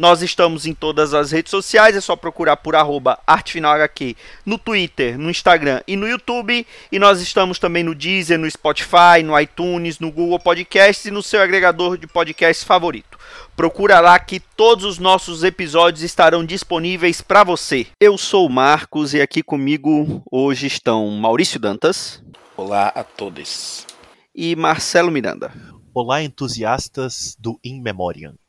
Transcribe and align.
Nós 0.00 0.22
estamos 0.22 0.64
em 0.64 0.72
todas 0.72 1.12
as 1.12 1.30
redes 1.30 1.50
sociais, 1.50 1.94
é 1.94 2.00
só 2.00 2.16
procurar 2.16 2.56
por 2.56 2.74
arroba 2.74 3.18
ArtefinalHQ 3.26 4.16
no 4.46 4.56
Twitter, 4.56 5.18
no 5.18 5.28
Instagram 5.28 5.82
e 5.86 5.94
no 5.94 6.08
YouTube. 6.08 6.66
E 6.90 6.98
nós 6.98 7.20
estamos 7.20 7.58
também 7.58 7.84
no 7.84 7.94
Deezer, 7.94 8.38
no 8.38 8.50
Spotify, 8.50 9.22
no 9.22 9.38
iTunes, 9.38 9.98
no 9.98 10.10
Google 10.10 10.40
Podcasts 10.40 11.04
e 11.04 11.10
no 11.10 11.22
seu 11.22 11.42
agregador 11.42 11.98
de 11.98 12.06
podcasts 12.06 12.64
favorito. 12.64 13.18
Procura 13.54 14.00
lá 14.00 14.18
que 14.18 14.40
todos 14.40 14.86
os 14.86 14.98
nossos 14.98 15.44
episódios 15.44 16.02
estarão 16.02 16.46
disponíveis 16.46 17.20
para 17.20 17.44
você. 17.44 17.86
Eu 18.00 18.16
sou 18.16 18.46
o 18.46 18.50
Marcos 18.50 19.12
e 19.12 19.20
aqui 19.20 19.42
comigo 19.42 20.22
hoje 20.32 20.66
estão 20.66 21.10
Maurício 21.10 21.60
Dantas 21.60 22.22
Olá 22.56 22.90
a 22.94 23.04
todos. 23.04 23.86
e 24.34 24.56
Marcelo 24.56 25.10
Miranda. 25.10 25.52
Olá, 25.92 26.22
entusiastas 26.22 27.36
do 27.38 27.60
In 27.62 27.82
Memoriam. 27.82 28.39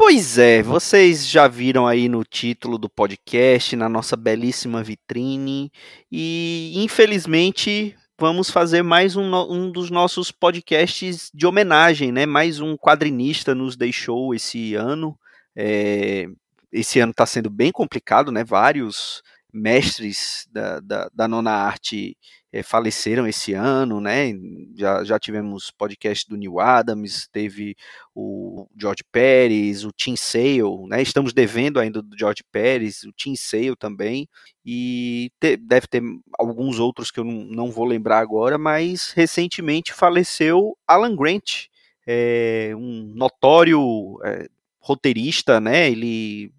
Pois 0.00 0.38
é, 0.38 0.62
vocês 0.62 1.26
já 1.26 1.48
viram 1.48 1.84
aí 1.84 2.08
no 2.08 2.22
título 2.22 2.78
do 2.78 2.88
podcast, 2.88 3.74
na 3.74 3.88
nossa 3.88 4.16
belíssima 4.16 4.80
vitrine, 4.80 5.72
e 6.10 6.72
infelizmente 6.76 7.96
vamos 8.16 8.48
fazer 8.48 8.82
mais 8.82 9.16
um, 9.16 9.34
um 9.34 9.72
dos 9.72 9.90
nossos 9.90 10.30
podcasts 10.30 11.32
de 11.34 11.44
homenagem, 11.48 12.12
né? 12.12 12.26
Mais 12.26 12.60
um 12.60 12.76
quadrinista 12.76 13.56
nos 13.56 13.76
deixou 13.76 14.32
esse 14.32 14.76
ano. 14.76 15.18
É, 15.56 16.28
esse 16.72 17.00
ano 17.00 17.10
está 17.10 17.26
sendo 17.26 17.50
bem 17.50 17.72
complicado, 17.72 18.30
né? 18.30 18.44
Vários 18.44 19.20
mestres 19.52 20.46
da, 20.50 20.80
da, 20.80 21.10
da 21.14 21.28
nona 21.28 21.50
arte 21.52 22.16
eh, 22.52 22.62
faleceram 22.62 23.26
esse 23.26 23.52
ano, 23.54 24.00
né? 24.00 24.32
Já, 24.76 25.04
já 25.04 25.18
tivemos 25.18 25.70
podcast 25.70 26.28
do 26.28 26.36
Neil 26.36 26.60
Adams, 26.60 27.28
teve 27.32 27.76
o 28.14 28.66
George 28.78 29.02
Pérez, 29.10 29.84
o 29.84 29.92
Tim 29.92 30.16
Sale, 30.16 30.86
né? 30.88 31.00
Estamos 31.02 31.32
devendo 31.32 31.78
ainda 31.80 32.02
do 32.02 32.16
George 32.18 32.42
Pérez, 32.50 33.02
o 33.04 33.12
Tim 33.12 33.36
Sale 33.36 33.76
também, 33.76 34.28
e 34.64 35.30
te- 35.40 35.56
deve 35.56 35.86
ter 35.86 36.02
alguns 36.38 36.78
outros 36.78 37.10
que 37.10 37.20
eu 37.20 37.24
não, 37.24 37.44
não 37.44 37.70
vou 37.70 37.84
lembrar 37.84 38.18
agora, 38.20 38.58
mas 38.58 39.12
recentemente 39.12 39.92
faleceu 39.92 40.76
Alan 40.86 41.16
Grant, 41.16 41.66
é, 42.06 42.72
um 42.74 43.12
notório 43.14 44.18
é, 44.24 44.48
roteirista, 44.80 45.60
né? 45.60 45.90
Ele 45.90 46.52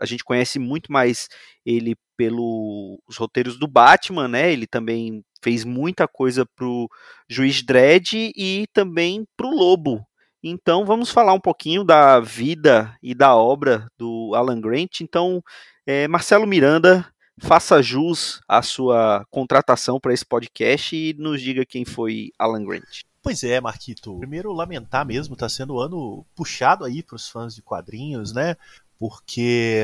a 0.00 0.06
gente 0.06 0.24
conhece 0.24 0.58
muito 0.58 0.92
mais 0.92 1.28
ele 1.66 1.96
pelos 2.18 3.16
roteiros 3.16 3.56
do 3.56 3.68
Batman, 3.68 4.26
né? 4.26 4.52
Ele 4.52 4.66
também 4.66 5.24
fez 5.40 5.64
muita 5.64 6.08
coisa 6.08 6.44
pro 6.44 6.90
Juiz 7.28 7.62
Dredd 7.62 8.32
e 8.36 8.66
também 8.72 9.24
pro 9.36 9.48
Lobo. 9.48 10.04
Então 10.42 10.84
vamos 10.84 11.10
falar 11.10 11.32
um 11.32 11.40
pouquinho 11.40 11.84
da 11.84 12.18
vida 12.18 12.96
e 13.00 13.14
da 13.14 13.36
obra 13.36 13.86
do 13.96 14.32
Alan 14.34 14.60
Grant. 14.60 15.00
Então, 15.00 15.42
eh, 15.86 16.08
Marcelo 16.08 16.46
Miranda, 16.46 17.06
faça 17.40 17.80
jus 17.80 18.40
à 18.48 18.62
sua 18.62 19.24
contratação 19.30 20.00
para 20.00 20.12
esse 20.12 20.26
podcast 20.26 20.96
e 20.96 21.14
nos 21.14 21.40
diga 21.40 21.64
quem 21.64 21.84
foi 21.84 22.30
Alan 22.36 22.64
Grant. 22.64 23.02
Pois 23.22 23.44
é, 23.44 23.60
Marquito. 23.60 24.16
Primeiro, 24.18 24.52
lamentar 24.52 25.04
mesmo, 25.04 25.36
tá 25.36 25.48
sendo 25.48 25.74
um 25.74 25.78
ano 25.78 26.24
puxado 26.34 26.84
aí 26.84 27.02
para 27.02 27.16
os 27.16 27.28
fãs 27.28 27.54
de 27.54 27.62
quadrinhos, 27.62 28.32
né? 28.32 28.56
Porque 28.98 29.82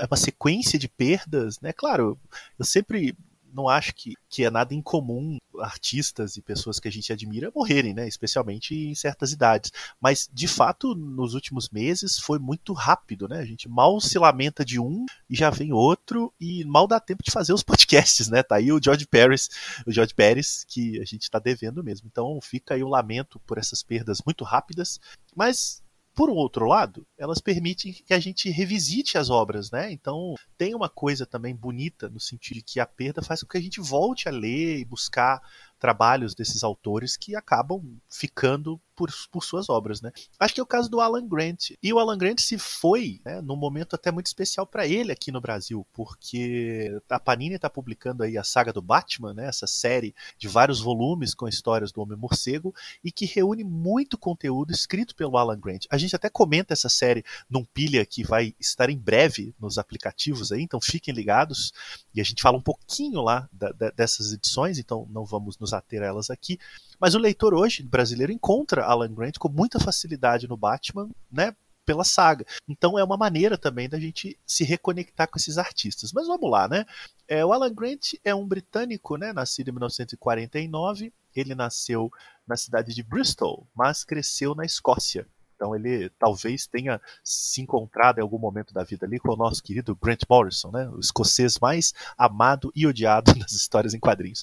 é 0.00 0.06
uma 0.06 0.16
sequência 0.16 0.78
de 0.78 0.88
perdas, 0.88 1.60
né? 1.60 1.72
Claro, 1.72 2.18
eu 2.58 2.64
sempre 2.64 3.16
não 3.52 3.68
acho 3.68 3.94
que, 3.94 4.14
que 4.28 4.44
é 4.44 4.50
nada 4.50 4.74
incomum 4.74 5.38
artistas 5.60 6.36
e 6.36 6.42
pessoas 6.42 6.78
que 6.78 6.88
a 6.88 6.92
gente 6.92 7.12
admira 7.12 7.52
morrerem, 7.54 7.92
né? 7.92 8.06
Especialmente 8.08 8.74
em 8.74 8.94
certas 8.94 9.32
idades. 9.32 9.72
Mas, 10.00 10.28
de 10.32 10.48
fato, 10.48 10.94
nos 10.94 11.34
últimos 11.34 11.68
meses 11.68 12.18
foi 12.18 12.38
muito 12.38 12.72
rápido, 12.72 13.28
né? 13.28 13.38
A 13.38 13.44
gente 13.44 13.68
mal 13.68 14.00
se 14.00 14.18
lamenta 14.18 14.64
de 14.64 14.80
um 14.80 15.04
e 15.28 15.34
já 15.34 15.50
vem 15.50 15.72
outro 15.72 16.32
e 16.40 16.64
mal 16.64 16.86
dá 16.86 16.98
tempo 16.98 17.22
de 17.22 17.30
fazer 17.30 17.52
os 17.52 17.62
podcasts, 17.64 18.28
né? 18.28 18.42
Tá 18.42 18.56
aí 18.56 18.72
o 18.72 18.80
George 18.82 19.06
Pérez, 19.06 19.48
o 19.86 19.92
George 19.92 20.14
Pérez, 20.14 20.64
que 20.66 21.00
a 21.00 21.04
gente 21.04 21.22
está 21.22 21.38
devendo 21.38 21.84
mesmo. 21.84 22.08
Então 22.10 22.38
fica 22.40 22.74
aí 22.74 22.82
o 22.82 22.88
lamento 22.88 23.38
por 23.40 23.58
essas 23.58 23.82
perdas 23.82 24.20
muito 24.24 24.44
rápidas, 24.44 25.00
mas 25.34 25.79
por 26.14 26.28
outro 26.28 26.66
lado, 26.66 27.06
elas 27.16 27.40
permitem 27.40 27.92
que 27.92 28.12
a 28.12 28.18
gente 28.18 28.50
revisite 28.50 29.16
as 29.16 29.30
obras, 29.30 29.70
né? 29.70 29.92
Então 29.92 30.34
tem 30.58 30.74
uma 30.74 30.88
coisa 30.88 31.24
também 31.24 31.54
bonita 31.54 32.08
no 32.08 32.20
sentido 32.20 32.56
de 32.56 32.62
que 32.62 32.80
a 32.80 32.86
perda 32.86 33.22
faz 33.22 33.42
com 33.42 33.48
que 33.48 33.58
a 33.58 33.62
gente 33.62 33.80
volte 33.80 34.28
a 34.28 34.32
ler 34.32 34.78
e 34.78 34.84
buscar 34.84 35.40
trabalhos 35.80 36.34
desses 36.34 36.62
autores 36.62 37.16
que 37.16 37.34
acabam 37.34 37.82
ficando 38.08 38.80
por, 38.94 39.10
por 39.32 39.42
suas 39.42 39.70
obras, 39.70 40.02
né? 40.02 40.12
Acho 40.38 40.52
que 40.52 40.60
é 40.60 40.62
o 40.62 40.66
caso 40.66 40.90
do 40.90 41.00
Alan 41.00 41.26
Grant. 41.26 41.70
E 41.82 41.90
o 41.90 41.98
Alan 41.98 42.18
Grant 42.18 42.38
se 42.40 42.58
foi, 42.58 43.18
né, 43.24 43.40
num 43.40 43.56
momento 43.56 43.94
até 43.96 44.12
muito 44.12 44.26
especial 44.26 44.66
para 44.66 44.86
ele 44.86 45.10
aqui 45.10 45.32
no 45.32 45.40
Brasil, 45.40 45.86
porque 45.94 47.00
a 47.08 47.18
Panini 47.18 47.54
está 47.54 47.70
publicando 47.70 48.22
aí 48.22 48.36
a 48.36 48.44
saga 48.44 48.74
do 48.74 48.82
Batman, 48.82 49.32
né, 49.32 49.46
essa 49.46 49.66
série 49.66 50.14
de 50.36 50.48
vários 50.48 50.80
volumes 50.80 51.32
com 51.32 51.48
histórias 51.48 51.90
do 51.90 52.02
Homem 52.02 52.18
Morcego 52.18 52.74
e 53.02 53.10
que 53.10 53.24
reúne 53.24 53.64
muito 53.64 54.18
conteúdo 54.18 54.70
escrito 54.70 55.16
pelo 55.16 55.38
Alan 55.38 55.58
Grant. 55.58 55.86
A 55.88 55.96
gente 55.96 56.14
até 56.14 56.28
comenta 56.28 56.74
essa 56.74 56.90
série 56.90 57.24
num 57.48 57.64
pilha 57.64 58.04
que 58.04 58.22
vai 58.22 58.54
estar 58.60 58.90
em 58.90 58.98
breve 58.98 59.54
nos 59.58 59.78
aplicativos 59.78 60.52
aí, 60.52 60.60
então 60.60 60.78
fiquem 60.78 61.14
ligados 61.14 61.72
e 62.14 62.20
a 62.20 62.24
gente 62.24 62.42
fala 62.42 62.58
um 62.58 62.62
pouquinho 62.62 63.22
lá 63.22 63.48
da- 63.50 63.72
da- 63.72 63.90
dessas 63.90 64.30
edições, 64.34 64.78
então 64.78 65.08
não 65.10 65.24
vamos 65.24 65.56
nos 65.58 65.69
a 65.72 65.82
elas 65.90 66.30
aqui. 66.30 66.58
Mas 66.98 67.14
o 67.14 67.18
leitor 67.18 67.54
hoje 67.54 67.82
brasileiro 67.82 68.32
encontra 68.32 68.84
Alan 68.84 69.12
Grant 69.12 69.38
com 69.38 69.48
muita 69.48 69.80
facilidade 69.80 70.48
no 70.48 70.56
Batman, 70.56 71.08
né? 71.30 71.54
Pela 71.84 72.04
saga. 72.04 72.44
Então 72.68 72.98
é 72.98 73.02
uma 73.02 73.16
maneira 73.16 73.56
também 73.56 73.88
da 73.88 73.98
gente 73.98 74.38
se 74.46 74.64
reconectar 74.64 75.28
com 75.28 75.38
esses 75.38 75.58
artistas. 75.58 76.12
Mas 76.12 76.26
vamos 76.26 76.50
lá, 76.50 76.68
né? 76.68 76.84
É, 77.26 77.44
o 77.44 77.52
Alan 77.52 77.72
Grant 77.72 78.14
é 78.22 78.34
um 78.34 78.46
britânico, 78.46 79.16
né? 79.16 79.32
Nascido 79.32 79.68
em 79.68 79.72
1949. 79.72 81.12
Ele 81.34 81.54
nasceu 81.54 82.10
na 82.46 82.56
cidade 82.56 82.94
de 82.94 83.02
Bristol, 83.02 83.66
mas 83.74 84.04
cresceu 84.04 84.54
na 84.54 84.64
Escócia. 84.64 85.26
Então 85.60 85.76
ele 85.76 86.08
talvez 86.18 86.66
tenha 86.66 86.98
se 87.22 87.60
encontrado 87.60 88.18
em 88.18 88.22
algum 88.22 88.38
momento 88.38 88.72
da 88.72 88.82
vida 88.82 89.04
ali 89.04 89.20
com 89.20 89.34
o 89.34 89.36
nosso 89.36 89.62
querido 89.62 89.94
Grant 89.94 90.22
Morrison, 90.26 90.70
né? 90.70 90.88
O 90.88 90.98
escocês 90.98 91.58
mais 91.58 91.92
amado 92.16 92.72
e 92.74 92.86
odiado 92.86 93.32
nas 93.38 93.52
histórias 93.52 93.92
em 93.92 94.00
quadrinhos. 94.00 94.42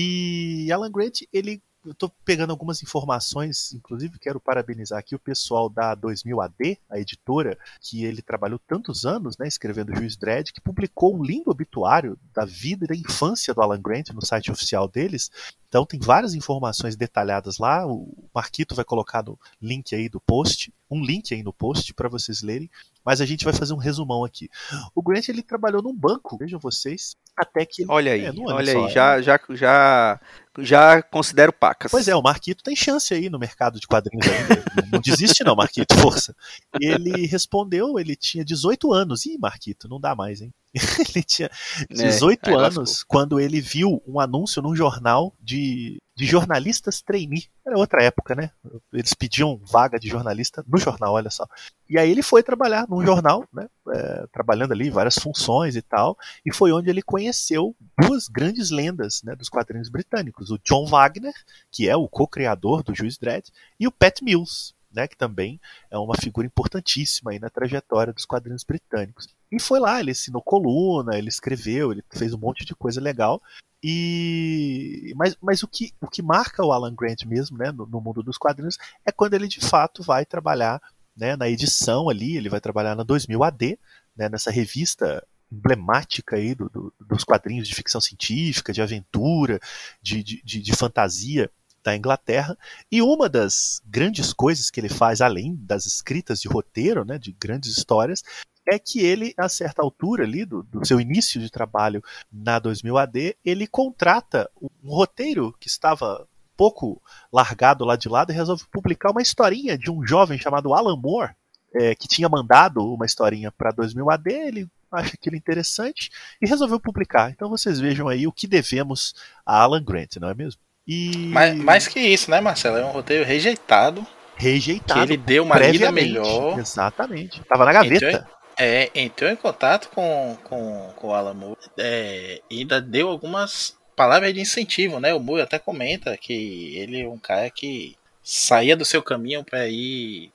E 0.00 0.70
Alan 0.70 0.92
Grant, 0.92 1.22
ele 1.32 1.60
eu 1.84 1.94
tô 1.94 2.08
pegando 2.24 2.50
algumas 2.50 2.82
informações, 2.82 3.72
inclusive 3.72 4.18
quero 4.18 4.40
parabenizar 4.40 4.98
aqui 4.98 5.14
o 5.14 5.18
pessoal 5.18 5.68
da 5.70 5.94
2000 5.94 6.40
AD, 6.40 6.78
a 6.90 6.98
editora, 6.98 7.56
que 7.80 8.04
ele 8.04 8.20
trabalhou 8.20 8.58
tantos 8.58 9.06
anos, 9.06 9.38
né, 9.38 9.48
escrevendo 9.48 9.94
Juiz 9.94 10.16
Dredd, 10.16 10.52
que 10.52 10.60
publicou 10.60 11.16
um 11.16 11.22
lindo 11.22 11.50
obituário 11.50 12.18
da 12.34 12.44
vida 12.44 12.84
e 12.84 12.88
da 12.88 12.94
infância 12.94 13.54
do 13.54 13.62
Alan 13.62 13.80
Grant 13.80 14.10
no 14.10 14.24
site 14.24 14.50
oficial 14.50 14.86
deles. 14.86 15.30
Então 15.68 15.86
tem 15.86 16.00
várias 16.00 16.34
informações 16.34 16.96
detalhadas 16.96 17.58
lá. 17.58 17.86
O 17.86 18.28
Marquito 18.34 18.74
vai 18.74 18.84
colocar 18.84 19.22
no 19.22 19.38
link 19.60 19.94
aí 19.94 20.08
do 20.08 20.20
post, 20.20 20.72
um 20.90 21.02
link 21.02 21.32
aí 21.32 21.42
no 21.42 21.52
post 21.52 21.94
para 21.94 22.08
vocês 22.08 22.42
lerem. 22.42 22.70
Mas 23.04 23.20
a 23.20 23.26
gente 23.26 23.44
vai 23.44 23.54
fazer 23.54 23.72
um 23.72 23.78
resumão 23.78 24.24
aqui. 24.24 24.50
O 24.94 25.02
Grant 25.02 25.28
ele 25.28 25.42
trabalhou 25.42 25.82
num 25.82 25.94
banco, 25.94 26.36
vejam 26.36 26.58
vocês, 26.58 27.16
até 27.38 27.64
que 27.64 27.82
ele 27.82 27.90
Olha 27.90 28.12
aí, 28.12 28.24
é, 28.24 28.32
num 28.32 28.48
ano 28.48 28.56
olha 28.56 28.72
só, 28.72 28.86
aí, 28.86 28.92
já, 28.92 29.22
já, 29.22 29.40
já, 29.50 30.20
já 30.58 31.02
considero 31.02 31.52
pacas. 31.52 31.90
Pois 31.90 32.08
é, 32.08 32.14
o 32.16 32.22
Marquito 32.22 32.62
tem 32.62 32.74
chance 32.74 33.12
aí 33.14 33.30
no 33.30 33.38
mercado 33.38 33.78
de 33.78 33.86
quadrinhos 33.86 34.26
ainda. 34.26 34.64
Não- 34.92 35.00
desiste 35.00 35.44
não, 35.44 35.54
Marquito, 35.54 35.94
força. 35.96 36.34
Ele 36.80 37.26
respondeu, 37.26 37.98
ele 37.98 38.16
tinha 38.16 38.44
18 38.44 38.92
anos. 38.92 39.24
Ih, 39.26 39.38
Marquito, 39.38 39.88
não 39.88 40.00
dá 40.00 40.14
mais, 40.14 40.40
hein? 40.40 40.52
Ele 41.14 41.24
tinha 41.24 41.50
18 41.90 42.50
É, 42.50 42.54
aí 42.54 42.60
anos 42.60 43.02
quando 43.02 43.40
ele 43.40 43.58
viu 43.58 44.02
um 44.06 44.20
anúncio 44.20 44.60
num 44.60 44.76
jornal 44.76 45.34
de, 45.40 45.98
de 46.14 46.26
jornalistas 46.26 47.00
trainee. 47.00 47.46
Era 47.66 47.78
outra 47.78 48.02
época, 48.02 48.34
né? 48.34 48.50
Eles 48.92 49.14
pediam 49.14 49.58
vaga 49.64 49.98
de 49.98 50.08
jornalista 50.08 50.62
no 50.68 50.76
jornal, 50.78 51.14
olha 51.14 51.30
só. 51.30 51.46
E 51.88 51.98
aí 51.98 52.10
ele 52.10 52.22
foi 52.22 52.42
trabalhar 52.42 52.86
num 52.86 53.04
jornal, 53.04 53.44
né? 53.52 53.66
É, 53.94 54.26
trabalhando 54.32 54.72
ali 54.72 54.90
várias 54.90 55.16
funções 55.16 55.76
e 55.76 55.82
tal, 55.82 56.16
e 56.44 56.52
foi 56.52 56.72
onde 56.72 56.90
ele 56.90 57.02
conheceu 57.02 57.74
duas 57.98 58.28
grandes 58.28 58.70
lendas 58.70 59.22
né, 59.22 59.34
dos 59.34 59.48
quadrinhos 59.48 59.88
britânicos, 59.88 60.50
o 60.50 60.58
John 60.58 60.86
Wagner, 60.86 61.34
que 61.70 61.88
é 61.88 61.96
o 61.96 62.08
co-criador 62.08 62.82
do 62.82 62.94
Juiz 62.94 63.18
Dredd, 63.18 63.50
e 63.78 63.86
o 63.86 63.92
Pat 63.92 64.20
Mills, 64.22 64.74
né, 64.92 65.06
que 65.06 65.16
também 65.16 65.60
é 65.90 65.98
uma 65.98 66.16
figura 66.16 66.46
importantíssima 66.46 67.30
aí 67.30 67.38
na 67.38 67.50
trajetória 67.50 68.12
dos 68.12 68.24
quadrinhos 68.24 68.64
britânicos. 68.64 69.28
E 69.50 69.60
foi 69.60 69.78
lá, 69.78 70.00
ele 70.00 70.10
assinou 70.10 70.42
coluna, 70.42 71.16
ele 71.16 71.28
escreveu, 71.28 71.92
ele 71.92 72.02
fez 72.10 72.34
um 72.34 72.38
monte 72.38 72.64
de 72.64 72.74
coisa 72.74 73.00
legal. 73.00 73.40
E 73.82 75.12
mas, 75.14 75.36
mas 75.40 75.62
o, 75.62 75.68
que, 75.68 75.92
o 76.00 76.08
que 76.08 76.20
marca 76.20 76.64
o 76.64 76.72
Alan 76.72 76.94
Grant 76.94 77.24
mesmo, 77.24 77.56
né, 77.56 77.70
no, 77.70 77.86
no 77.86 78.00
mundo 78.00 78.22
dos 78.22 78.36
quadrinhos, 78.36 78.76
é 79.04 79.12
quando 79.12 79.34
ele 79.34 79.46
de 79.46 79.60
fato 79.60 80.02
vai 80.02 80.26
trabalhar 80.26 80.80
né, 81.18 81.36
na 81.36 81.48
edição 81.48 82.08
ali, 82.08 82.36
ele 82.36 82.48
vai 82.48 82.60
trabalhar 82.60 82.94
na 82.94 83.02
2000 83.02 83.42
AD, 83.42 83.78
né, 84.16 84.28
nessa 84.28 84.50
revista 84.50 85.26
emblemática 85.50 86.36
aí 86.36 86.54
do, 86.54 86.68
do, 86.68 86.94
dos 87.00 87.24
quadrinhos 87.24 87.66
de 87.66 87.74
ficção 87.74 88.00
científica, 88.00 88.72
de 88.72 88.82
aventura, 88.82 89.58
de, 90.00 90.22
de, 90.22 90.42
de, 90.42 90.62
de 90.62 90.72
fantasia 90.76 91.50
da 91.82 91.96
Inglaterra. 91.96 92.56
E 92.92 93.00
uma 93.02 93.28
das 93.28 93.80
grandes 93.86 94.32
coisas 94.32 94.70
que 94.70 94.78
ele 94.78 94.88
faz, 94.88 95.20
além 95.20 95.56
das 95.56 95.86
escritas 95.86 96.40
de 96.40 96.48
roteiro, 96.48 97.04
né, 97.04 97.18
de 97.18 97.32
grandes 97.32 97.76
histórias, 97.76 98.22
é 98.70 98.78
que 98.78 99.00
ele, 99.00 99.32
a 99.36 99.48
certa 99.48 99.82
altura 99.82 100.24
ali 100.24 100.44
do, 100.44 100.62
do, 100.62 100.86
seu 100.86 101.00
início 101.00 101.40
de 101.40 101.50
trabalho 101.50 102.02
na 102.30 102.58
2000 102.58 102.98
AD, 102.98 103.36
ele 103.42 103.66
contrata 103.66 104.50
um 104.60 104.90
roteiro 104.90 105.54
que 105.58 105.68
estava 105.68 106.28
pouco 106.58 107.00
largado 107.32 107.84
lá 107.84 107.94
de 107.94 108.08
lado 108.08 108.32
e 108.32 108.34
resolve 108.34 108.64
publicar 108.72 109.12
uma 109.12 109.22
historinha 109.22 109.78
de 109.78 109.92
um 109.92 110.04
jovem 110.04 110.36
chamado 110.36 110.74
Alan 110.74 110.96
Moore, 110.96 111.30
é, 111.72 111.94
que 111.94 112.08
tinha 112.08 112.28
mandado 112.28 112.82
uma 112.82 113.06
historinha 113.06 113.52
para 113.52 113.70
2000 113.70 114.10
AD, 114.10 114.32
ele 114.32 114.68
acha 114.90 115.14
aquilo 115.14 115.36
interessante 115.36 116.10
e 116.42 116.48
resolveu 116.48 116.80
publicar. 116.80 117.30
Então 117.30 117.48
vocês 117.48 117.78
vejam 117.78 118.08
aí 118.08 118.26
o 118.26 118.32
que 118.32 118.48
devemos 118.48 119.14
a 119.46 119.62
Alan 119.62 119.84
Grant, 119.84 120.16
não 120.16 120.28
é 120.28 120.34
mesmo? 120.34 120.60
E... 120.86 121.28
Mais, 121.28 121.54
mais 121.54 121.86
que 121.86 122.00
isso, 122.00 122.30
né, 122.30 122.40
Marcelo? 122.40 122.78
É 122.78 122.84
um 122.84 122.90
roteiro 122.90 123.24
rejeitado. 123.24 124.04
Rejeitado. 124.34 125.00
Que 125.00 125.06
ele 125.06 125.16
deu 125.16 125.44
uma 125.44 125.58
lida 125.58 125.92
melhor. 125.92 126.58
Exatamente. 126.58 127.42
Tava 127.44 127.66
na 127.66 127.72
gaveta. 127.72 128.06
Entrou, 128.06 128.24
é, 128.58 128.90
entrou 128.94 129.30
em 129.30 129.36
contato 129.36 129.90
com, 129.90 130.36
com, 130.42 130.92
com 130.96 131.08
o 131.08 131.14
Alan 131.14 131.34
Moore 131.34 131.60
é, 131.78 132.40
ainda 132.50 132.80
deu 132.80 133.08
algumas 133.08 133.77
palavras 133.98 134.32
de 134.32 134.40
incentivo, 134.40 135.00
né? 135.00 135.12
O 135.12 135.18
Moore 135.18 135.42
até 135.42 135.58
comenta 135.58 136.16
que 136.16 136.76
ele 136.76 137.00
é 137.02 137.08
um 137.08 137.18
cara 137.18 137.50
que 137.50 137.96
saía 138.22 138.76
do 138.76 138.84
seu 138.84 139.02
caminho 139.02 139.42
para 139.42 139.66
ir 139.66 140.30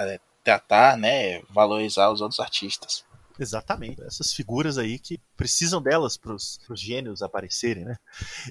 é, 0.00 0.20
tratar, 0.42 0.98
né, 0.98 1.40
valorizar 1.48 2.10
os 2.10 2.20
outros 2.20 2.40
artistas. 2.40 3.04
Exatamente. 3.38 4.02
Essas 4.02 4.32
figuras 4.32 4.78
aí 4.78 4.98
que 4.98 5.20
precisam 5.36 5.80
delas 5.80 6.16
para 6.16 6.32
os 6.34 6.58
gênios 6.74 7.22
aparecerem, 7.22 7.84
né? 7.84 7.96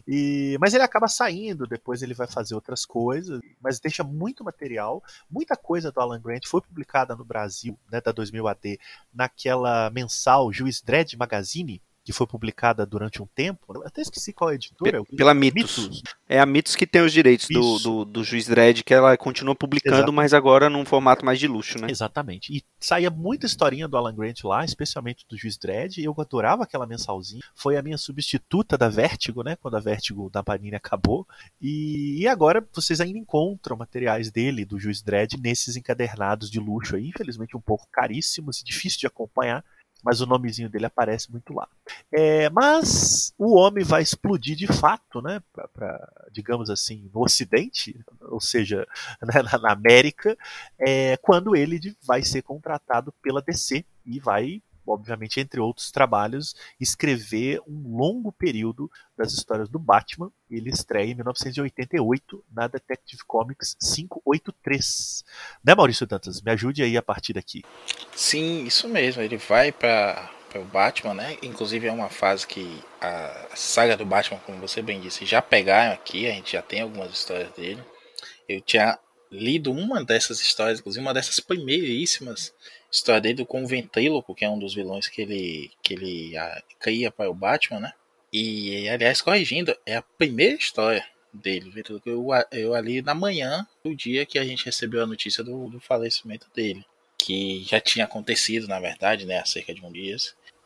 E, 0.07 0.57
mas 0.59 0.73
ele 0.73 0.83
acaba 0.83 1.07
saindo, 1.07 1.67
depois 1.67 2.01
ele 2.01 2.13
vai 2.13 2.27
fazer 2.27 2.55
outras 2.55 2.85
coisas, 2.85 3.41
mas 3.61 3.79
deixa 3.79 4.03
muito 4.03 4.43
material. 4.43 5.03
Muita 5.29 5.55
coisa 5.57 5.91
do 5.91 5.99
Alan 5.99 6.21
Grant 6.21 6.45
foi 6.47 6.61
publicada 6.61 7.15
no 7.15 7.25
Brasil, 7.25 7.77
né, 7.91 7.99
da 8.01 8.11
2000 8.11 8.47
AD, 8.47 8.79
naquela 9.13 9.89
mensal 9.89 10.51
Juiz 10.51 10.81
Dredd 10.81 11.15
Magazine, 11.17 11.81
que 12.03 12.11
foi 12.11 12.27
publicada 12.27 12.85
durante 12.85 13.21
um 13.21 13.25
tempo. 13.25 13.73
Eu 13.73 13.85
até 13.85 14.01
esqueci 14.01 14.33
qual 14.33 14.49
é 14.49 14.53
a 14.53 14.55
editora. 14.55 15.03
Pela 15.05 15.33
Mitos. 15.33 15.87
Mitos. 15.87 16.03
É 16.27 16.39
a 16.39 16.45
Mitos 16.45 16.75
que 16.75 16.85
tem 16.85 17.01
os 17.01 17.13
direitos 17.13 17.47
do, 17.49 17.79
do, 17.79 18.05
do, 18.05 18.23
Juiz 18.23 18.47
Dredd, 18.47 18.83
que 18.83 18.93
ela 18.93 19.15
continua 19.15 19.55
publicando, 19.55 19.95
Exatamente. 19.95 20.15
mas 20.15 20.33
agora 20.33 20.69
num 20.69 20.83
formato 20.83 21.25
mais 21.25 21.39
de 21.39 21.47
luxo, 21.47 21.79
né? 21.79 21.87
Exatamente. 21.89 22.53
E 22.53 22.61
saía 22.79 23.09
muita 23.09 23.45
historinha 23.45 23.87
do 23.87 23.95
Alan 23.95 24.13
Grant 24.13 24.43
lá, 24.43 24.65
especialmente 24.65 25.25
do 25.29 25.37
Juiz 25.37 25.57
Dredd. 25.57 25.99
Eu 25.99 26.13
adorava 26.17 26.63
aquela 26.63 26.85
mensalzinha. 26.85 27.41
Foi 27.55 27.77
a 27.77 27.81
minha 27.81 27.97
substituta 27.97 28.77
da 28.77 28.89
Vertigo, 28.89 29.41
né? 29.41 29.55
Quando 29.55 29.77
a 29.77 29.79
Vertigo 29.79 30.29
da 30.29 30.43
Panini 30.43 30.75
acabou. 30.75 31.25
E, 31.61 32.19
e 32.19 32.27
agora 32.27 32.65
vocês 32.73 32.99
ainda 32.99 33.17
encontram 33.17 33.77
materiais 33.77 34.29
dele, 34.29 34.65
do 34.65 34.77
Juiz 34.77 35.01
Dredd, 35.01 35.37
nesses 35.37 35.77
encadernados 35.77 36.49
de 36.49 36.59
luxo 36.59 36.95
aí. 36.97 37.07
Infelizmente 37.07 37.55
um 37.55 37.61
pouco 37.61 37.87
caríssimos 37.91 38.59
e 38.59 38.65
difícil 38.65 38.99
de 38.99 39.07
acompanhar 39.07 39.63
mas 40.03 40.21
o 40.21 40.25
nomezinho 40.25 40.69
dele 40.69 40.85
aparece 40.85 41.31
muito 41.31 41.53
lá. 41.53 41.67
É, 42.11 42.49
mas 42.49 43.33
o 43.37 43.55
homem 43.55 43.83
vai 43.83 44.01
explodir 44.01 44.55
de 44.55 44.67
fato, 44.67 45.21
né, 45.21 45.41
pra, 45.53 45.67
pra 45.67 46.13
digamos 46.31 46.69
assim, 46.69 47.09
no 47.13 47.21
Ocidente, 47.23 47.97
ou 48.21 48.39
seja, 48.39 48.85
né, 49.21 49.41
na, 49.61 49.71
América, 49.71 50.37
é, 50.77 51.17
quando 51.17 51.55
ele 51.55 51.79
vai 52.05 52.23
ser 52.23 52.41
contratado 52.41 53.13
pela 53.21 53.41
DC 53.41 53.85
e 54.05 54.19
vai 54.19 54.61
obviamente, 54.85 55.39
entre 55.39 55.59
outros 55.59 55.91
trabalhos, 55.91 56.55
escrever 56.79 57.61
um 57.67 57.95
longo 57.95 58.31
período 58.31 58.89
das 59.17 59.33
histórias 59.33 59.69
do 59.69 59.79
Batman. 59.79 60.31
Ele 60.49 60.69
estreia 60.69 61.11
em 61.11 61.15
1988 61.15 62.43
na 62.51 62.67
Detective 62.67 63.23
Comics 63.25 63.75
583. 63.75 65.23
Né, 65.63 65.75
Maurício 65.75 66.05
Dantas? 66.05 66.41
Me 66.41 66.51
ajude 66.51 66.83
aí 66.83 66.97
a 66.97 67.01
partir 67.01 67.33
daqui. 67.33 67.63
Sim, 68.15 68.65
isso 68.65 68.87
mesmo. 68.87 69.21
Ele 69.21 69.37
vai 69.37 69.71
para 69.71 70.29
o 70.55 70.63
Batman, 70.65 71.13
né? 71.13 71.37
Inclusive 71.41 71.87
é 71.87 71.91
uma 71.91 72.09
fase 72.09 72.45
que 72.45 72.83
a 73.01 73.47
saga 73.55 73.97
do 73.97 74.05
Batman, 74.05 74.39
como 74.45 74.59
você 74.59 74.81
bem 74.81 74.99
disse, 74.99 75.25
já 75.25 75.41
pegaram 75.41 75.93
aqui. 75.93 76.27
A 76.27 76.31
gente 76.31 76.53
já 76.53 76.61
tem 76.61 76.81
algumas 76.81 77.11
histórias 77.11 77.51
dele. 77.53 77.83
Eu 78.47 78.61
tinha 78.61 78.99
lido 79.31 79.71
uma 79.71 80.03
dessas 80.03 80.39
histórias, 80.39 80.79
inclusive 80.79 81.03
uma 81.03 81.13
dessas 81.13 81.39
primeiríssimas 81.39 82.53
história 82.93 83.19
dele 83.19 83.45
com 83.45 83.63
o 83.63 83.67
Ventríloco, 83.67 84.35
que 84.35 84.45
é 84.45 84.49
um 84.49 84.59
dos 84.59 84.75
vilões 84.75 85.07
que 85.07 85.21
ele, 85.21 85.71
que 85.81 85.95
ele 85.95 86.37
a, 86.37 86.63
cria 86.79 87.11
para 87.11 87.29
o 87.29 87.33
Batman, 87.33 87.79
né? 87.79 87.93
E, 88.31 88.87
aliás, 88.87 89.21
corrigindo, 89.21 89.75
é 89.85 89.95
a 89.95 90.01
primeira 90.01 90.55
história 90.55 91.05
dele. 91.33 91.71
Eu, 92.05 92.27
eu 92.51 92.73
ali 92.73 93.01
na 93.01 93.15
manhã 93.15 93.67
do 93.83 93.95
dia 93.95 94.25
que 94.25 94.37
a 94.37 94.45
gente 94.45 94.65
recebeu 94.65 95.03
a 95.03 95.07
notícia 95.07 95.43
do, 95.43 95.67
do 95.69 95.79
falecimento 95.79 96.47
dele, 96.55 96.85
que 97.17 97.63
já 97.63 97.79
tinha 97.79 98.05
acontecido, 98.05 98.67
na 98.67 98.79
verdade, 98.79 99.25
né? 99.25 99.39
Há 99.39 99.45
cerca 99.45 99.73
de 99.73 99.83
um 99.83 99.91
dia. 99.91 100.15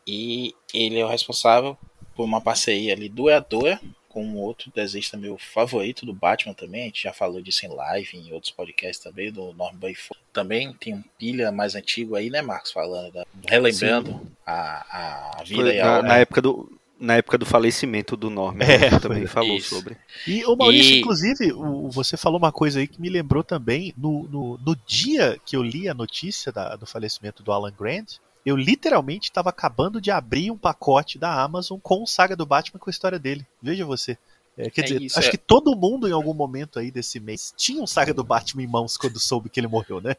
E 0.06 0.54
ele 0.74 1.00
é 1.00 1.06
o 1.06 1.10
responsável 1.10 1.78
por 2.16 2.24
uma 2.24 2.42
parceria 2.42 2.94
ali 2.94 3.08
duradoura 3.08 3.80
com 4.18 4.25
um 4.25 4.38
outro 4.38 4.72
desenhista 4.74 5.16
meu 5.16 5.38
favorito 5.38 6.04
do 6.04 6.12
Batman 6.12 6.52
também, 6.52 6.81
a 6.81 6.86
gente 6.86 7.04
já 7.04 7.14
falou 7.14 7.40
disso 7.40 7.68
em 7.68 7.69
live, 7.69 8.18
em 8.18 8.34
outros 8.34 8.52
podcasts 8.52 8.98
também, 8.98 9.31
do 9.31 9.54
Norm 9.54 9.75
Bayford. 9.75 10.19
Também 10.34 10.74
tem 10.74 10.96
um 10.96 11.04
pilha 11.19 11.52
mais 11.52 11.75
antigo 11.75 12.16
aí, 12.16 12.31
né, 12.31 12.42
Marcos? 12.42 12.71
Falando, 12.71 13.14
da, 13.14 13.24
relembrando 13.47 14.19
a, 14.44 15.38
a 15.40 15.44
vida 15.44 15.62
Foi, 15.62 15.76
e 15.76 15.80
a 15.80 15.86
na, 15.86 16.02
na 16.02 16.18
época 16.18 16.42
do 16.42 16.80
na 17.00 17.18
época 17.18 17.38
do 17.38 17.45
falecimento 17.45 18.18
do 18.18 18.28
Norm, 18.28 18.59
é, 18.59 18.97
também 19.00 19.28
falou 19.28 19.56
isso. 19.56 19.76
sobre. 19.76 19.95
E 20.26 20.44
o 20.45 20.56
Maurício, 20.56 20.95
e... 20.95 21.00
inclusive, 21.00 21.54
o, 21.54 21.88
você 21.92 22.18
falou 22.18 22.40
uma 22.40 22.52
coisa 22.52 22.80
aí 22.80 22.88
que 22.88 23.00
me 23.00 23.07
lembrou 23.07 23.44
também, 23.44 23.94
no, 23.95 24.28
no, 24.28 24.57
no 24.57 24.76
dia 24.88 25.40
que 25.45 25.56
eu 25.56 25.62
li 25.62 25.88
a 25.88 25.94
notícia 25.94 26.52
da, 26.52 26.76
do 26.76 26.88
falecimento 26.88 27.44
do 27.44 27.52
Alan 27.52 27.71
Grant, 27.71 28.16
eu 28.47 28.56
literalmente 28.56 29.30
estava 29.30 29.49
acabando 29.49 29.99
de 29.99 30.09
abrir 30.09 30.49
um 30.51 30.57
pacote 30.57 31.19
da 31.19 31.44
Amazon 31.44 31.77
com 31.77 32.01
o 32.01 32.07
Saga 32.07 32.33
do 32.33 32.45
Batman 32.45 32.80
com 32.80 32.89
a 32.89 32.92
história 32.92 33.19
dele. 33.19 33.45
Veja 33.61 33.85
você. 33.85 34.18
É, 34.57 34.69
quer 34.69 34.81
é 34.81 34.83
dizer, 34.85 35.01
isso, 35.01 35.19
acho 35.19 35.27
é. 35.27 35.31
que 35.31 35.37
todo 35.37 35.75
mundo 35.75 36.07
em 36.07 36.13
algum 36.13 36.33
momento 36.33 36.80
aí 36.80 36.89
desse 36.89 37.19
mês 37.19 37.54
tinha 37.57 37.83
um 37.83 37.85
Saga 37.85 38.13
do 38.13 38.23
Batman 38.23 38.63
em 38.63 38.68
mãos 38.68 38.95
quando 38.95 39.19
soube 39.19 39.49
que 39.49 39.59
ele 39.59 39.68
morreu, 39.68 39.99
né? 39.99 40.16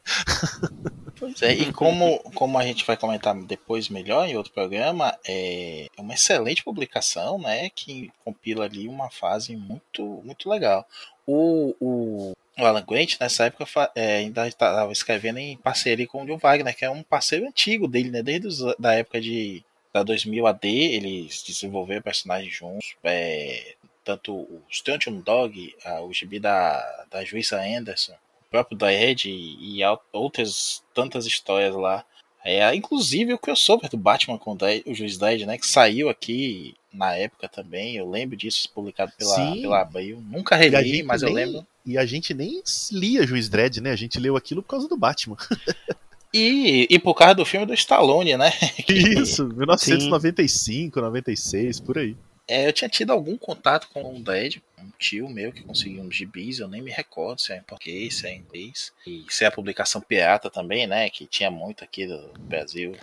Pois 1.19 1.41
é, 1.41 1.53
e 1.53 1.73
como, 1.73 2.19
como 2.33 2.57
a 2.57 2.63
gente 2.63 2.85
vai 2.85 2.95
comentar 2.95 3.35
depois 3.35 3.89
melhor 3.89 4.25
em 4.25 4.37
outro 4.37 4.53
programa, 4.53 5.17
é 5.27 5.87
uma 5.97 6.13
excelente 6.13 6.63
publicação, 6.63 7.39
né? 7.39 7.69
Que 7.71 8.11
compila 8.23 8.65
ali 8.65 8.87
uma 8.87 9.09
fase 9.09 9.55
muito, 9.57 10.21
muito 10.23 10.47
legal. 10.47 10.87
O, 11.27 11.75
o, 11.81 12.33
o 12.61 12.65
Alan 12.65 12.85
Grant, 12.87 13.15
nessa 13.19 13.45
época, 13.45 13.91
é, 13.95 14.17
ainda 14.17 14.47
estava 14.47 14.91
escrevendo 14.91 15.39
em 15.39 15.57
parceria 15.57 16.07
com 16.07 16.23
o 16.23 16.25
John 16.25 16.37
Wagner, 16.37 16.75
que 16.75 16.85
é 16.85 16.89
um 16.89 17.03
parceiro 17.03 17.47
antigo 17.47 17.87
dele, 17.87 18.09
né? 18.09 18.21
Desde 18.21 18.47
os, 18.47 18.59
da 18.77 18.93
época 18.93 19.21
de 19.21 19.63
da 19.93 20.03
2000 20.03 20.45
AD, 20.45 20.67
eles 20.67 21.43
desenvolveram 21.43 22.01
personagens 22.01 22.53
juntos. 22.53 22.95
É, 23.03 23.75
tanto 24.03 24.33
o 24.33 24.61
Stuntion 24.71 25.19
Dog, 25.19 25.75
a, 25.83 26.01
o 26.01 26.13
gibi 26.13 26.39
da, 26.39 27.05
da 27.11 27.23
Juíza 27.23 27.61
Anderson, 27.61 28.13
o 28.13 28.49
próprio 28.49 28.77
Daed 28.77 29.29
e, 29.29 29.79
e 29.79 29.81
outras 30.11 30.83
tantas 30.93 31.25
histórias 31.25 31.75
lá. 31.75 32.05
É, 32.43 32.73
inclusive 32.73 33.33
o 33.33 33.37
crossover 33.37 33.89
do 33.89 33.97
Batman 33.97 34.37
com 34.37 34.57
o 34.85 34.93
Juiz 34.93 35.17
Dredd, 35.17 35.45
né? 35.45 35.57
Que 35.57 35.67
saiu 35.67 36.09
aqui 36.09 36.75
na 36.91 37.15
época 37.15 37.49
também. 37.49 37.95
Eu 37.95 38.09
lembro 38.09 38.37
disso, 38.37 38.69
publicado 38.73 39.11
pela, 39.17 39.35
Sim. 39.35 39.61
pela 39.61 39.81
Abril. 39.81 40.23
Nunca 40.25 40.55
reli, 40.55 41.03
mas 41.03 41.21
eu 41.21 41.31
lembro. 41.31 41.67
E 41.89 41.97
a 41.97 42.05
gente 42.05 42.35
nem 42.35 42.61
lia 42.91 43.25
Juiz 43.25 43.49
Dredd, 43.49 43.81
né? 43.81 43.89
A 43.89 43.95
gente 43.95 44.19
leu 44.19 44.37
aquilo 44.37 44.61
por 44.61 44.69
causa 44.69 44.87
do 44.87 44.95
Batman. 44.95 45.35
E, 46.31 46.85
e 46.91 46.99
por 46.99 47.15
causa 47.15 47.33
do 47.33 47.43
filme 47.43 47.65
do 47.65 47.73
Stallone, 47.73 48.37
né? 48.37 48.51
Isso, 48.87 49.47
1995, 49.47 50.99
Sim. 50.99 51.01
96, 51.01 51.79
por 51.79 51.97
aí. 51.97 52.15
É, 52.47 52.67
eu 52.67 52.71
tinha 52.71 52.87
tido 52.87 53.09
algum 53.09 53.35
contato 53.35 53.87
com 53.91 54.15
o 54.15 54.19
Dredd, 54.19 54.61
um 54.77 54.91
tio 54.99 55.27
meu 55.27 55.51
que 55.51 55.63
conseguiu 55.63 56.03
uns 56.03 56.15
gibis, 56.15 56.59
eu 56.59 56.67
nem 56.67 56.83
me 56.83 56.91
recordo 56.91 57.41
se 57.41 57.51
é 57.51 57.57
em 57.57 57.63
português, 57.63 58.17
se 58.17 58.27
é 58.27 58.35
em 58.35 58.41
inglês. 58.41 58.93
E 59.07 59.25
se 59.27 59.43
é 59.43 59.47
a 59.47 59.51
publicação 59.51 60.01
pirata 60.01 60.51
também, 60.51 60.85
né? 60.85 61.09
Que 61.09 61.25
tinha 61.25 61.49
muito 61.49 61.83
aqui 61.83 62.05
do 62.05 62.31
Brasil. 62.41 62.95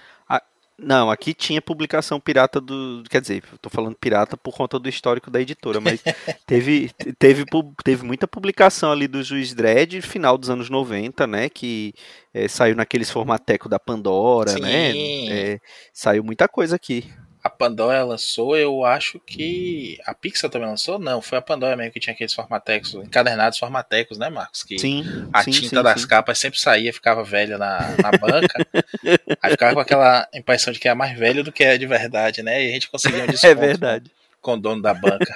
Não, 0.78 1.11
aqui 1.11 1.33
tinha 1.33 1.62
publicação 1.62 2.21
pirata 2.21 2.61
do. 2.61 3.02
Quer 3.09 3.23
dizer, 3.23 3.42
tô 3.62 3.71
falando 3.71 3.97
pirata 3.97 4.37
por 4.37 4.54
conta 4.54 4.78
do 4.78 4.88
histórico 4.88 5.30
da 5.30 5.40
editora, 5.40 5.80
mas 5.80 6.02
teve, 6.47 6.90
teve, 7.18 7.45
teve 7.83 8.04
muita 8.04 8.28
publicação 8.28 8.92
ali 8.92 9.09
do 9.09 9.23
Juiz 9.23 9.54
Dredd, 9.54 10.02
final 10.02 10.37
dos 10.37 10.50
anos 10.50 10.68
90, 10.68 11.26
né? 11.26 11.49
Que 11.49 11.95
é, 12.35 12.47
saiu 12.47 12.76
naqueles 12.76 13.11
formatecos 13.11 13.71
da 13.71 13.78
Pandora, 13.78 14.59
né? 14.59 14.92
Sim. 14.92 15.28
né? 15.28 15.52
É, 15.54 15.61
saiu 15.95 16.23
muita 16.23 16.47
coisa 16.47 16.76
aqui 16.76 17.11
a 17.47 17.50
Pandora 17.50 18.05
lançou, 18.05 18.57
eu 18.57 18.85
acho 18.85 19.21
que. 19.21 19.99
A 20.05 20.12
Pixar 20.12 20.50
também 20.50 20.69
lançou? 20.69 20.99
Não, 20.99 21.23
foi 21.23 21.38
a 21.38 21.43
Pandora 21.43 21.76
mesmo 21.76 21.93
que 21.93 22.00
tinha 22.00 22.12
aqueles 22.12 22.35
formatecos, 22.35 22.95
encadernados 22.95 23.57
formatecos, 23.59 24.19
né, 24.19 24.29
Marcos? 24.29 24.65
Que 24.65 24.79
sim. 24.79 25.05
A 25.33 25.45
sim, 25.45 25.53
tinta 25.53 25.76
sim, 25.76 25.83
das 25.83 26.00
sim. 26.00 26.09
capas 26.09 26.38
sempre 26.38 26.59
saía, 26.59 26.93
ficava 26.93 27.23
velha 27.23 27.57
na, 27.57 27.95
na 28.03 28.11
banca. 28.19 28.67
aí 29.41 29.50
ficava 29.53 29.75
com 29.75 29.81
aquela 29.81 30.29
impressão 30.35 30.73
de 30.73 30.81
que 30.81 30.88
é 30.88 30.95
mais 30.95 31.17
velho 31.17 31.45
do 31.45 31.53
que 31.53 31.62
é 31.62 31.79
de 31.79 31.87
verdade, 31.87 32.43
né? 32.43 32.65
E 32.65 32.71
a 32.71 32.73
gente 32.73 32.91
conseguia 32.91 33.23
um 33.23 33.26
desconto 33.31 33.47
É 33.47 33.55
verdade. 33.55 34.11
Com, 34.41 34.55
o 34.55 34.57
dono 34.57 34.83
da 34.83 34.93
banca. 34.93 35.33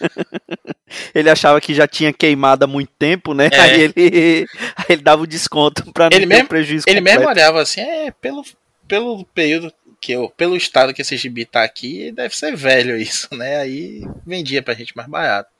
ele 1.12 1.28
achava 1.28 1.60
que 1.60 1.74
já 1.74 1.88
tinha 1.88 2.12
queimado 2.12 2.64
há 2.64 2.68
muito 2.68 2.92
tempo, 2.98 3.34
né? 3.34 3.48
É. 3.52 3.60
Aí, 3.60 3.80
ele, 3.82 4.46
aí 4.76 4.84
ele 4.90 5.02
dava 5.02 5.22
o 5.22 5.26
desconto 5.26 5.92
para 5.92 6.04
não 6.08 6.16
Ele 6.16 6.26
ter 6.26 6.28
mesmo- 6.28 6.44
um 6.44 6.48
prejuízo 6.48 6.84
Ele 6.88 7.00
completo. 7.00 7.18
mesmo 7.18 7.30
olhava 7.30 7.60
assim, 7.60 7.80
é, 7.80 8.10
pelo, 8.12 8.44
pelo 8.86 9.24
período 9.26 9.72
que 10.00 10.12
eu, 10.12 10.30
pelo 10.30 10.56
estado 10.56 10.94
que 10.94 11.02
esse 11.02 11.16
gibi 11.16 11.44
tá 11.44 11.62
aqui, 11.62 12.10
deve 12.12 12.36
ser 12.36 12.56
velho 12.56 12.96
isso, 12.96 13.28
né? 13.34 13.58
Aí 13.58 14.02
vendia 14.26 14.62
pra 14.62 14.74
gente 14.74 14.96
mais 14.96 15.08
barato. 15.08 15.50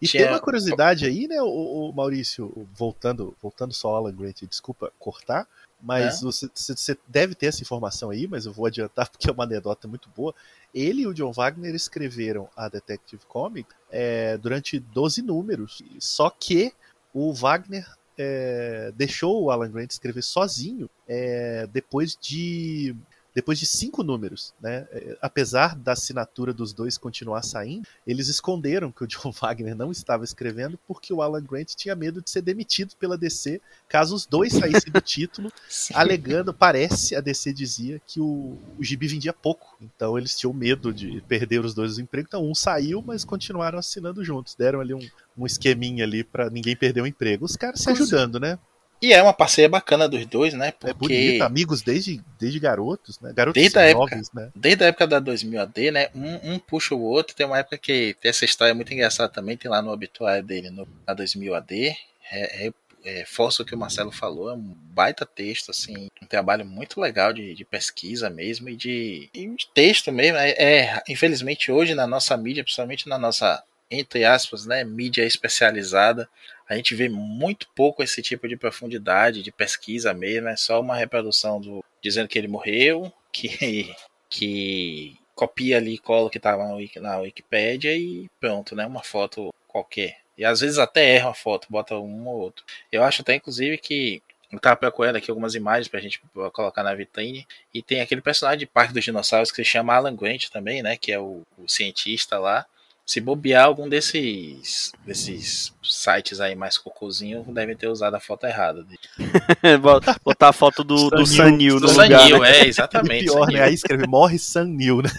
E 0.00 0.06
Tinha- 0.08 0.24
tem 0.24 0.32
uma 0.32 0.40
curiosidade 0.40 1.04
aí, 1.06 1.28
né, 1.28 1.40
o, 1.40 1.46
o 1.88 1.92
Maurício, 1.92 2.66
voltando, 2.74 3.36
voltando 3.40 3.72
só 3.72 3.88
ao 3.88 3.96
Alan 3.96 4.14
Grant, 4.14 4.42
desculpa 4.48 4.92
cortar, 4.98 5.46
mas 5.80 6.18
É. 6.18 6.20
você, 6.24 6.50
você- 6.54 6.74
você 6.76 6.98
deve 7.06 7.34
ter 7.34 7.46
essa 7.46 7.62
informação 7.62 8.10
aí, 8.10 8.26
mas 8.26 8.44
eu 8.46 8.52
vou 8.52 8.66
adiantar 8.66 9.08
porque 9.10 9.28
é 9.30 9.32
uma 9.32 9.44
anedota 9.44 9.86
muito 9.86 10.08
boa. 10.16 10.34
Ele 10.74 11.02
e 11.02 11.06
o 11.06 11.14
John 11.14 11.32
Wagner 11.32 11.74
escreveram 11.74 12.48
a 12.56 12.68
Detective 12.68 13.22
Comic 13.28 13.68
é, 13.90 14.36
durante 14.38 14.78
12 14.78 15.22
números, 15.22 15.82
só 16.00 16.28
que 16.30 16.72
o 17.14 17.32
Wagner 17.32 17.86
é, 18.18 18.92
deixou 18.94 19.42
o 19.44 19.50
Alan 19.50 19.70
Grant 19.70 19.90
escrever 19.90 20.22
sozinho 20.22 20.88
é, 21.08 21.66
depois 21.72 22.16
de 22.20 22.94
depois 23.34 23.58
de 23.58 23.66
cinco 23.66 24.02
números, 24.02 24.52
né? 24.60 24.86
É, 24.90 25.16
Apesar 25.20 25.76
da 25.76 25.92
assinatura 25.92 26.52
dos 26.52 26.72
dois 26.72 26.98
continuar 26.98 27.42
saindo, 27.42 27.86
eles 28.06 28.28
esconderam 28.28 28.90
que 28.90 29.04
o 29.04 29.06
John 29.06 29.32
Wagner 29.40 29.74
não 29.74 29.90
estava 29.90 30.24
escrevendo 30.24 30.78
porque 30.86 31.12
o 31.12 31.22
Alan 31.22 31.42
Grant 31.42 31.74
tinha 31.74 31.94
medo 31.94 32.20
de 32.20 32.30
ser 32.30 32.42
demitido 32.42 32.94
pela 32.96 33.16
DC 33.16 33.60
caso 33.88 34.14
os 34.14 34.26
dois 34.26 34.52
saíssem 34.52 34.92
do 34.92 35.00
título, 35.02 35.52
alegando, 35.94 36.52
parece, 36.52 37.14
a 37.14 37.20
DC 37.20 37.52
dizia 37.52 38.00
que 38.06 38.20
o, 38.20 38.58
o 38.78 38.84
gibi 38.84 39.06
vendia 39.06 39.32
pouco. 39.32 39.76
Então 39.80 40.18
eles 40.18 40.36
tinham 40.36 40.52
medo 40.52 40.92
de 40.92 41.20
perder 41.28 41.64
os 41.64 41.74
dois 41.74 41.92
os 41.92 41.98
empregos. 41.98 42.28
Então 42.28 42.48
um 42.48 42.54
saiu, 42.54 43.02
mas 43.02 43.24
continuaram 43.24 43.78
assinando 43.78 44.24
juntos. 44.24 44.54
Deram 44.54 44.80
ali 44.80 44.94
um, 44.94 45.08
um 45.36 45.46
esqueminha 45.46 46.04
ali 46.04 46.24
pra 46.24 46.50
ninguém 46.50 46.76
perder 46.76 47.02
o 47.02 47.06
emprego. 47.06 47.44
Os 47.44 47.56
caras 47.56 47.80
se 47.80 47.90
ajudando, 47.90 48.38
né? 48.40 48.58
E 49.02 49.12
é 49.12 49.20
uma 49.20 49.32
parceria 49.32 49.68
bacana 49.68 50.08
dos 50.08 50.24
dois, 50.26 50.54
né? 50.54 50.68
É 50.68 50.70
Porque 50.70 50.94
bonito, 50.94 51.42
amigos 51.42 51.82
desde, 51.82 52.22
desde 52.38 52.60
garotos, 52.60 53.18
né? 53.18 53.32
Garotos 53.34 53.60
Desde 53.60 53.76
a 53.76 53.82
época. 53.82 54.20
né? 54.32 54.52
desde 54.54 54.84
a 54.84 54.86
época 54.86 55.08
da 55.08 55.18
2000 55.18 55.60
AD, 55.60 55.90
né? 55.90 56.08
Um, 56.14 56.52
um 56.52 56.58
puxa 56.60 56.94
o 56.94 57.02
outro. 57.02 57.34
Tem 57.34 57.44
uma 57.44 57.58
época 57.58 57.76
que 57.76 58.16
tem 58.20 58.28
essa 58.28 58.44
história 58.44 58.72
muito 58.72 58.94
engraçada 58.94 59.28
também. 59.28 59.56
Tem 59.56 59.68
lá 59.68 59.82
no 59.82 59.90
obituário 59.90 60.44
dele, 60.44 60.70
no, 60.70 60.86
na 61.04 61.14
2000 61.14 61.52
AD. 61.52 61.96
É, 62.30 62.66
é, 62.66 62.72
é, 63.04 63.24
força 63.24 63.64
o 63.64 63.66
que 63.66 63.74
o 63.74 63.78
Marcelo 63.78 64.12
falou. 64.12 64.50
É 64.50 64.54
um 64.54 64.76
baita 64.94 65.26
texto, 65.26 65.72
assim. 65.72 66.06
Um 66.22 66.26
trabalho 66.26 66.64
muito 66.64 67.00
legal 67.00 67.32
de, 67.32 67.56
de 67.56 67.64
pesquisa 67.64 68.30
mesmo 68.30 68.68
e 68.68 68.76
de, 68.76 69.28
e 69.34 69.48
de 69.48 69.66
texto 69.74 70.12
mesmo. 70.12 70.38
É, 70.38 70.50
é, 70.50 71.02
infelizmente, 71.08 71.72
hoje 71.72 71.92
na 71.92 72.06
nossa 72.06 72.36
mídia, 72.36 72.62
principalmente 72.62 73.08
na 73.08 73.18
nossa, 73.18 73.64
entre 73.90 74.24
aspas, 74.24 74.64
né? 74.64 74.84
Mídia 74.84 75.24
especializada. 75.24 76.28
A 76.72 76.76
gente 76.76 76.94
vê 76.94 77.08
muito 77.08 77.68
pouco 77.74 78.02
esse 78.02 78.22
tipo 78.22 78.48
de 78.48 78.56
profundidade, 78.56 79.42
de 79.42 79.52
pesquisa 79.52 80.12
mesmo. 80.14 80.48
É 80.48 80.56
só 80.56 80.80
uma 80.80 80.96
reprodução 80.96 81.60
do 81.60 81.84
dizendo 82.02 82.28
que 82.28 82.38
ele 82.38 82.48
morreu, 82.48 83.12
que 83.32 83.94
que 84.28 85.16
copia 85.34 85.76
ali 85.76 85.94
e 85.94 85.98
cola 85.98 86.26
o 86.26 86.30
que 86.30 86.38
estava 86.38 86.64
na, 86.66 86.74
Wiki- 86.74 87.00
na 87.00 87.18
Wikipédia 87.18 87.94
e 87.96 88.28
pronto, 88.40 88.74
né? 88.74 88.86
Uma 88.86 89.02
foto 89.02 89.52
qualquer. 89.68 90.18
E 90.36 90.44
às 90.44 90.60
vezes 90.60 90.78
até 90.78 91.14
erra 91.16 91.30
a 91.30 91.34
foto, 91.34 91.66
bota 91.70 91.94
um 91.96 92.26
ou 92.26 92.40
outro. 92.40 92.64
Eu 92.90 93.02
acho 93.02 93.22
até, 93.22 93.34
inclusive, 93.34 93.76
que. 93.78 94.22
Eu 94.50 94.58
tava 94.60 94.76
procurando 94.76 95.16
aqui 95.16 95.30
algumas 95.30 95.54
imagens 95.54 95.88
pra 95.88 95.98
gente 96.00 96.20
colocar 96.52 96.82
na 96.82 96.94
vitrine. 96.94 97.46
E 97.72 97.82
tem 97.82 98.02
aquele 98.02 98.20
personagem 98.20 98.58
de 98.60 98.66
Parque 98.66 98.92
dos 98.92 99.02
Dinossauros 99.02 99.50
que 99.50 99.64
se 99.64 99.70
chama 99.70 99.94
Alan 99.94 100.14
Grant 100.14 100.48
também, 100.50 100.82
né? 100.82 100.94
Que 100.96 101.10
é 101.10 101.18
o, 101.18 101.40
o 101.56 101.66
cientista 101.68 102.38
lá. 102.38 102.66
Se 103.04 103.20
bobear 103.20 103.64
algum 103.64 103.88
desses, 103.88 104.92
desses 105.04 105.72
sites 105.82 106.40
aí 106.40 106.54
mais 106.54 106.78
cocôzinho, 106.78 107.44
devem 107.48 107.76
ter 107.76 107.88
usado 107.88 108.14
a 108.14 108.20
foto 108.20 108.46
errada. 108.46 108.86
Botar 110.24 110.48
a 110.48 110.52
foto 110.52 110.84
do, 110.84 111.10
do 111.10 111.26
Sanil. 111.26 111.78
Sanil 111.78 111.80
no 111.80 111.80
Do 111.80 111.92
lugar. 111.92 112.20
Sanil, 112.20 112.38
né? 112.40 112.58
é, 112.58 112.64
E 112.64 112.68
exatamente. 112.70 113.24
pior, 113.24 113.40
Sanil. 113.44 113.58
né? 113.58 113.64
Aí 113.64 113.74
escreve 113.74 114.06
morre 114.06 114.38
Sam 114.38 114.66
Neill, 114.66 115.02
né? 115.02 115.10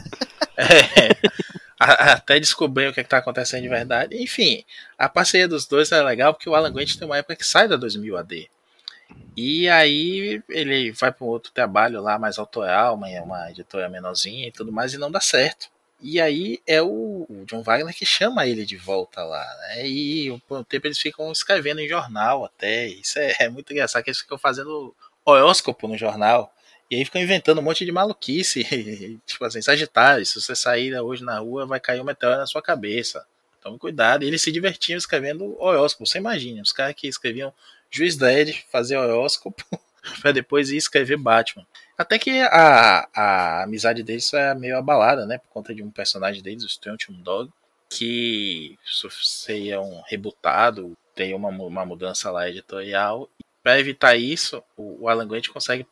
É, 1.86 2.13
até 2.13 2.40
descobrir 2.40 2.88
o 2.88 2.94
que 2.94 3.02
está 3.02 3.18
acontecendo 3.18 3.63
de 3.63 3.68
verdade. 3.68 4.16
Enfim, 4.22 4.63
a 4.98 5.10
parceria 5.10 5.48
dos 5.48 5.66
dois 5.66 5.92
é 5.92 6.02
legal 6.02 6.34
porque 6.34 6.48
o 6.48 6.56
Alan 6.56 6.72
Grant 6.72 6.96
tem 6.96 7.06
uma 7.06 7.18
época 7.18 7.36
que 7.36 7.46
sai 7.46 7.68
da 7.68 7.75
2000 7.75 8.16
AD. 8.16 8.50
E 9.36 9.68
aí 9.68 10.42
ele 10.48 10.92
vai 10.92 11.12
para 11.12 11.25
um 11.25 11.30
outro 11.30 11.52
trabalho 11.52 12.02
lá 12.02 12.18
mais 12.20 12.38
autoral, 12.38 12.96
uma, 12.96 13.08
uma 13.22 13.52
editora 13.52 13.90
menorzinha 13.90 14.48
e 14.48 14.52
tudo 14.52 14.72
mais, 14.72 14.94
e 14.94 14.98
não 14.98 15.12
dá 15.12 15.20
certo. 15.20 15.68
E 16.04 16.20
aí 16.20 16.60
é 16.68 16.82
o, 16.82 17.26
o 17.30 17.46
John 17.46 17.64
Wagner 17.64 17.96
que 17.96 18.06
chama 18.06 18.46
ele 18.46 18.66
de 18.66 18.76
volta 18.76 19.24
lá, 19.24 19.46
né? 19.62 19.88
E 19.88 20.38
por 20.46 20.60
um 20.60 20.64
tempo 20.64 20.86
eles 20.86 21.00
ficam 21.00 21.32
escrevendo 21.32 21.80
em 21.80 21.88
jornal 21.88 22.44
até. 22.44 22.88
Isso 22.88 23.18
é, 23.18 23.34
é 23.40 23.50
muito 23.50 23.72
engraçado 23.72 24.04
que 24.04 24.10
eles 24.10 24.20
ficam 24.20 24.38
fazendo 24.38 24.94
horóscopo 25.24 25.88
no 25.88 25.98
jornal. 25.98 26.54
E 26.92 26.98
aí 26.98 27.06
ficam 27.06 27.22
inventando 27.22 27.60
um 27.60 27.62
monte 27.62 27.86
de 27.86 27.92
maluquice. 27.94 28.66
tipo 29.26 29.46
assim, 29.46 29.62
Sagitário, 29.62 30.26
se 30.26 30.42
você 30.42 30.54
sair 30.54 30.94
hoje 31.00 31.24
na 31.24 31.40
rua, 31.40 31.66
vai 31.66 31.80
cair 31.80 32.02
um 32.02 32.04
meteoro 32.04 32.38
na 32.38 32.46
sua 32.46 32.62
cabeça. 32.62 33.26
Tome 33.62 33.80
cuidado. 33.80 34.26
E 34.26 34.28
eles 34.28 34.42
se 34.42 34.52
divertiam 34.52 34.98
escrevendo 34.98 35.56
horóscopo. 35.58 36.06
Você 36.06 36.18
imagina, 36.18 36.62
os 36.62 36.74
caras 36.74 36.96
que 36.96 37.08
escreviam 37.08 37.54
Juiz 37.90 38.18
Dredd, 38.18 38.66
fazer 38.70 38.98
horóscopo, 38.98 39.64
pra 40.22 40.34
depois 40.34 40.70
ir 40.70 40.76
escrever 40.76 41.16
Batman. 41.16 41.66
Até 41.98 42.18
que 42.18 42.42
a, 42.42 43.08
a 43.14 43.64
amizade 43.64 44.04
deles 44.04 44.34
é 44.34 44.54
meio 44.56 44.78
abalada, 44.78 45.26
né? 45.26 45.38
Por 45.38 45.50
conta 45.50 45.74
de 45.74 45.84
um 45.84 45.92
personagem 45.92 46.42
deles, 46.42 46.64
o 46.64 46.68
Strontium 46.68 47.16
Dog, 47.22 47.52
que 47.90 48.78
seria 49.22 49.80
um 49.80 50.02
rebutado, 50.08 50.98
tem 51.14 51.34
uma, 51.36 51.50
uma 51.50 51.86
mudança 51.86 52.32
lá 52.32 52.50
editorial. 52.50 53.30
Para 53.62 53.80
evitar 53.80 54.16
isso, 54.16 54.64
o, 54.76 55.04
o 55.04 55.10
Alan 55.10 55.28
Grant 55.28 55.48
consegue 55.50 55.86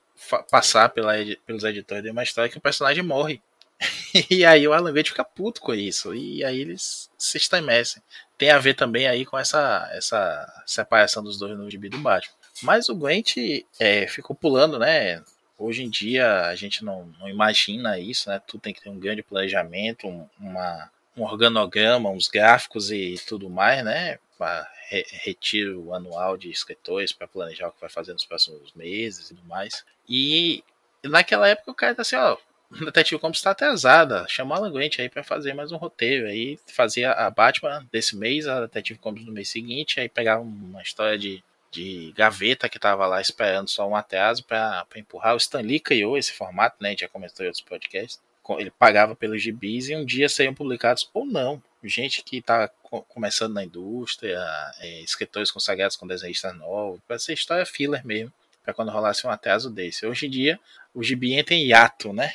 passar 0.50 0.90
pela, 0.90 1.14
pelos 1.46 1.64
editores 1.64 2.04
de 2.04 2.10
uma 2.10 2.24
história 2.24 2.50
que 2.50 2.58
o 2.58 2.62
personagem 2.62 3.04
morre. 3.04 3.42
e 4.30 4.46
aí 4.46 4.68
o 4.68 4.74
Alan 4.74 4.94
Grant 4.94 5.08
fica 5.08 5.24
puto 5.24 5.62
com 5.62 5.74
isso. 5.74 6.14
E 6.14 6.44
aí 6.44 6.60
eles 6.60 7.10
se 7.18 7.38
estremecem. 7.38 8.02
Tem 8.38 8.50
a 8.50 8.60
ver 8.60 8.74
também 8.74 9.08
aí 9.08 9.26
com 9.26 9.38
essa, 9.38 9.90
essa 9.94 10.64
separação 10.66 11.24
dos 11.24 11.38
dois 11.38 11.58
no 11.58 11.70
gibi 11.70 11.90
do 11.90 12.00
Batman. 12.00 12.34
Mas 12.64 12.90
o 12.90 12.96
Grant 12.96 13.36
é, 13.80 14.08
ficou 14.08 14.36
pulando, 14.36 14.78
né? 14.78 15.24
Hoje 15.62 15.84
em 15.84 15.90
dia 15.90 16.48
a 16.48 16.56
gente 16.56 16.84
não, 16.84 17.06
não, 17.20 17.30
imagina 17.30 18.00
isso, 18.00 18.30
né? 18.30 18.42
Tudo 18.48 18.62
tem 18.62 18.74
que 18.74 18.82
ter 18.82 18.90
um 18.90 19.00
grande 19.00 19.22
planejamento, 19.22 20.08
um, 20.08 20.28
uma, 20.40 20.90
um 21.16 21.22
organograma, 21.22 22.10
uns 22.10 22.28
gráficos 22.28 22.92
e 22.92 23.16
tudo 23.28 23.48
mais, 23.48 23.86
né? 23.86 24.18
Pra 24.40 24.68
re, 24.90 25.06
retiro 25.24 25.94
anual 25.94 26.36
de 26.36 26.50
escritores 26.50 27.14
para 27.14 27.28
planejar 27.28 27.68
o 27.68 27.72
que 27.72 27.80
vai 27.80 27.92
fazer 27.92 28.12
nos 28.14 28.26
próximos 28.26 28.74
meses 28.74 29.30
e 29.30 29.36
tudo 29.36 29.48
mais. 29.48 29.86
E 30.10 30.64
naquela 31.04 31.48
época 31.48 31.70
o 31.70 31.76
cara 31.76 31.94
tá 31.94 32.02
assim, 32.02 32.16
ó, 32.16 32.38
o 32.72 32.86
Detetive 32.86 33.22
Comics 33.22 33.40
está 33.40 33.52
atrasada, 33.52 34.26
chama 34.28 34.56
Alan 34.56 34.72
Grant 34.72 34.98
aí 34.98 35.10
para 35.10 35.24
fazer 35.24 35.54
mais 35.54 35.72
um 35.72 35.78
roteiro. 35.78 36.28
Aí 36.28 36.58
fazia 36.68 37.12
a 37.12 37.30
Batman 37.30 37.86
desse 37.92 38.16
mês, 38.16 38.48
a 38.48 38.62
Detetive 38.62 39.00
Comics 39.00 39.28
no 39.28 39.32
mês 39.32 39.50
seguinte, 39.50 40.00
aí 40.00 40.10
pegava 40.10 40.42
uma 40.42 40.82
história 40.82 41.20
de 41.20 41.44
de 41.72 42.14
gaveta 42.16 42.68
que 42.68 42.78
tava 42.78 43.08
lá 43.08 43.22
esperando 43.22 43.70
só 43.70 43.88
um 43.88 43.96
atraso 43.96 44.44
para 44.44 44.86
empurrar. 44.96 45.34
O 45.34 45.38
Stan 45.38 45.62
Lee 45.62 45.80
criou 45.80 46.18
esse 46.18 46.34
formato, 46.34 46.76
né? 46.82 46.90
A 46.90 46.92
gente 46.92 47.02
já 47.02 47.08
comentou 47.08 47.46
em 47.46 47.48
outros 47.48 47.64
podcasts. 47.64 48.20
Ele 48.58 48.72
pagava 48.72 49.16
pelos 49.16 49.42
gibis 49.42 49.88
e 49.88 49.96
um 49.96 50.04
dia 50.04 50.28
seriam 50.28 50.54
publicados 50.54 51.10
ou 51.14 51.26
não. 51.26 51.64
Gente 51.84 52.22
que 52.24 52.42
tá 52.42 52.70
começando 53.08 53.54
na 53.54 53.64
indústria, 53.64 54.38
é, 54.80 55.02
escritores 55.02 55.50
consagrados 55.50 55.96
com 55.96 56.06
desenhistas 56.06 56.54
novos, 56.56 57.00
para 57.08 57.18
ser 57.18 57.34
história 57.34 57.66
filler 57.66 58.06
mesmo, 58.06 58.32
para 58.64 58.74
quando 58.74 58.92
rolasse 58.92 59.26
um 59.26 59.30
atraso 59.30 59.70
desse. 59.70 60.06
Hoje 60.06 60.28
em 60.28 60.30
dia, 60.30 60.60
o 60.94 61.02
gibi 61.02 61.34
entra 61.34 61.56
em 61.56 61.68
hiato, 61.68 62.12
né? 62.12 62.34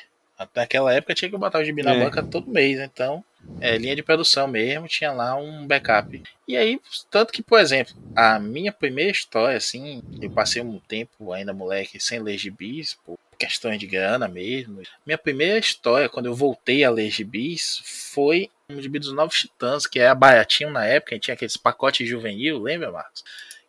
Naquela 0.54 0.92
época 0.92 1.14
tinha 1.14 1.30
que 1.30 1.36
botar 1.36 1.60
o 1.60 1.64
gibi 1.64 1.82
na 1.82 1.94
é. 1.94 2.04
banca 2.04 2.22
todo 2.22 2.50
mês, 2.50 2.80
então 2.80 3.22
é, 3.60 3.76
linha 3.76 3.96
de 3.96 4.02
produção 4.02 4.46
mesmo, 4.46 4.88
tinha 4.88 5.12
lá 5.12 5.36
um 5.36 5.66
backup. 5.66 6.22
E 6.46 6.56
aí, 6.56 6.80
tanto 7.10 7.32
que, 7.32 7.42
por 7.42 7.58
exemplo, 7.58 7.94
a 8.14 8.38
minha 8.38 8.72
primeira 8.72 9.10
história, 9.10 9.56
assim, 9.56 10.02
eu 10.20 10.30
passei 10.30 10.62
um 10.62 10.78
tempo 10.78 11.32
ainda 11.32 11.52
moleque 11.52 12.00
sem 12.00 12.20
ler 12.20 12.38
gibis, 12.38 12.94
por, 13.04 13.18
questões 13.38 13.78
de 13.78 13.86
grana 13.86 14.26
mesmo. 14.26 14.82
Minha 15.04 15.18
primeira 15.18 15.58
história, 15.58 16.08
quando 16.08 16.26
eu 16.26 16.34
voltei 16.34 16.84
a 16.84 16.90
ler 16.90 17.10
gibis, 17.10 17.82
foi 17.84 18.50
um 18.68 18.80
gibi 18.80 18.98
dos 18.98 19.12
Novos 19.12 19.40
Titãs, 19.40 19.86
que 19.86 20.00
é 20.00 20.08
a 20.08 20.14
baratinho 20.14 20.70
na 20.70 20.84
época, 20.84 21.18
tinha 21.18 21.34
aqueles 21.34 21.56
pacotes 21.56 22.08
juvenil, 22.08 22.58
lembra, 22.58 22.90
Marcos? 22.90 23.22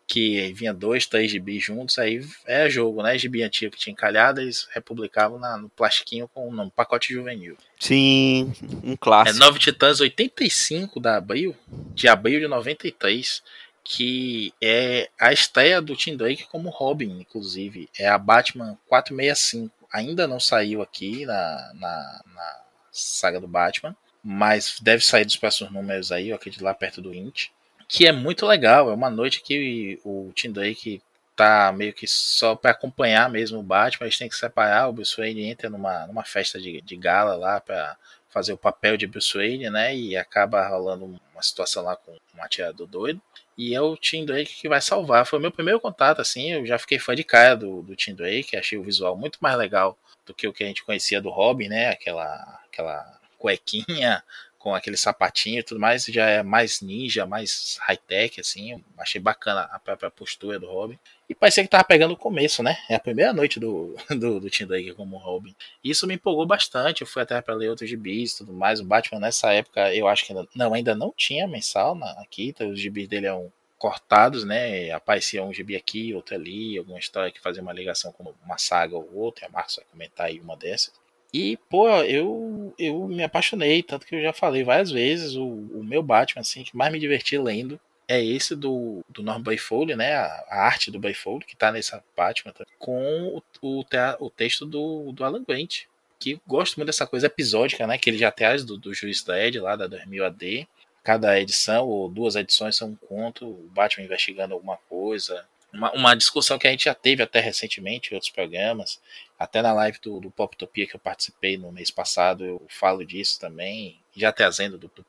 Que 0.07 0.53
vinha 0.53 0.73
dois, 0.73 1.05
três 1.05 1.29
gibis 1.29 1.61
juntos, 1.61 1.99
aí 1.99 2.25
era 2.45 2.69
jogo, 2.69 3.03
né? 3.03 3.17
Gibi 3.17 3.43
antigo 3.43 3.73
que 3.73 3.77
tinha 3.77 3.91
encalhado, 3.91 4.39
eles 4.39 4.67
republicavam 4.71 5.37
na, 5.37 5.57
no 5.57 5.67
plastiquinho 5.69 6.29
com 6.33 6.47
o 6.47 6.53
nome, 6.53 6.71
pacote 6.73 7.13
juvenil. 7.13 7.57
Sim, 7.77 8.53
um 8.83 8.93
É 8.93 8.97
clássico. 8.97 9.39
Nove 9.39 9.59
Titãs 9.59 9.99
85 9.99 10.99
da 11.01 11.17
Abril, 11.17 11.53
de 11.93 12.07
abril 12.07 12.39
de 12.39 12.47
93, 12.47 13.43
que 13.83 14.53
é 14.61 15.09
a 15.19 15.31
estreia 15.31 15.81
do 15.81 15.95
Tim 15.95 16.17
Drake 16.17 16.47
como 16.47 16.69
Robin, 16.69 17.19
inclusive. 17.19 17.89
É 17.97 18.07
a 18.07 18.17
Batman 18.17 18.77
465. 18.87 19.73
Ainda 19.91 20.27
não 20.27 20.39
saiu 20.39 20.81
aqui 20.81 21.25
na, 21.25 21.71
na, 21.75 22.21
na 22.33 22.61
saga 22.91 23.39
do 23.39 23.47
Batman, 23.47 23.95
mas 24.21 24.77
deve 24.81 25.05
sair 25.05 25.23
dos 25.23 25.37
próximos 25.37 25.71
números 25.71 26.11
aí, 26.11 26.29
eu 26.29 26.35
acredito 26.35 26.63
lá 26.63 26.73
perto 26.73 27.01
do 27.01 27.11
20. 27.11 27.51
Que 27.87 28.05
é 28.05 28.11
muito 28.11 28.45
legal, 28.45 28.89
é 28.89 28.93
uma 28.93 29.09
noite 29.09 29.41
que 29.41 29.99
o 30.03 30.31
Tim 30.35 30.51
Drake 30.51 31.01
tá 31.35 31.71
meio 31.71 31.93
que 31.93 32.07
só 32.07 32.55
para 32.55 32.71
acompanhar 32.71 33.29
mesmo 33.29 33.59
o 33.59 33.63
Batman, 33.63 34.07
eles 34.07 34.17
têm 34.17 34.27
que 34.27 34.35
separar, 34.35 34.89
o 34.89 34.93
Bruce 34.93 35.15
Wayne 35.15 35.45
entra 35.45 35.69
numa, 35.69 36.07
numa 36.07 36.23
festa 36.23 36.59
de, 36.59 36.81
de 36.81 36.97
gala 36.97 37.35
lá 37.35 37.61
para 37.61 37.95
fazer 38.29 38.53
o 38.53 38.57
papel 38.57 38.97
de 38.97 39.07
Bruce 39.07 39.37
Wayne, 39.37 39.69
né? 39.69 39.95
E 39.95 40.17
acaba 40.17 40.67
rolando 40.67 41.05
uma 41.05 41.41
situação 41.41 41.83
lá 41.83 41.95
com 41.95 42.11
um 42.11 42.43
atirador 42.43 42.87
doido. 42.87 43.21
E 43.57 43.73
é 43.73 43.81
o 43.81 43.97
Tim 43.97 44.25
Drake 44.25 44.53
que 44.53 44.69
vai 44.69 44.81
salvar. 44.81 45.25
Foi 45.25 45.39
o 45.39 45.41
meu 45.41 45.51
primeiro 45.51 45.79
contato, 45.79 46.21
assim. 46.21 46.51
Eu 46.51 46.65
já 46.65 46.77
fiquei 46.77 46.99
fã 46.99 47.15
de 47.15 47.23
cara 47.23 47.55
do, 47.55 47.81
do 47.81 47.95
Tim 47.95 48.13
Drake. 48.13 48.55
Achei 48.55 48.77
o 48.77 48.83
visual 48.83 49.17
muito 49.17 49.39
mais 49.41 49.57
legal 49.57 49.97
do 50.25 50.33
que 50.33 50.47
o 50.47 50.53
que 50.53 50.63
a 50.63 50.67
gente 50.67 50.83
conhecia 50.83 51.21
do 51.21 51.29
Robin, 51.29 51.67
né? 51.67 51.89
Aquela, 51.89 52.61
aquela 52.71 53.19
cuequinha 53.39 54.23
com 54.67 54.75
aquele 54.75 54.97
sapatinho 54.97 55.59
e 55.59 55.63
tudo 55.63 55.79
mais. 55.79 56.03
Já 56.03 56.27
é 56.27 56.43
mais 56.43 56.81
ninja, 56.81 57.25
mais 57.25 57.77
high-tech, 57.83 58.41
assim. 58.41 58.83
Achei 58.97 59.21
bacana 59.21 59.61
a 59.71 59.79
própria 59.79 60.11
postura 60.11 60.59
do 60.59 60.67
Robin. 60.67 60.99
E 61.29 61.33
parecia 61.33 61.63
que 61.63 61.69
tava 61.69 61.85
pegando 61.85 62.13
o 62.13 62.17
começo, 62.17 62.61
né? 62.61 62.77
É 62.89 62.95
a 62.95 62.99
primeira 62.99 63.31
noite 63.31 63.61
do, 63.61 63.95
do, 64.11 64.41
do 64.41 64.49
Tim 64.49 64.65
Drake 64.65 64.93
como 64.93 65.15
Robin. 65.15 65.55
Isso 65.81 66.05
me 66.05 66.15
empolgou 66.15 66.45
bastante. 66.45 66.99
Eu 66.99 67.07
fui 67.07 67.21
até 67.21 67.39
para 67.39 67.55
ler 67.55 67.69
outros 67.69 67.89
gibis 67.89 68.33
e 68.33 68.37
tudo 68.39 68.51
mais. 68.51 68.81
O 68.81 68.83
Batman 68.83 69.21
nessa 69.21 69.53
época, 69.53 69.95
eu 69.95 70.05
acho 70.05 70.25
que 70.25 70.33
ainda 70.33 70.45
não, 70.53 70.73
ainda 70.73 70.93
não 70.93 71.13
tinha 71.15 71.47
mensal 71.47 71.95
na, 71.95 72.11
aqui. 72.19 72.49
Então 72.49 72.69
os 72.69 72.77
gibis 72.77 73.07
dele 73.07 73.27
eram 73.27 73.49
cortados, 73.77 74.43
né? 74.43 74.91
Aparecia 74.91 75.41
um 75.45 75.53
gibi 75.53 75.77
aqui, 75.77 76.13
outro 76.13 76.35
ali, 76.35 76.77
alguma 76.77 76.99
história 76.99 77.31
que 77.31 77.39
fazia 77.39 77.63
uma 77.63 77.71
ligação 77.71 78.11
com 78.11 78.33
uma 78.43 78.57
saga 78.57 78.97
ou 78.97 79.09
outra. 79.15 79.45
A 79.45 79.49
Marcos 79.49 79.77
vai 79.77 79.85
comentar 79.85 80.25
aí 80.25 80.41
uma 80.41 80.57
dessas. 80.57 80.91
E, 81.37 81.55
pô, 81.69 81.87
eu, 82.01 82.73
eu 82.79 83.07
me 83.07 83.21
apaixonei, 83.21 83.83
tanto 83.83 84.07
que 84.07 84.15
eu 84.15 84.21
já 84.23 84.33
falei 84.33 84.63
várias 84.63 84.89
vezes, 84.89 85.35
o, 85.35 85.45
o 85.45 85.83
meu 85.83 86.01
Batman, 86.01 86.41
assim, 86.41 86.63
que 86.63 86.75
mais 86.75 86.91
me 86.91 86.99
diverti 86.99 87.37
lendo 87.37 87.79
é 88.07 88.23
esse 88.25 88.55
do, 88.55 89.05
do 89.07 89.21
Norman 89.21 89.43
Bayfold, 89.43 89.95
né? 89.95 90.15
A, 90.15 90.25
a, 90.49 90.65
arte 90.65 90.89
do 90.89 90.97
Bayfold, 90.97 91.45
que 91.45 91.55
tá 91.55 91.71
nessa 91.71 92.03
Batman, 92.15 92.55
com 92.79 93.35
o, 93.35 93.43
o, 93.61 93.85
o 94.19 94.29
texto 94.31 94.65
do, 94.65 95.11
do 95.11 95.23
Alan 95.23 95.43
Grant, 95.43 95.83
que 96.19 96.41
gosto 96.47 96.77
muito 96.77 96.87
dessa 96.87 97.05
coisa 97.05 97.27
episódica, 97.27 97.85
né? 97.85 97.99
Que 97.99 98.09
ele 98.09 98.17
já 98.17 98.31
traz 98.31 98.63
do, 98.63 98.75
do 98.75 98.91
Juiz 98.91 99.21
da 99.23 99.39
Ed, 99.39 99.59
lá 99.59 99.75
da 99.75 99.85
2000 99.85 100.25
AD. 100.25 100.67
Cada 101.03 101.39
edição, 101.39 101.85
ou 101.87 102.09
duas 102.09 102.35
edições, 102.35 102.75
são 102.75 102.89
um 102.89 102.95
conto, 102.95 103.45
o 103.45 103.69
Batman 103.75 104.05
investigando 104.05 104.55
alguma 104.55 104.77
coisa. 104.89 105.45
Uma, 105.71 105.91
uma 105.91 106.15
discussão 106.15 106.57
que 106.57 106.67
a 106.67 106.71
gente 106.71 106.85
já 106.85 106.95
teve 106.95 107.21
até 107.21 107.39
recentemente 107.39 108.11
em 108.11 108.15
outros 108.15 108.31
programas, 108.31 108.99
até 109.37 109.61
na 109.61 109.73
live 109.73 109.99
do, 110.01 110.19
do 110.19 110.31
Poptopia 110.31 110.87
que 110.87 110.95
eu 110.95 110.99
participei 110.99 111.57
no 111.57 111.71
mês 111.71 111.91
passado, 111.91 112.43
eu 112.43 112.65
falo 112.69 113.05
disso 113.05 113.39
também, 113.39 113.99
já 114.15 114.31
trazendo 114.31 114.77
do, 114.77 114.87
do 114.87 115.03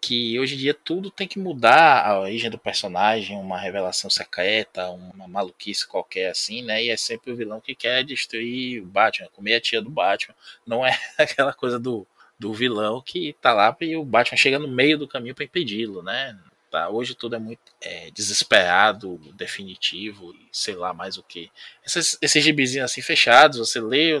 que 0.00 0.38
hoje 0.40 0.54
em 0.54 0.58
dia 0.58 0.72
tudo 0.72 1.10
tem 1.10 1.28
que 1.28 1.38
mudar 1.38 2.06
a 2.06 2.18
origem 2.18 2.50
do 2.50 2.58
personagem, 2.58 3.36
uma 3.36 3.58
revelação 3.58 4.08
secreta, 4.08 4.88
uma 4.88 5.28
maluquice 5.28 5.86
qualquer 5.86 6.30
assim, 6.30 6.62
né? 6.62 6.82
E 6.82 6.90
é 6.90 6.96
sempre 6.96 7.30
o 7.30 7.36
vilão 7.36 7.60
que 7.60 7.74
quer 7.74 8.02
destruir 8.02 8.82
o 8.82 8.86
Batman, 8.86 9.28
comer 9.28 9.56
a 9.56 9.60
tia 9.60 9.82
do 9.82 9.90
Batman. 9.90 10.34
Não 10.66 10.86
é 10.86 10.98
aquela 11.18 11.52
coisa 11.52 11.78
do, 11.78 12.06
do 12.38 12.54
vilão 12.54 13.02
que 13.02 13.36
tá 13.42 13.52
lá 13.52 13.76
e 13.82 13.94
o 13.94 14.04
Batman 14.04 14.38
chega 14.38 14.58
no 14.58 14.68
meio 14.68 14.96
do 14.96 15.06
caminho 15.06 15.34
para 15.34 15.44
impedi-lo, 15.44 16.02
né? 16.02 16.38
Tá? 16.70 16.88
Hoje 16.88 17.16
tudo 17.16 17.34
é 17.34 17.38
muito 17.38 17.60
é, 17.80 18.12
desesperado, 18.12 19.18
definitivo 19.34 20.32
e 20.32 20.48
sei 20.52 20.76
lá 20.76 20.94
mais 20.94 21.18
o 21.18 21.22
que. 21.22 21.50
Esses, 21.84 22.16
esses 22.22 22.44
gibizinhos 22.44 22.84
assim 22.84 23.02
fechados, 23.02 23.58
você 23.58 23.80
lê 23.80 24.12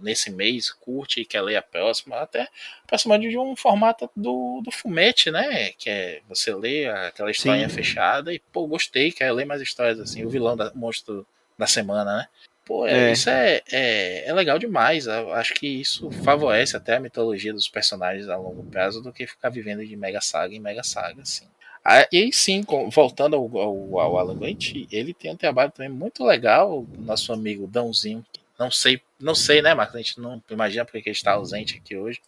nesse 0.00 0.30
mês, 0.30 0.70
curte 0.70 1.20
e 1.20 1.24
quer 1.24 1.42
ler 1.42 1.56
a 1.56 1.62
próxima, 1.62 2.20
até 2.20 2.46
próxima 2.86 3.18
de 3.18 3.36
um 3.36 3.56
formato 3.56 4.08
do, 4.14 4.62
do 4.64 4.70
Fumete, 4.70 5.28
né? 5.32 5.72
Que 5.72 5.90
é 5.90 6.20
você 6.28 6.54
lê 6.54 6.86
aquela 6.86 7.32
historinha 7.32 7.68
Sim. 7.68 7.74
fechada 7.74 8.32
e, 8.32 8.38
pô, 8.38 8.68
gostei, 8.68 9.10
quero 9.10 9.34
ler 9.34 9.44
mais 9.44 9.60
histórias 9.60 9.98
assim, 9.98 10.24
o 10.24 10.30
vilão 10.30 10.56
da 10.56 10.72
monstro 10.76 11.26
da 11.58 11.66
semana, 11.66 12.18
né? 12.18 12.28
Pô, 12.64 12.86
é, 12.86 13.08
é. 13.08 13.12
isso 13.12 13.28
é, 13.28 13.62
é, 13.72 14.28
é, 14.28 14.32
legal 14.32 14.58
demais. 14.58 15.06
Eu 15.06 15.32
acho 15.32 15.54
que 15.54 15.66
isso 15.66 16.10
favorece 16.22 16.76
até 16.76 16.96
a 16.96 17.00
mitologia 17.00 17.52
dos 17.52 17.66
personagens 17.66 18.28
a 18.28 18.36
longo 18.36 18.62
prazo 18.64 19.02
do 19.02 19.12
que 19.12 19.26
ficar 19.26 19.48
vivendo 19.48 19.84
de 19.84 19.96
mega 19.96 20.20
saga 20.20 20.54
em 20.54 20.60
mega 20.60 20.84
saga, 20.84 21.22
assim. 21.22 21.48
Ah, 21.90 22.06
e 22.12 22.18
aí 22.18 22.32
sim, 22.34 22.62
voltando 22.92 23.34
ao, 23.34 23.58
ao, 23.58 23.98
ao 23.98 24.18
Alan 24.18 24.36
Grant, 24.36 24.74
ele 24.92 25.14
tem 25.14 25.32
um 25.32 25.36
trabalho 25.36 25.72
também 25.72 25.90
muito 25.90 26.22
legal, 26.22 26.84
nosso 26.98 27.32
amigo 27.32 27.66
Dãozinho. 27.66 28.22
Não 28.58 28.70
sei, 28.70 29.00
não 29.18 29.34
sei, 29.34 29.62
né, 29.62 29.72
Marcos? 29.72 29.94
A 29.94 29.98
gente 29.98 30.20
não 30.20 30.42
imagina 30.50 30.84
porque 30.84 30.98
ele 30.98 31.16
está 31.16 31.32
ausente 31.32 31.80
aqui 31.82 31.96
hoje. 31.96 32.20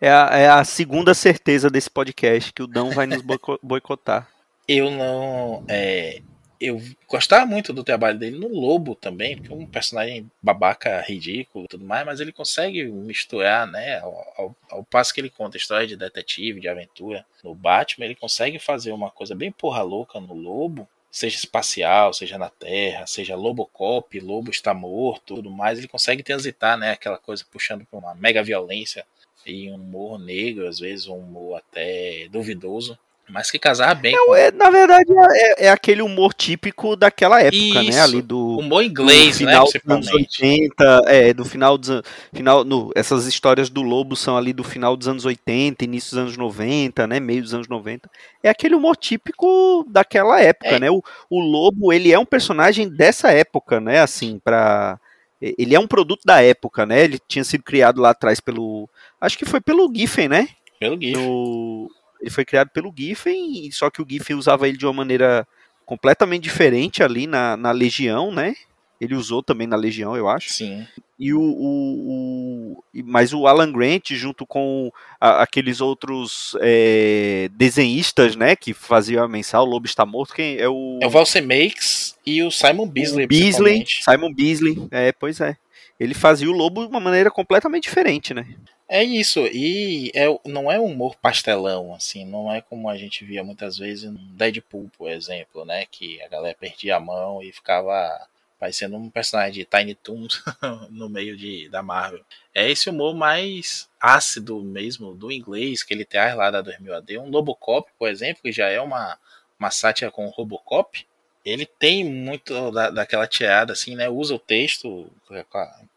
É 0.00 0.10
a, 0.10 0.30
é 0.32 0.48
a 0.48 0.64
segunda 0.64 1.14
certeza 1.14 1.70
desse 1.70 1.88
podcast 1.88 2.52
que 2.52 2.60
o 2.60 2.66
Dão 2.66 2.90
vai 2.90 3.06
nos 3.06 3.22
boicotar. 3.62 4.28
Eu 4.66 4.90
não. 4.90 5.62
É, 5.68 6.20
eu 6.60 6.82
gostava 7.06 7.46
muito 7.46 7.72
do 7.72 7.84
trabalho 7.84 8.18
dele 8.18 8.38
no 8.38 8.48
Lobo 8.48 8.94
também, 8.94 9.36
porque 9.36 9.52
é 9.52 9.56
um 9.56 9.66
personagem 9.66 10.30
babaca, 10.42 11.00
ridículo 11.00 11.64
e 11.64 11.68
tudo 11.68 11.84
mais, 11.84 12.04
mas 12.04 12.20
ele 12.20 12.32
consegue 12.32 12.84
misturar, 12.84 13.66
né, 13.66 14.00
ao, 14.00 14.34
ao, 14.36 14.56
ao, 14.70 14.84
passo 14.84 15.14
que 15.14 15.20
ele 15.20 15.30
conta 15.30 15.56
história 15.56 15.86
de 15.86 15.96
detetive, 15.96 16.60
de 16.60 16.68
aventura 16.68 17.24
no 17.44 17.54
Batman, 17.54 18.06
ele 18.06 18.14
consegue 18.14 18.58
fazer 18.58 18.92
uma 18.92 19.10
coisa 19.10 19.34
bem 19.34 19.52
porra 19.52 19.82
louca 19.82 20.20
no 20.20 20.34
Lobo, 20.34 20.88
seja 21.10 21.36
espacial, 21.36 22.12
seja 22.12 22.36
na 22.36 22.50
Terra, 22.50 23.06
seja 23.06 23.36
Lobocop, 23.36 24.18
Lobo 24.20 24.50
está 24.50 24.74
morto, 24.74 25.36
tudo 25.36 25.50
mais, 25.50 25.78
ele 25.78 25.88
consegue 25.88 26.22
transitar, 26.22 26.76
né, 26.76 26.90
aquela 26.90 27.18
coisa 27.18 27.44
puxando 27.50 27.86
para 27.86 27.98
uma 27.98 28.14
mega 28.14 28.42
violência 28.42 29.06
e 29.46 29.70
um 29.70 29.76
humor 29.76 30.18
negro, 30.18 30.66
às 30.66 30.80
vezes 30.80 31.06
um 31.06 31.16
humor 31.16 31.58
até 31.58 32.28
duvidoso 32.28 32.98
mas 33.28 33.50
que 33.50 33.58
casar 33.58 33.94
bem. 33.94 34.14
É, 34.14 34.18
com... 34.26 34.34
é, 34.34 34.50
na 34.50 34.70
verdade, 34.70 35.12
é, 35.34 35.66
é, 35.66 35.70
aquele 35.70 36.02
humor 36.02 36.32
típico 36.34 36.96
daquela 36.96 37.40
época, 37.40 37.56
Isso, 37.56 37.82
né? 37.90 38.00
Ali 38.00 38.22
do 38.22 38.58
humor 38.58 38.82
inglês, 38.82 39.36
do 39.36 39.38
final 39.38 39.64
né, 39.66 39.80
dos 39.84 39.94
anos 39.94 40.12
80, 40.12 41.02
é, 41.06 41.32
do 41.34 41.44
final 41.44 41.76
dos 41.78 42.02
final, 42.32 42.64
no, 42.64 42.90
essas 42.94 43.26
histórias 43.26 43.68
do 43.68 43.82
Lobo 43.82 44.16
são 44.16 44.36
ali 44.36 44.52
do 44.52 44.64
final 44.64 44.96
dos 44.96 45.08
anos 45.08 45.24
80, 45.24 45.84
início 45.84 46.10
dos 46.10 46.18
anos 46.18 46.36
90, 46.36 47.06
né? 47.06 47.20
Meio 47.20 47.42
dos 47.42 47.54
anos 47.54 47.68
90. 47.68 48.10
É 48.42 48.48
aquele 48.48 48.74
humor 48.74 48.96
típico 48.96 49.84
daquela 49.88 50.40
época, 50.40 50.68
É. 50.76 50.80
né? 50.80 50.90
O, 50.90 51.02
o 51.28 51.40
Lobo, 51.40 51.92
ele 51.92 52.12
é 52.12 52.18
um 52.18 52.24
personagem 52.26 52.88
dessa 52.88 53.30
época, 53.30 53.80
né? 53.80 54.00
Assim, 54.00 54.38
para 54.42 54.98
ele 55.40 55.74
é 55.74 55.78
um 55.78 55.86
produto 55.86 56.22
da 56.24 56.42
época, 56.42 56.84
né? 56.84 57.04
Ele 57.04 57.18
tinha 57.28 57.44
sido 57.44 57.62
criado 57.62 58.00
lá 58.00 58.10
atrás 58.10 58.40
pelo, 58.40 58.88
acho 59.20 59.38
que 59.38 59.44
foi 59.44 59.60
pelo 59.60 59.92
Giffen, 59.94 60.28
né? 60.28 60.48
Pelo 60.80 61.00
GIF. 61.00 61.16
No- 61.16 61.88
ele 62.20 62.30
foi 62.30 62.44
criado 62.44 62.70
pelo 62.70 62.92
Giffen, 62.96 63.66
e 63.66 63.72
só 63.72 63.90
que 63.90 64.02
o 64.02 64.06
Giffen 64.08 64.36
usava 64.36 64.68
ele 64.68 64.76
de 64.78 64.86
uma 64.86 64.92
maneira 64.92 65.46
completamente 65.86 66.42
diferente 66.42 67.02
ali 67.02 67.26
na, 67.26 67.56
na 67.56 67.70
Legião, 67.70 68.30
né? 68.32 68.54
Ele 69.00 69.14
usou 69.14 69.42
também 69.42 69.66
na 69.66 69.76
Legião, 69.76 70.16
eu 70.16 70.28
acho. 70.28 70.50
Sim. 70.50 70.84
E 71.18 71.32
o, 71.32 71.40
o, 71.40 72.72
o- 72.72 72.84
mas 73.04 73.32
o 73.32 73.46
Alan 73.46 73.70
Grant, 73.72 74.10
junto 74.10 74.44
com 74.46 74.90
a- 75.20 75.42
aqueles 75.42 75.80
outros 75.80 76.56
é, 76.60 77.48
desenhistas, 77.52 78.34
né, 78.36 78.54
que 78.56 78.74
faziam 78.74 79.24
a 79.24 79.28
mensal, 79.28 79.64
o 79.64 79.70
Lobo 79.70 79.86
está 79.86 80.04
morto, 80.04 80.34
quem 80.34 80.56
é 80.58 80.68
o 80.68 80.98
É 81.00 81.06
o 81.06 81.10
Valse 81.10 81.40
Makes 81.40 82.16
e 82.26 82.42
o 82.42 82.50
Simon 82.50 82.88
Beasley, 82.88 83.24
o 83.24 83.28
Beasley. 83.28 83.84
Simon 83.86 84.32
Beasley, 84.34 84.88
é, 84.90 85.12
pois 85.12 85.40
é. 85.40 85.56
Ele 85.98 86.14
fazia 86.14 86.48
o 86.48 86.52
Lobo 86.52 86.82
de 86.84 86.90
uma 86.90 87.00
maneira 87.00 87.30
completamente 87.30 87.84
diferente, 87.84 88.32
né? 88.34 88.46
É 88.90 89.04
isso, 89.04 89.40
e 89.46 90.10
é, 90.14 90.24
não 90.46 90.72
é 90.72 90.80
um 90.80 90.86
humor 90.86 91.14
pastelão, 91.16 91.94
assim, 91.94 92.24
não 92.24 92.50
é 92.50 92.62
como 92.62 92.88
a 92.88 92.96
gente 92.96 93.22
via 93.22 93.44
muitas 93.44 93.76
vezes 93.76 94.10
no 94.10 94.18
Deadpool, 94.18 94.90
por 94.96 95.10
exemplo, 95.10 95.62
né? 95.66 95.84
Que 95.84 96.22
a 96.22 96.28
galera 96.28 96.56
perdia 96.58 96.96
a 96.96 97.00
mão 97.00 97.42
e 97.42 97.52
ficava 97.52 98.26
parecendo 98.58 98.96
um 98.96 99.10
personagem 99.10 99.52
de 99.52 99.64
Tiny 99.66 99.94
Toons 99.94 100.42
no 100.90 101.08
meio 101.08 101.36
de, 101.36 101.68
da 101.68 101.82
Marvel. 101.82 102.24
É 102.54 102.70
esse 102.70 102.88
humor 102.88 103.14
mais 103.14 103.90
ácido 104.00 104.62
mesmo 104.62 105.14
do 105.14 105.30
inglês 105.30 105.82
que 105.82 105.92
ele 105.92 106.06
traz 106.06 106.34
lá 106.34 106.50
da 106.50 106.62
2000 106.62 106.94
AD. 106.94 107.18
Um 107.18 107.28
Lobocop, 107.28 107.90
por 107.98 108.08
exemplo, 108.08 108.42
que 108.42 108.52
já 108.52 108.68
é 108.68 108.80
uma, 108.80 109.18
uma 109.60 109.70
sátira 109.70 110.10
com 110.10 110.26
o 110.26 110.30
Robocop, 110.30 111.06
ele 111.44 111.66
tem 111.66 112.04
muito 112.04 112.70
da, 112.70 112.90
daquela 112.90 113.26
tirada, 113.26 113.74
assim, 113.74 113.94
né? 113.94 114.08
Usa 114.08 114.34
o 114.34 114.38
texto, 114.38 115.10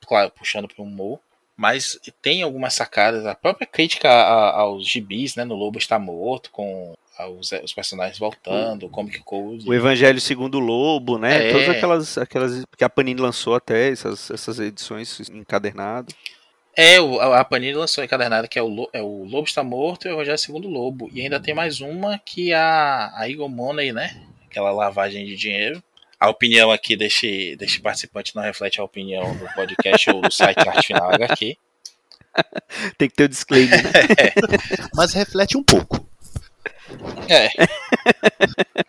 claro, 0.02 0.32
puxando 0.32 0.68
para 0.68 0.82
o 0.82 0.86
humor, 0.86 1.20
mas 1.62 2.00
tem 2.24 2.42
algumas 2.42 2.74
sacadas. 2.74 3.24
A 3.24 3.36
própria 3.36 3.68
crítica 3.68 4.10
aos 4.10 4.88
gibis, 4.88 5.36
né? 5.36 5.46
No 5.46 5.54
Lobo 5.54 5.78
está 5.78 6.00
morto, 6.00 6.50
com 6.50 6.96
os, 7.38 7.52
os 7.52 7.72
personagens 7.72 8.18
voltando, 8.18 8.88
o 8.88 8.90
Comic 8.90 9.20
Code. 9.20 9.70
O 9.70 9.72
Evangelho 9.72 10.20
segundo 10.20 10.56
o 10.56 10.60
Lobo, 10.60 11.20
né? 11.20 11.50
É. 11.50 11.52
Todas 11.52 11.70
aquelas, 11.70 12.18
aquelas 12.18 12.64
que 12.76 12.84
a 12.84 12.90
Panini 12.90 13.22
lançou 13.22 13.54
até, 13.54 13.92
essas, 13.92 14.32
essas 14.32 14.60
edições 14.60 15.30
encadernadas. 15.30 16.16
É, 16.76 16.98
a 16.98 17.46
Panini 17.46 17.74
lançou 17.74 18.04
encadernada 18.04 18.48
que 18.48 18.58
é 18.58 18.64
o, 18.64 18.90
é 18.92 19.04
o 19.04 19.24
Lobo 19.26 19.46
está 19.46 19.64
morto 19.64 20.08
e 20.08 20.10
o 20.10 20.16
Evangelho 20.16 20.40
segundo 20.40 20.68
o 20.68 20.72
Lobo. 20.72 21.12
E 21.14 21.22
ainda 21.22 21.40
tem 21.40 21.54
mais 21.54 21.80
uma 21.80 22.18
que 22.18 22.52
a, 22.54 23.12
a 23.16 23.30
Eagle 23.30 23.48
Money, 23.48 23.94
né? 23.94 24.20
Aquela 24.50 24.72
lavagem 24.72 25.28
de 25.28 25.36
dinheiro. 25.36 25.84
A 26.22 26.30
opinião 26.30 26.70
aqui 26.70 26.96
deste, 26.96 27.56
deste 27.56 27.82
participante 27.82 28.36
não 28.36 28.44
reflete 28.44 28.80
a 28.80 28.84
opinião 28.84 29.36
do 29.36 29.52
podcast 29.56 30.08
ou 30.12 30.22
do 30.22 30.32
site 30.32 30.60
Arte 30.60 30.86
Final 30.86 31.12
HQ. 31.16 31.58
Tem 32.96 33.10
que 33.10 33.16
ter 33.16 33.24
o 33.24 33.26
um 33.26 33.30
disclaimer. 33.30 33.82
É. 34.20 34.34
Mas 34.94 35.14
reflete 35.14 35.58
um 35.58 35.64
pouco. 35.64 36.08
É. 37.28 37.50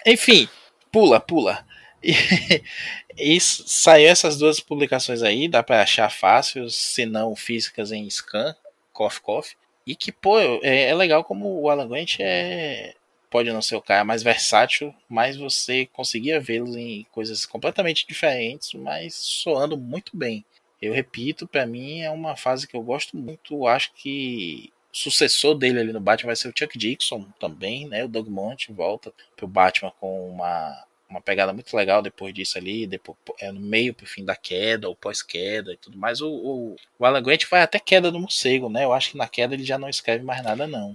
Enfim, 0.05 0.47
pula, 0.93 1.19
pula. 1.19 1.65
E, 2.05 3.37
e 3.37 3.41
saiu 3.41 4.09
essas 4.09 4.37
duas 4.37 4.59
publicações 4.59 5.23
aí, 5.23 5.47
dá 5.47 5.63
para 5.63 5.83
achar 5.83 6.11
fácil, 6.11 6.69
se 6.69 7.07
não 7.07 7.37
físicas 7.37 7.93
em 7.93 8.11
scan, 8.11 8.57
coffee 8.93 9.23
coffee. 9.23 9.57
E 9.87 9.95
que, 9.95 10.11
pô, 10.11 10.37
é, 10.63 10.89
é 10.89 10.95
legal 10.95 11.23
como 11.23 11.61
o 11.61 11.71
Alan 11.71 11.89
Grant 11.89 12.17
é. 12.19 12.95
Pode 13.33 13.51
não 13.51 13.63
ser 13.63 13.77
o 13.77 13.83
cara 13.83 14.05
mais 14.05 14.23
versátil, 14.23 14.95
mas 15.09 15.39
você 15.39 15.87
conseguia 15.87 16.39
vê-los 16.39 16.77
em 16.77 17.07
coisas 17.11 17.47
completamente 17.47 18.07
diferentes, 18.07 18.75
mas 18.75 19.15
soando 19.15 19.75
muito 19.75 20.15
bem. 20.15 20.45
Eu 20.83 20.93
repito, 20.93 21.49
para 21.49 21.65
mim 21.65 22.03
é 22.03 22.11
uma 22.11 22.37
fase 22.37 22.69
que 22.69 22.77
eu 22.77 22.83
gosto 22.83 23.17
muito. 23.17 23.67
Acho 23.67 23.91
que 23.95 24.71
sucessor 24.93 25.55
dele 25.55 25.81
ali 25.81 25.95
no 25.95 26.01
Batman 26.01 26.27
vai 26.27 26.37
ser 26.37 26.49
o 26.49 26.53
Chuck 26.55 26.77
Dixon 26.77 27.25
também, 27.41 27.89
né? 27.89 28.05
O 28.05 28.09
Doug 28.09 28.29
Monte 28.29 28.71
volta 28.71 29.11
pro 29.35 29.49
Batman 29.49 29.93
com 29.99 30.29
uma, 30.29 30.85
uma 31.09 31.23
pegada 31.23 31.55
muito 31.55 31.75
legal 31.75 32.03
depois 32.03 32.35
disso 32.35 32.59
ali, 32.59 32.87
depois, 32.87 33.17
é, 33.41 33.51
no 33.51 33.61
meio 33.61 33.95
pro 33.95 34.05
fim 34.05 34.27
da 34.27 34.37
queda, 34.37 34.91
ou 34.91 34.95
pós-queda 34.95 35.73
e 35.73 35.79
tudo 35.79 35.97
mais. 35.97 36.21
O, 36.21 36.29
o, 36.29 36.77
o 36.99 37.07
Alan 37.07 37.23
Grant 37.23 37.47
vai 37.49 37.63
até 37.63 37.79
queda 37.79 38.13
do 38.13 38.21
morcego, 38.21 38.69
né? 38.69 38.85
Eu 38.85 38.93
acho 38.93 39.13
que 39.13 39.17
na 39.17 39.27
queda 39.27 39.55
ele 39.55 39.65
já 39.65 39.79
não 39.79 39.89
escreve 39.89 40.23
mais 40.23 40.43
nada, 40.43 40.67
não. 40.67 40.95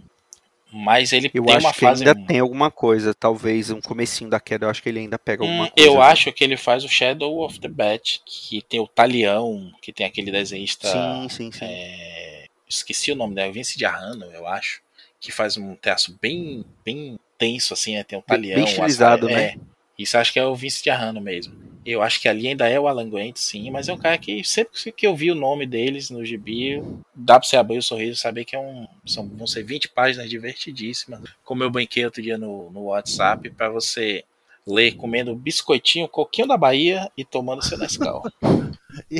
Mas 0.72 1.14
ele 1.14 1.32
eu 1.34 1.44
tem 1.46 1.56
acho 1.56 1.66
uma 1.66 1.74
que 1.74 1.80
fase. 1.80 2.04
ainda 2.08 2.14
tem 2.28 2.40
alguma 2.40 2.70
coisa, 2.70 3.14
talvez 3.14 3.72
um 3.72 3.80
comecinho 3.82 4.30
da 4.30 4.40
queda, 4.40 4.66
eu 4.66 4.70
acho 4.70 4.84
que 4.84 4.90
ele 4.90 5.00
ainda 5.00 5.18
pega 5.18 5.44
alguma 5.44 5.66
Hum, 5.66 5.70
coisa. 5.70 5.90
eu 5.90 6.02
acho 6.02 6.32
que 6.34 6.44
ele 6.44 6.58
faz 6.58 6.84
o 6.84 6.90
Shadow 6.90 7.42
of 7.44 7.60
the 7.60 7.68
Bat, 7.70 8.22
que 8.26 8.62
tem 8.62 8.80
o 8.80 8.88
Talião, 8.88 9.72
que 9.82 9.94
tem 9.94 10.06
aquele 10.06 10.30
desenhista. 10.32 10.90
Sim, 10.92 11.30
sim, 11.30 11.52
sim. 11.52 11.66
é, 11.66 12.46
esqueci 12.68 13.12
o 13.12 13.16
nome 13.16 13.34
dela, 13.34 13.52
Vince 13.52 13.78
de 13.78 13.86
Arrano, 13.86 14.26
eu 14.26 14.46
acho. 14.46 14.82
Que 15.20 15.32
faz 15.32 15.58
um 15.58 15.74
traço 15.76 16.18
bem, 16.22 16.64
bem 16.86 17.18
tenso, 17.38 17.74
assim, 17.74 17.96
né? 17.96 18.04
Tem 18.04 18.18
Bem- 18.20 18.26
talião. 18.28 18.56
bem 18.56 18.64
estilizado, 18.66 19.28
açaí- 19.28 19.36
né? 19.42 19.44
é. 19.50 19.56
Isso 19.98 20.18
acho 20.18 20.32
que 20.34 20.40
é 20.40 20.46
o 20.46 20.54
Vince 20.54 20.84
de 20.84 20.90
Arrano 20.90 21.20
mesmo. 21.22 21.56
Eu 21.90 22.02
acho 22.02 22.20
que 22.20 22.28
ali 22.28 22.50
ainda 22.50 22.68
é 22.68 22.78
o 22.78 22.86
Alan 22.86 23.10
Grant, 23.10 23.38
sim, 23.38 23.72
mas 23.72 23.88
é 23.88 23.94
um 23.94 23.98
cara 23.98 24.18
que 24.18 24.44
sempre 24.44 24.92
que 24.92 25.08
eu 25.08 25.16
vi 25.16 25.32
o 25.32 25.36
nome 25.36 25.66
deles 25.66 26.10
no 26.10 26.26
gibi, 26.26 26.84
dá 27.16 27.40
pra 27.40 27.48
você 27.48 27.56
abrir 27.56 27.78
o 27.78 27.82
sorriso 27.82 28.12
e 28.12 28.22
saber 28.22 28.44
que 28.44 28.58
é 28.58 28.60
um, 28.60 28.86
são, 29.06 29.26
vão 29.26 29.48
ser 29.48 29.64
20 29.64 29.88
páginas 29.92 30.30
divertidíssimas. 30.30 31.22
Como 31.46 31.64
eu 31.64 31.72
banquei 31.72 32.04
outro 32.04 32.22
dia 32.22 32.38
no, 32.38 32.70
no 32.72 32.88
WhatsApp, 32.88 33.50
pra 33.52 33.70
você 33.70 34.26
ler 34.68 34.98
comendo 34.98 35.34
biscoitinho, 35.34 36.10
coquinho 36.10 36.50
da 36.50 36.58
Bahia 36.58 37.10
e 37.18 37.24
tomando 37.24 37.64
seu 37.64 37.78
Nescau. 37.78 38.22
E, 39.12 39.20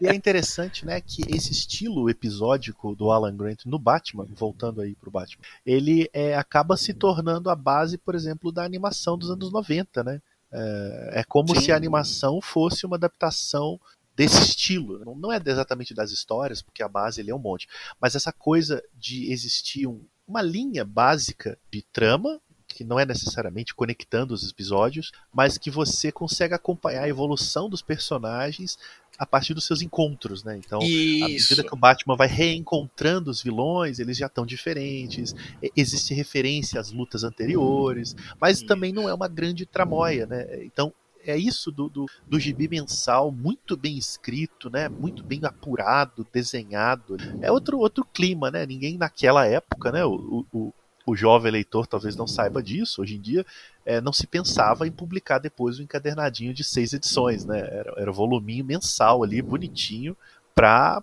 e 0.00 0.08
é 0.08 0.14
interessante, 0.14 0.86
né, 0.86 0.98
que 0.98 1.22
esse 1.28 1.52
estilo 1.52 2.08
episódico 2.08 2.94
do 2.94 3.10
Alan 3.10 3.36
Grant 3.36 3.66
no 3.66 3.78
Batman, 3.78 4.26
voltando 4.30 4.80
aí 4.80 4.94
pro 4.94 5.10
Batman, 5.10 5.42
ele 5.66 6.08
é, 6.10 6.34
acaba 6.34 6.74
se 6.74 6.94
tornando 6.94 7.50
a 7.50 7.54
base, 7.54 7.98
por 7.98 8.14
exemplo, 8.14 8.50
da 8.50 8.64
animação 8.64 9.18
dos 9.18 9.30
anos 9.30 9.52
90, 9.52 10.02
né? 10.02 10.22
É, 10.54 11.20
é 11.20 11.24
como 11.24 11.54
Sim. 11.54 11.60
se 11.62 11.72
a 11.72 11.76
animação 11.76 12.40
fosse 12.40 12.86
uma 12.86 12.96
adaptação 12.96 13.78
desse 14.16 14.40
estilo. 14.42 15.04
Não- 15.04 15.16
Não 15.16 15.32
é 15.32 15.40
exatamente 15.44 15.92
das 15.92 16.12
histórias, 16.12 16.62
porque 16.62 16.82
a 16.82 16.88
base 16.88 17.20
ele 17.20 17.30
é 17.32 17.34
um 17.34 17.38
monte, 17.38 17.66
mas 18.00 18.14
essa 18.14 18.32
coisa 18.32 18.82
de 18.94 19.32
existir 19.32 19.86
um- 19.88 20.04
uma 20.26 20.40
linha 20.40 20.84
básica 20.84 21.58
de 21.70 21.82
trama 21.92 22.40
que 22.66 22.82
não 22.84 22.98
é 22.98 23.04
necessariamente 23.04 23.74
conectando 23.74 24.34
os 24.34 24.48
episódios, 24.50 25.12
mas 25.32 25.56
que 25.58 25.70
você 25.70 26.10
consegue 26.10 26.54
acompanhar 26.54 27.02
a 27.04 27.08
evolução 27.08 27.68
dos 27.68 27.82
personagens 27.82 28.76
a 29.18 29.26
partir 29.26 29.54
dos 29.54 29.64
seus 29.64 29.80
encontros, 29.82 30.42
né? 30.42 30.56
Então, 30.56 30.80
à 30.80 30.84
Isso. 30.84 31.50
medida 31.50 31.64
que 31.64 31.74
o 31.74 31.78
Batman 31.78 32.16
vai 32.16 32.28
reencontrando 32.28 33.30
os 33.30 33.42
vilões, 33.42 33.98
eles 33.98 34.16
já 34.16 34.26
estão 34.26 34.44
diferentes. 34.44 35.34
Existe 35.76 36.12
referência 36.14 36.80
às 36.80 36.90
lutas 36.90 37.24
anteriores, 37.24 38.16
mas 38.40 38.62
também 38.62 38.92
não 38.92 39.08
é 39.08 39.14
uma 39.14 39.28
grande 39.28 39.64
tramóia, 39.66 40.26
né? 40.26 40.64
Então 40.64 40.92
é 41.26 41.36
isso 41.36 41.72
do, 41.72 41.88
do, 41.88 42.06
do 42.26 42.38
gibi 42.38 42.68
mensal, 42.68 43.30
muito 43.30 43.76
bem 43.76 43.96
escrito, 43.96 44.68
né? 44.68 44.88
Muito 44.88 45.24
bem 45.24 45.40
apurado, 45.44 46.26
desenhado. 46.32 47.16
É 47.40 47.50
outro, 47.50 47.78
outro 47.78 48.04
clima, 48.04 48.50
né? 48.50 48.66
Ninguém 48.66 48.98
naquela 48.98 49.46
época, 49.46 49.90
né? 49.90 50.04
O, 50.04 50.44
o, 50.52 50.72
o 51.06 51.16
jovem 51.16 51.52
leitor 51.52 51.86
talvez 51.86 52.16
não 52.16 52.26
saiba 52.26 52.62
disso. 52.62 53.00
Hoje 53.00 53.16
em 53.16 53.20
dia 53.20 53.44
é, 53.84 54.00
não 54.00 54.12
se 54.12 54.26
pensava 54.26 54.86
em 54.86 54.90
publicar 54.92 55.38
depois 55.38 55.78
um 55.78 55.82
encadernadinho 55.82 56.54
de 56.54 56.64
seis 56.64 56.92
edições, 56.92 57.44
né? 57.44 57.58
Era, 57.60 57.94
era 57.96 58.10
um 58.10 58.14
voluminho 58.14 58.64
mensal 58.64 59.22
ali, 59.22 59.40
bonitinho, 59.42 60.16
para 60.54 61.02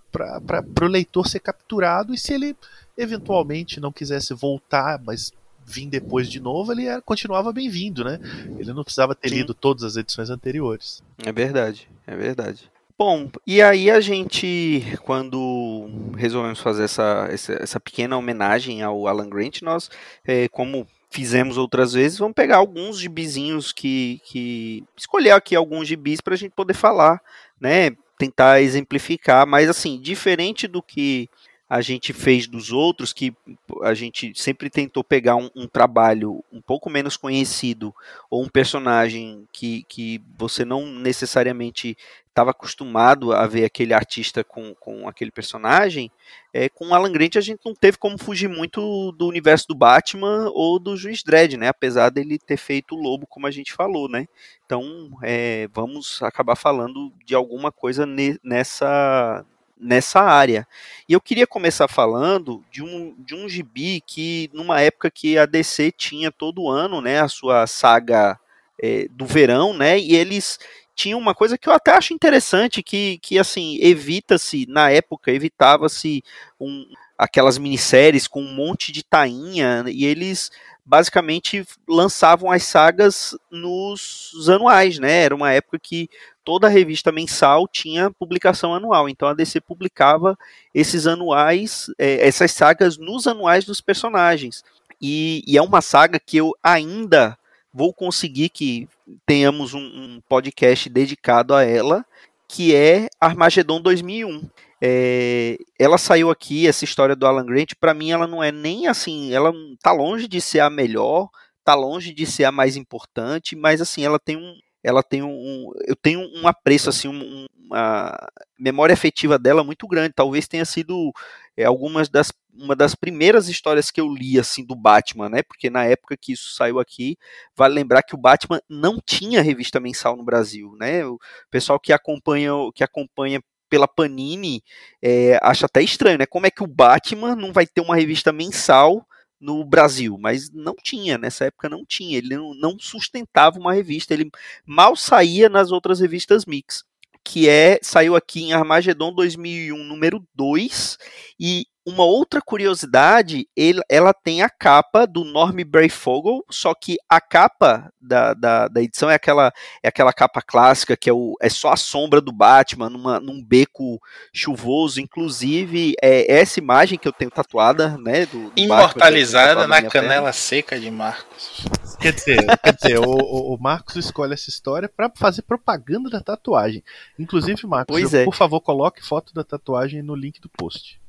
o 0.82 0.86
leitor 0.86 1.28
ser 1.28 1.40
capturado 1.40 2.14
e 2.14 2.18
se 2.18 2.34
ele 2.34 2.56
eventualmente 2.98 3.80
não 3.80 3.92
quisesse 3.92 4.34
voltar, 4.34 5.00
mas 5.04 5.32
vir 5.66 5.88
depois 5.88 6.30
de 6.30 6.40
novo, 6.40 6.72
ele 6.72 6.86
era- 6.86 7.02
continuava 7.02 7.52
bem-vindo, 7.54 8.04
né? 8.04 8.20
Ele 8.58 8.74
não 8.74 8.84
precisava 8.84 9.14
ter 9.16 9.30
Sim. 9.30 9.36
lido 9.36 9.54
todas 9.54 9.84
as 9.84 9.96
edições 9.96 10.30
anteriores. 10.30 11.04
É 11.24 11.32
verdade, 11.32 11.88
é 12.08 12.16
verdade. 12.16 12.70
Bom, 12.98 13.30
e 13.48 13.62
aí 13.62 13.90
a 13.90 14.00
gente, 14.00 14.84
quando 15.04 15.90
resolvemos 16.16 16.60
fazer 16.60 16.84
essa, 16.84 17.28
essa, 17.32 17.54
essa 17.54 17.80
pequena 17.80 18.16
homenagem 18.18 18.84
ao 18.84 19.08
Alan 19.08 19.28
Grant, 19.30 19.62
nós, 19.64 19.90
eh, 20.26 20.48
como 20.50 20.86
fizemos 21.12 21.58
outras 21.58 21.92
vezes, 21.92 22.18
vamos 22.18 22.34
pegar 22.34 22.58
alguns 22.58 22.98
gibizinhos 22.98 23.74
que, 23.74 24.22
que 24.24 24.84
escolher 24.98 25.32
aqui 25.32 25.56
alguns 25.56 25.88
gibis 25.88 26.22
para 26.22 26.34
a 26.34 26.38
gente 26.38 26.54
poder 26.56 26.74
falar, 26.74 27.22
né? 27.60 27.92
Tentar 28.18 28.62
exemplificar, 28.62 29.46
mas 29.46 29.70
assim, 29.70 30.00
diferente 30.00 30.68
do 30.68 30.82
que 30.82 31.30
a 31.72 31.80
gente 31.80 32.12
fez 32.12 32.48
dos 32.48 32.74
outros, 32.74 33.14
que 33.14 33.34
a 33.82 33.94
gente 33.94 34.34
sempre 34.36 34.70
tentou 34.70 35.06
pegar 35.06 35.38
um, 35.38 35.50
um 35.56 35.66
trabalho 35.70 36.44
um 36.52 36.60
pouco 36.60 36.90
menos 36.90 37.16
conhecido 37.16 37.96
ou 38.30 38.44
um 38.44 38.50
personagem 38.50 39.48
que, 39.54 39.86
que 39.88 40.22
você 40.38 40.66
não 40.66 40.86
necessariamente 40.86 41.98
estava 42.28 42.52
acostumado 42.52 43.32
a 43.32 43.48
ver 43.48 43.64
aquele 43.64 43.94
artista 43.94 44.44
com, 44.44 44.76
com 44.76 45.08
aquele 45.08 45.32
personagem, 45.32 46.12
é, 46.54 46.68
com 46.68 46.94
Alan 46.94 47.10
Grant 47.10 47.38
a 47.38 47.42
gente 47.42 47.62
não 47.66 47.74
teve 47.74 47.98
como 47.98 48.18
fugir 48.18 48.50
muito 48.50 49.14
do 49.14 49.26
universo 49.26 49.66
do 49.70 49.76
Batman 49.76 50.52
ou 50.54 50.78
do 50.78 50.98
Juiz 50.98 51.24
Dredd, 51.24 51.56
né? 51.56 51.70
Apesar 51.70 52.10
dele 52.10 52.38
ter 52.38 52.58
feito 52.58 52.96
o 52.96 53.02
Lobo, 53.02 53.26
como 53.26 53.48
a 53.48 53.52
gente 53.52 53.72
falou, 53.72 54.10
né? 54.10 54.28
Então, 54.66 55.10
é, 55.24 55.70
vamos 55.74 56.22
acabar 56.22 56.58
falando 56.58 57.14
de 57.26 57.34
alguma 57.34 57.72
coisa 57.72 58.06
ne- 58.06 58.38
nessa 58.44 59.46
nessa 59.82 60.22
área. 60.22 60.68
E 61.10 61.14
eu 61.14 61.20
queria 61.20 61.48
começar 61.48 61.88
falando 61.88 62.64
de 62.72 62.84
um, 62.84 63.16
de 63.18 63.34
um 63.34 63.50
gibi 63.50 64.00
que, 64.06 64.50
numa 64.54 64.80
época 64.80 65.10
que 65.10 65.38
a 65.38 65.46
DC 65.46 65.92
tinha 65.92 66.32
todo 66.32 66.70
ano, 66.70 67.02
né, 67.02 67.20
a 67.20 67.28
sua 67.28 67.66
saga 67.66 68.40
é, 68.82 69.08
do 69.10 69.26
verão, 69.26 69.74
né, 69.74 70.00
e 70.00 70.16
eles 70.16 70.60
tinham 70.94 71.20
uma 71.20 71.34
coisa 71.34 71.58
que 71.58 71.68
eu 71.68 71.74
até 71.74 71.92
acho 71.92 72.14
interessante, 72.14 72.84
que, 72.84 73.18
que 73.20 73.40
assim, 73.40 73.78
evita-se, 73.82 74.68
na 74.68 74.92
época, 74.92 75.32
evitava-se 75.32 76.24
um, 76.60 76.86
aquelas 77.18 77.58
minisséries 77.58 78.28
com 78.28 78.42
um 78.42 78.54
monte 78.54 78.92
de 78.92 79.04
tainha, 79.04 79.84
e 79.88 80.06
eles 80.06 80.52
basicamente 80.86 81.66
lançavam 81.88 82.52
as 82.52 82.64
sagas 82.64 83.36
nos 83.50 84.48
anuais, 84.48 85.00
né, 85.00 85.24
era 85.24 85.36
uma 85.36 85.52
época 85.52 85.80
que 85.80 86.10
toda 86.44 86.68
revista 86.68 87.12
mensal 87.12 87.68
tinha 87.68 88.12
publicação 88.12 88.74
anual, 88.74 89.08
então 89.08 89.28
a 89.28 89.34
DC 89.34 89.62
publicava 89.62 90.38
esses 90.74 91.08
anuais, 91.08 91.92
é, 91.98 92.28
essas 92.28 92.52
sagas 92.52 92.98
nos 92.98 93.28
anuais 93.28 93.66
dos 93.66 93.82
personagens. 93.82 94.64
E, 95.02 95.44
e, 95.48 95.58
é 95.58 95.62
uma 95.62 95.82
saga 95.82 96.20
que 96.20 96.38
eu 96.38 96.52
ainda 96.62 97.38
vou 97.74 97.94
conseguir 97.94 98.50
que 98.50 98.88
tenhamos 99.26 99.74
um, 99.74 99.80
um 99.80 100.22
podcast 100.28 100.90
dedicado 100.90 101.56
a 101.56 101.64
ela, 101.64 102.06
que 102.48 102.76
é 102.76 103.08
Armagedon 103.20 103.82
2001. 103.82 104.48
É, 104.84 105.58
ela 105.80 105.98
saiu 105.98 106.30
aqui, 106.30 106.68
essa 106.68 106.84
história 106.84 107.16
do 107.16 107.26
Alan 107.26 107.46
Grant, 107.46 107.74
para 107.80 107.94
mim 107.94 108.12
ela 108.12 108.28
não 108.28 108.44
é 108.44 108.52
nem 108.52 108.88
assim, 108.88 109.32
ela 109.34 109.54
tá 109.82 109.92
longe 109.92 110.28
de 110.28 110.42
ser 110.42 110.60
a 110.60 110.70
melhor, 110.70 111.30
tá 111.64 111.76
longe 111.76 112.14
de 112.14 112.26
ser 112.26 112.46
a 112.46 112.52
mais 112.52 112.76
importante, 112.76 113.56
mas 113.56 113.80
assim, 113.80 114.04
ela 114.04 114.20
tem 114.20 114.38
um, 114.38 114.58
ela 114.84 115.04
tem 115.04 115.22
um, 115.24 115.72
eu 115.88 115.96
tenho 115.96 116.22
um 116.36 116.48
apreço 116.48 116.90
assim, 116.90 117.08
um, 117.08 117.46
uma 117.56 118.18
memória 118.60 118.94
afetiva 118.94 119.38
dela 119.40 119.64
muito 119.64 119.88
grande. 119.88 120.14
Talvez 120.16 120.48
tenha 120.48 120.66
sido 120.66 121.12
é, 121.56 121.64
algumas 121.66 122.10
das 122.10 122.32
uma 122.54 122.76
das 122.76 122.94
primeiras 122.96 123.48
histórias 123.48 123.90
que 123.90 124.02
eu 124.02 124.14
li 124.14 124.38
assim 124.38 124.66
do 124.66 124.76
Batman, 124.76 125.30
né? 125.30 125.42
Porque 125.42 125.70
na 125.70 125.86
época 125.86 126.18
que 126.18 126.34
isso 126.34 126.54
saiu 126.54 126.80
aqui, 126.80 127.18
vale 127.56 127.74
lembrar 127.74 128.04
que 128.04 128.14
o 128.14 128.18
Batman 128.18 128.62
não 128.70 129.00
tinha 129.04 129.42
revista 129.42 129.80
mensal 129.80 130.18
no 130.18 130.24
Brasil, 130.24 130.76
né? 130.78 131.06
O 131.06 131.18
pessoal 131.50 131.80
que 131.80 131.94
acompanha 131.94 132.52
que 132.76 132.84
acompanha 132.84 133.42
pela 133.70 133.88
Panini 133.88 134.62
é, 135.02 135.40
acha 135.42 135.66
até 135.66 135.82
estranho, 135.82 136.18
né? 136.18 136.26
Como 136.26 136.46
é 136.46 136.52
que 136.52 136.64
o 136.64 136.68
Batman 136.68 137.36
não 137.36 137.54
vai 137.54 137.66
ter 137.66 137.82
uma 137.82 137.96
revista 137.96 138.34
mensal 138.34 139.08
no 139.42 139.66
Brasil, 139.66 140.18
mas 140.20 140.52
não 140.52 140.76
tinha, 140.76 141.18
nessa 141.18 141.46
época 141.46 141.68
não 141.68 141.84
tinha, 141.84 142.18
ele 142.18 142.38
não, 142.38 142.54
não 142.54 142.78
sustentava 142.80 143.60
uma 143.60 143.74
revista, 143.74 144.14
ele 144.14 144.30
mal 144.66 144.96
saía 144.96 145.50
nas 145.50 145.72
outras 145.72 146.00
revistas 146.00 146.46
mix 146.46 146.84
que 147.24 147.48
é 147.48 147.80
saiu 147.84 148.16
aqui 148.16 148.42
em 148.42 148.54
Armagedon 148.54 149.14
2001 149.14 149.78
número 149.84 150.26
2 150.34 150.98
e 151.40 151.68
uma 151.86 152.04
outra 152.04 152.42
curiosidade, 152.42 153.48
ele, 153.56 153.82
ela 153.90 154.14
tem 154.14 154.44
a 154.44 154.50
capa 154.50 155.08
do 155.08 155.24
Norm 155.24 155.58
Breyfogle, 155.66 156.44
só 156.50 156.76
que 156.76 156.98
a 157.10 157.20
capa 157.20 157.92
da, 158.00 158.34
da, 158.34 158.68
da, 158.68 158.82
edição 158.84 159.10
é 159.10 159.16
aquela, 159.16 159.52
é 159.82 159.88
aquela 159.88 160.14
capa 160.14 160.42
clássica, 160.42 160.96
que 160.96 161.10
é, 161.10 161.14
o, 161.14 161.36
é 161.42 161.50
só 161.50 161.72
a 161.72 161.78
sombra 161.78 162.22
do 162.22 162.32
Batman 162.32 162.90
numa, 162.90 163.20
num 163.20 163.44
beco 163.44 164.00
chuvoso, 164.32 165.02
inclusive 165.02 165.96
é 166.02 166.32
essa 166.32 166.60
imagem 166.60 167.00
que 167.00 167.08
eu 167.08 167.14
tenho 167.14 167.32
tatuada, 167.32 167.98
né? 167.98 168.28
Do, 168.28 168.52
do 168.52 168.60
Imortalizada 168.62 169.68
na 169.68 169.82
canela 169.82 170.14
perna. 170.14 170.34
seca 170.34 170.80
de 170.80 170.92
Marcos. 170.92 171.66
Quer 172.00 172.14
dizer, 172.14 172.38
quer 172.64 172.74
dizer 172.74 173.00
o, 173.00 173.12
o, 173.12 173.58
Marcos 173.60 173.96
escolhe 173.96 174.34
essa 174.34 174.50
história 174.50 174.88
para 174.88 175.12
fazer 175.16 175.42
propaganda 175.42 176.10
da 176.10 176.22
tatuagem. 176.22 176.84
Inclusive, 177.18 177.66
Marcos, 177.66 178.14
eu, 178.14 178.20
é. 178.20 178.24
por 178.24 178.36
favor, 178.36 178.62
coloque 178.62 179.04
foto 179.04 179.34
da 179.34 179.44
tatuagem 179.44 180.02
no 180.02 180.16
link 180.16 180.40
do 180.40 180.50
post. 180.50 181.01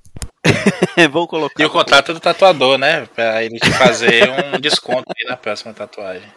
Vou 1.10 1.28
colocar. 1.28 1.62
E 1.62 1.66
o 1.66 1.70
contrato 1.70 2.12
do 2.12 2.20
tatuador, 2.20 2.78
né? 2.78 3.06
Pra 3.06 3.42
ele 3.42 3.58
te 3.58 3.70
fazer 3.70 4.28
um 4.28 4.58
desconto 4.60 5.12
aí 5.16 5.28
na 5.28 5.36
próxima 5.36 5.72
tatuagem. 5.72 6.28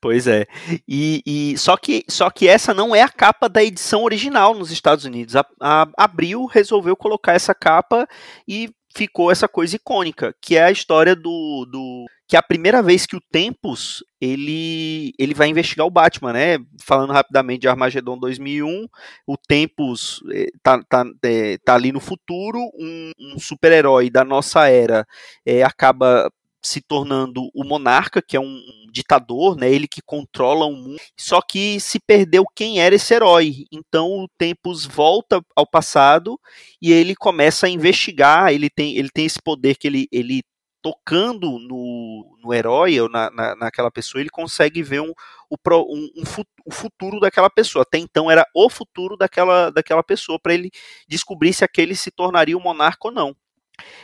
Pois 0.00 0.26
é. 0.26 0.46
E, 0.88 1.22
e, 1.24 1.58
só, 1.58 1.76
que, 1.76 2.04
só 2.08 2.30
que 2.30 2.48
essa 2.48 2.74
não 2.74 2.94
é 2.94 3.02
a 3.02 3.08
capa 3.08 3.48
da 3.48 3.62
edição 3.62 4.02
original 4.02 4.54
nos 4.54 4.70
Estados 4.70 5.04
Unidos. 5.04 5.36
A, 5.36 5.46
a 5.60 5.86
Abril 5.96 6.46
resolveu 6.46 6.96
colocar 6.96 7.34
essa 7.34 7.54
capa 7.54 8.08
e 8.48 8.70
ficou 8.94 9.30
essa 9.30 9.48
coisa 9.48 9.76
icônica, 9.76 10.34
que 10.40 10.56
é 10.56 10.64
a 10.64 10.70
história 10.70 11.14
do, 11.14 11.66
do 11.70 12.04
que 12.32 12.36
é 12.36 12.38
a 12.38 12.42
primeira 12.42 12.82
vez 12.82 13.04
que 13.04 13.14
o 13.14 13.20
Tempus 13.20 14.02
ele, 14.18 15.12
ele 15.18 15.34
vai 15.34 15.48
investigar 15.48 15.86
o 15.86 15.90
Batman, 15.90 16.32
né? 16.32 16.58
Falando 16.82 17.12
rapidamente 17.12 17.60
de 17.60 17.68
Armageddon 17.68 18.16
2001, 18.16 18.88
o 19.26 19.36
Tempus 19.36 20.22
eh, 20.32 20.46
tá, 20.62 20.82
tá, 20.88 21.04
é, 21.22 21.58
tá 21.58 21.74
ali 21.74 21.92
no 21.92 22.00
futuro, 22.00 22.58
um, 22.80 23.10
um 23.20 23.38
super-herói 23.38 24.08
da 24.08 24.24
nossa 24.24 24.66
era 24.66 25.06
é, 25.44 25.62
acaba 25.62 26.32
se 26.64 26.80
tornando 26.80 27.50
o 27.54 27.64
monarca, 27.64 28.22
que 28.26 28.34
é 28.34 28.40
um 28.40 28.62
ditador, 28.90 29.54
né? 29.54 29.70
Ele 29.70 29.86
que 29.86 30.00
controla 30.00 30.64
o 30.64 30.74
mundo. 30.74 30.96
Só 31.18 31.42
que 31.42 31.78
se 31.80 31.98
perdeu 32.00 32.46
quem 32.54 32.80
era 32.80 32.94
esse 32.94 33.12
herói. 33.12 33.66
Então 33.70 34.06
o 34.06 34.28
Tempus 34.38 34.86
volta 34.86 35.42
ao 35.54 35.66
passado 35.66 36.40
e 36.80 36.92
ele 36.92 37.14
começa 37.14 37.66
a 37.66 37.70
investigar. 37.70 38.54
Ele 38.54 38.70
tem, 38.70 38.96
ele 38.96 39.10
tem 39.10 39.26
esse 39.26 39.42
poder 39.42 39.76
que 39.76 39.86
ele, 39.86 40.06
ele 40.10 40.40
tocando 40.82 41.58
no, 41.60 42.36
no 42.42 42.52
herói 42.52 43.00
ou 43.00 43.08
na, 43.08 43.30
na, 43.30 43.56
naquela 43.56 43.90
pessoa, 43.90 44.20
ele 44.20 44.28
consegue 44.28 44.82
ver 44.82 45.00
um, 45.00 45.12
o, 45.48 45.56
um, 45.80 46.10
um, 46.16 46.44
o 46.66 46.70
futuro 46.72 47.20
daquela 47.20 47.48
pessoa. 47.48 47.82
Até 47.82 47.98
então 47.98 48.30
era 48.30 48.44
o 48.54 48.68
futuro 48.68 49.16
daquela, 49.16 49.70
daquela 49.70 50.02
pessoa, 50.02 50.38
para 50.38 50.54
ele 50.54 50.70
descobrir 51.08 51.52
se 51.52 51.64
aquele 51.64 51.94
se 51.94 52.10
tornaria 52.10 52.56
o 52.56 52.60
monarca 52.60 53.08
ou 53.08 53.12
não. 53.12 53.36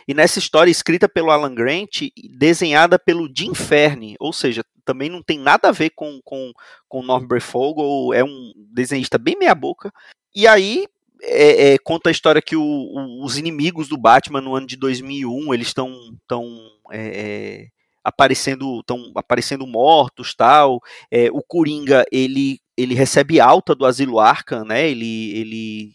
E 0.07 0.15
nessa 0.15 0.39
história 0.39 0.71
escrita 0.71 1.09
pelo 1.09 1.31
Alan 1.31 1.55
Grant, 1.55 2.09
desenhada 2.31 2.99
pelo 2.99 3.29
Jim 3.35 3.55
Ferne, 3.55 4.17
ou 4.19 4.33
seja, 4.33 4.65
também 4.85 5.11
não 5.11 5.23
tem 5.23 5.39
nada 5.39 5.69
a 5.69 5.73
ver 5.73 5.91
com, 5.91 6.21
com, 6.25 6.53
com 6.89 7.03
Norm 7.03 7.27
Breyfogle, 7.27 8.15
é 8.15 8.25
um 8.25 8.53
desenhista 8.73 9.19
bem 9.19 9.37
meia 9.39 9.55
boca. 9.55 9.93
E 10.35 10.47
aí 10.47 10.87
é, 11.23 11.73
é, 11.73 11.79
conta 11.79 12.09
a 12.09 12.13
história 12.13 12.43
que 12.43 12.57
o, 12.57 12.63
o, 12.63 13.25
os 13.25 13.37
inimigos 13.39 13.89
do 13.89 13.97
Batman 13.97 14.41
no 14.41 14.55
ano 14.55 14.67
de 14.67 14.77
2001 14.77 15.53
eles 15.53 15.69
estão 15.69 15.93
tão, 16.27 16.45
é, 16.91 17.01
é, 17.01 17.67
aparecendo 18.05 18.81
estão 18.81 19.13
aparecendo 19.15 19.67
mortos 19.67 20.35
tal 20.35 20.81
é, 21.11 21.29
o 21.33 21.43
Coringa 21.43 22.05
ele 22.13 22.61
ele 22.77 22.95
recebe 22.95 23.41
alta 23.41 23.75
do 23.75 23.85
asilo 23.85 24.21
Arkham 24.21 24.65
né 24.65 24.89
ele 24.89 25.37
ele 25.37 25.93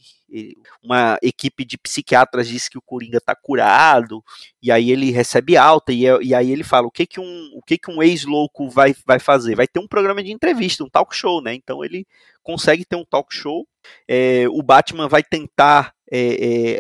uma 0.84 1.18
equipe 1.22 1.64
de 1.64 1.78
psiquiatras 1.78 2.48
diz 2.48 2.68
que 2.68 2.78
o 2.78 2.82
Coringa 2.82 3.18
está 3.18 3.36
curado, 3.36 4.24
e 4.62 4.72
aí 4.72 4.90
ele 4.90 5.12
recebe 5.12 5.56
alta, 5.56 5.94
e, 5.94 6.06
e, 6.22 6.34
aí 6.34 6.52
ele 6.52 6.64
fala, 6.64 6.88
o 6.88 6.92
que 6.92 7.06
que 7.06 7.20
um, 7.20 7.52
o 7.54 7.62
que 7.62 7.78
que 7.78 7.92
um 7.92 8.02
ex-louco 8.02 8.68
vai, 8.70 8.96
vai 9.06 9.20
fazer? 9.20 9.56
Vai 9.56 9.68
ter 9.68 9.80
um 9.80 9.88
programa 9.88 10.24
de 10.24 10.32
entrevista, 10.32 10.84
um 10.84 10.90
talk 10.90 11.16
show, 11.16 11.42
né? 11.42 11.54
Então 11.54 11.84
ele 11.86 12.08
consegue 12.42 12.84
ter 12.84 12.96
um 12.96 13.06
talk 13.06 13.34
show, 13.34 13.68
é, 14.08 14.46
o 14.50 14.62
Batman 14.62 15.08
vai 15.08 15.24
tentar 15.24 15.94
é, 16.12 16.76
é, 16.76 16.80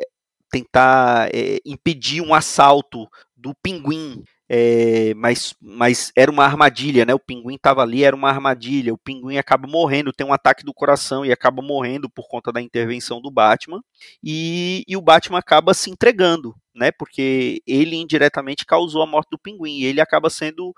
tentar 0.51 1.29
impedir 1.65 2.21
um 2.21 2.33
assalto 2.33 3.07
do 3.35 3.55
Pinguim 3.55 4.23
mas, 5.15 5.55
mas 5.59 6.11
era 6.15 6.29
uma 6.29 6.43
armadilha, 6.45 7.05
né? 7.05 7.13
O 7.13 7.19
pinguim 7.19 7.55
estava 7.55 7.81
ali, 7.81 8.03
era 8.03 8.15
uma 8.15 8.29
armadilha. 8.29 8.93
O 8.93 8.97
pinguim 8.97 9.37
acaba 9.37 9.67
morrendo, 9.67 10.13
tem 10.13 10.27
um 10.27 10.33
ataque 10.33 10.63
do 10.63 10.73
coração 10.73 11.25
e 11.25 11.31
acaba 11.31 11.61
morrendo 11.61 12.09
por 12.09 12.27
conta 12.27 12.51
da 12.51 12.61
intervenção 12.61 13.19
do 13.21 13.31
Batman. 13.31 13.81
E, 14.23 14.83
e 14.87 14.95
o 14.95 15.01
Batman 15.01 15.39
acaba 15.39 15.73
se 15.73 15.89
entregando, 15.89 16.55
né? 16.75 16.91
Porque 16.91 17.61
ele 17.65 17.95
indiretamente 17.95 18.65
causou 18.65 19.01
a 19.01 19.07
morte 19.07 19.29
do 19.31 19.39
pinguim 19.39 19.79
e 19.79 19.85
ele 19.85 20.01
acaba 20.01 20.29
sendo 20.29 20.73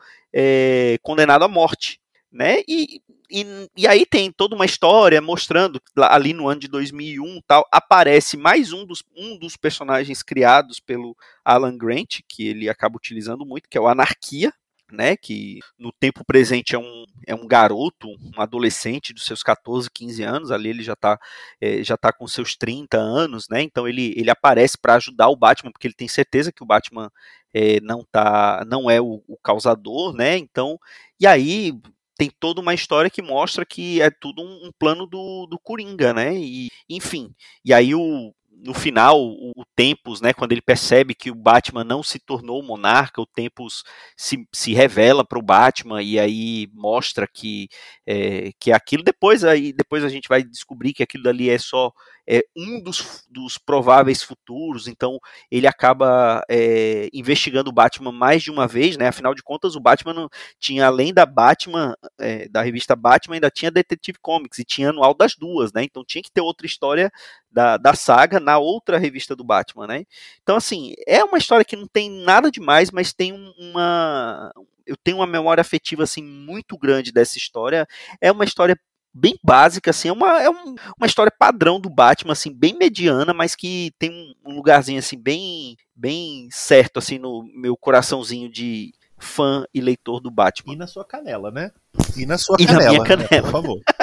condenado 1.01 1.43
à 1.43 1.47
morte, 1.47 1.99
né? 2.35 2.57
E, 2.67 3.01
e, 3.31 3.69
e, 3.77 3.87
aí 3.87 4.05
tem 4.05 4.29
toda 4.29 4.55
uma 4.55 4.65
história 4.65 5.21
mostrando 5.21 5.81
ali 5.95 6.33
no 6.33 6.49
ano 6.49 6.59
de 6.59 6.67
2001 6.67 7.39
tal 7.47 7.65
aparece 7.71 8.35
mais 8.35 8.73
um 8.73 8.85
dos, 8.85 9.01
um 9.15 9.39
dos 9.39 9.55
personagens 9.55 10.21
criados 10.21 10.81
pelo 10.81 11.15
Alan 11.45 11.77
Grant 11.77 12.19
que 12.27 12.45
ele 12.45 12.67
acaba 12.67 12.97
utilizando 12.97 13.45
muito 13.45 13.69
que 13.69 13.77
é 13.77 13.81
o 13.81 13.87
Anarquia 13.87 14.51
né 14.91 15.15
que 15.15 15.59
no 15.79 15.93
tempo 15.93 16.25
presente 16.25 16.75
é 16.75 16.77
um, 16.77 17.05
é 17.25 17.33
um 17.33 17.47
garoto 17.47 18.09
um 18.09 18.41
adolescente 18.41 19.13
dos 19.13 19.25
seus 19.25 19.41
14 19.41 19.89
15 19.89 20.21
anos 20.21 20.51
ali 20.51 20.69
ele 20.69 20.83
já 20.83 20.93
está 20.93 21.17
é, 21.61 21.81
já 21.83 21.95
tá 21.95 22.11
com 22.11 22.27
seus 22.27 22.57
30 22.57 22.97
anos 22.97 23.47
né 23.49 23.61
então 23.61 23.87
ele, 23.87 24.13
ele 24.17 24.29
aparece 24.29 24.77
para 24.77 24.95
ajudar 24.95 25.29
o 25.29 25.37
Batman 25.37 25.71
porque 25.71 25.87
ele 25.87 25.95
tem 25.95 26.09
certeza 26.09 26.51
que 26.51 26.61
o 26.61 26.67
Batman 26.67 27.09
é, 27.53 27.79
não 27.79 28.03
tá 28.11 28.65
não 28.67 28.91
é 28.91 28.99
o, 28.99 29.23
o 29.25 29.37
causador 29.41 30.13
né 30.13 30.37
então 30.37 30.77
e 31.17 31.25
aí 31.25 31.73
tem 32.17 32.29
toda 32.39 32.61
uma 32.61 32.73
história 32.73 33.09
que 33.09 33.21
mostra 33.21 33.65
que 33.65 34.01
é 34.01 34.09
tudo 34.09 34.41
um, 34.41 34.67
um 34.67 34.71
plano 34.77 35.05
do, 35.05 35.47
do 35.47 35.59
Coringa, 35.59 36.13
né? 36.13 36.35
E, 36.35 36.69
enfim, 36.89 37.33
e 37.63 37.73
aí 37.73 37.93
o, 37.93 38.33
no 38.65 38.73
final, 38.73 39.21
o, 39.21 39.51
o 39.55 39.65
Tempus, 39.75 40.21
né, 40.21 40.33
quando 40.33 40.51
ele 40.51 40.61
percebe 40.61 41.13
que 41.13 41.29
o 41.29 41.35
Batman 41.35 41.83
não 41.83 42.01
se 42.01 42.19
tornou 42.19 42.59
o 42.59 42.63
monarca, 42.63 43.21
o 43.21 43.25
Tempus 43.25 43.83
se, 44.17 44.47
se 44.51 44.73
revela 44.73 45.23
para 45.25 45.39
o 45.39 45.41
Batman 45.41 46.01
e 46.01 46.19
aí 46.19 46.67
mostra 46.73 47.27
que 47.27 47.67
é, 48.05 48.51
que 48.59 48.71
é 48.71 48.75
aquilo. 48.75 49.03
Depois 49.03 49.43
aí 49.43 49.73
depois 49.73 50.03
a 50.03 50.09
gente 50.09 50.27
vai 50.27 50.43
descobrir 50.43 50.93
que 50.93 51.03
aquilo 51.03 51.29
ali 51.29 51.49
é 51.49 51.57
só 51.57 51.91
é, 52.27 52.43
um 52.55 52.81
dos, 52.81 53.23
dos 53.29 53.57
prováveis 53.57 54.23
futuros, 54.23 54.87
então 54.87 55.19
ele 55.51 55.67
acaba 55.67 56.43
é, 56.49 57.09
investigando 57.13 57.69
o 57.69 57.73
Batman 57.73 58.11
mais 58.11 58.41
de 58.43 58.51
uma 58.51 58.67
vez, 58.67 58.97
né? 58.97 59.07
Afinal 59.07 59.35
de 59.35 59.43
contas, 59.43 59.75
o 59.75 59.79
Batman 59.79 60.27
tinha, 60.59 60.87
além 60.87 61.13
da 61.13 61.25
Batman, 61.25 61.95
é, 62.19 62.47
da 62.49 62.61
revista 62.61 62.95
Batman, 62.95 63.35
ainda 63.35 63.51
tinha 63.51 63.71
Detective 63.71 64.17
Comics 64.21 64.59
e 64.59 64.65
tinha 64.65 64.89
anual 64.89 65.13
das 65.13 65.35
duas, 65.35 65.71
né? 65.73 65.83
Então 65.83 66.03
tinha 66.03 66.21
que 66.21 66.31
ter 66.31 66.41
outra 66.41 66.65
história 66.65 67.11
da, 67.51 67.77
da 67.77 67.93
saga 67.93 68.39
na 68.39 68.57
outra 68.57 68.97
revista 68.97 69.35
do 69.35 69.43
Batman, 69.43 69.87
né? 69.87 70.03
Então, 70.43 70.57
assim, 70.57 70.93
é 71.07 71.23
uma 71.23 71.37
história 71.37 71.63
que 71.63 71.75
não 71.75 71.87
tem 71.87 72.09
nada 72.09 72.51
demais, 72.51 72.91
mas 72.91 73.13
tem 73.13 73.33
uma. 73.57 74.51
Eu 74.85 74.95
tenho 74.97 75.17
uma 75.17 75.27
memória 75.27 75.61
afetiva 75.61 76.03
assim 76.03 76.23
muito 76.23 76.77
grande 76.77 77.11
dessa 77.11 77.37
história. 77.37 77.87
É 78.21 78.31
uma 78.31 78.43
história 78.43 78.77
bem 79.15 79.39
básica, 79.41 79.91
assim, 79.91 80.09
é 80.09 80.11
uma, 80.11 80.43
é 80.43 80.49
um, 80.49 80.75
uma 80.97 81.07
história 81.07 81.31
padrão 81.31 81.79
do 81.79 81.89
Batman, 81.89 82.33
assim, 82.33 82.51
bem 82.51 82.77
mediana, 82.77 83.33
mas 83.33 83.55
que 83.55 83.93
tem 83.97 84.35
um, 84.45 84.53
lugarzinho, 84.53 84.99
assim, 84.99 85.17
bem, 85.17 85.77
bem 85.95 86.49
certo, 86.51 86.97
assim, 86.97 87.17
no 87.17 87.43
meu 87.55 87.77
coraçãozinho 87.77 88.51
de 88.51 88.93
fã 89.17 89.65
e 89.73 89.79
leitor 89.79 90.19
do 90.19 90.29
Batman. 90.29 90.73
E 90.73 90.75
na 90.75 90.85
sua 90.85 91.05
canela, 91.05 91.49
né? 91.49 91.71
E 92.17 92.25
na 92.25 92.37
sua 92.37 92.57
e 92.59 92.65
canela, 92.65 92.83
na 92.83 92.91
minha 92.91 93.03
canela. 93.03 93.29
Né, 93.31 93.41
por 93.41 93.51
favor. 93.51 93.79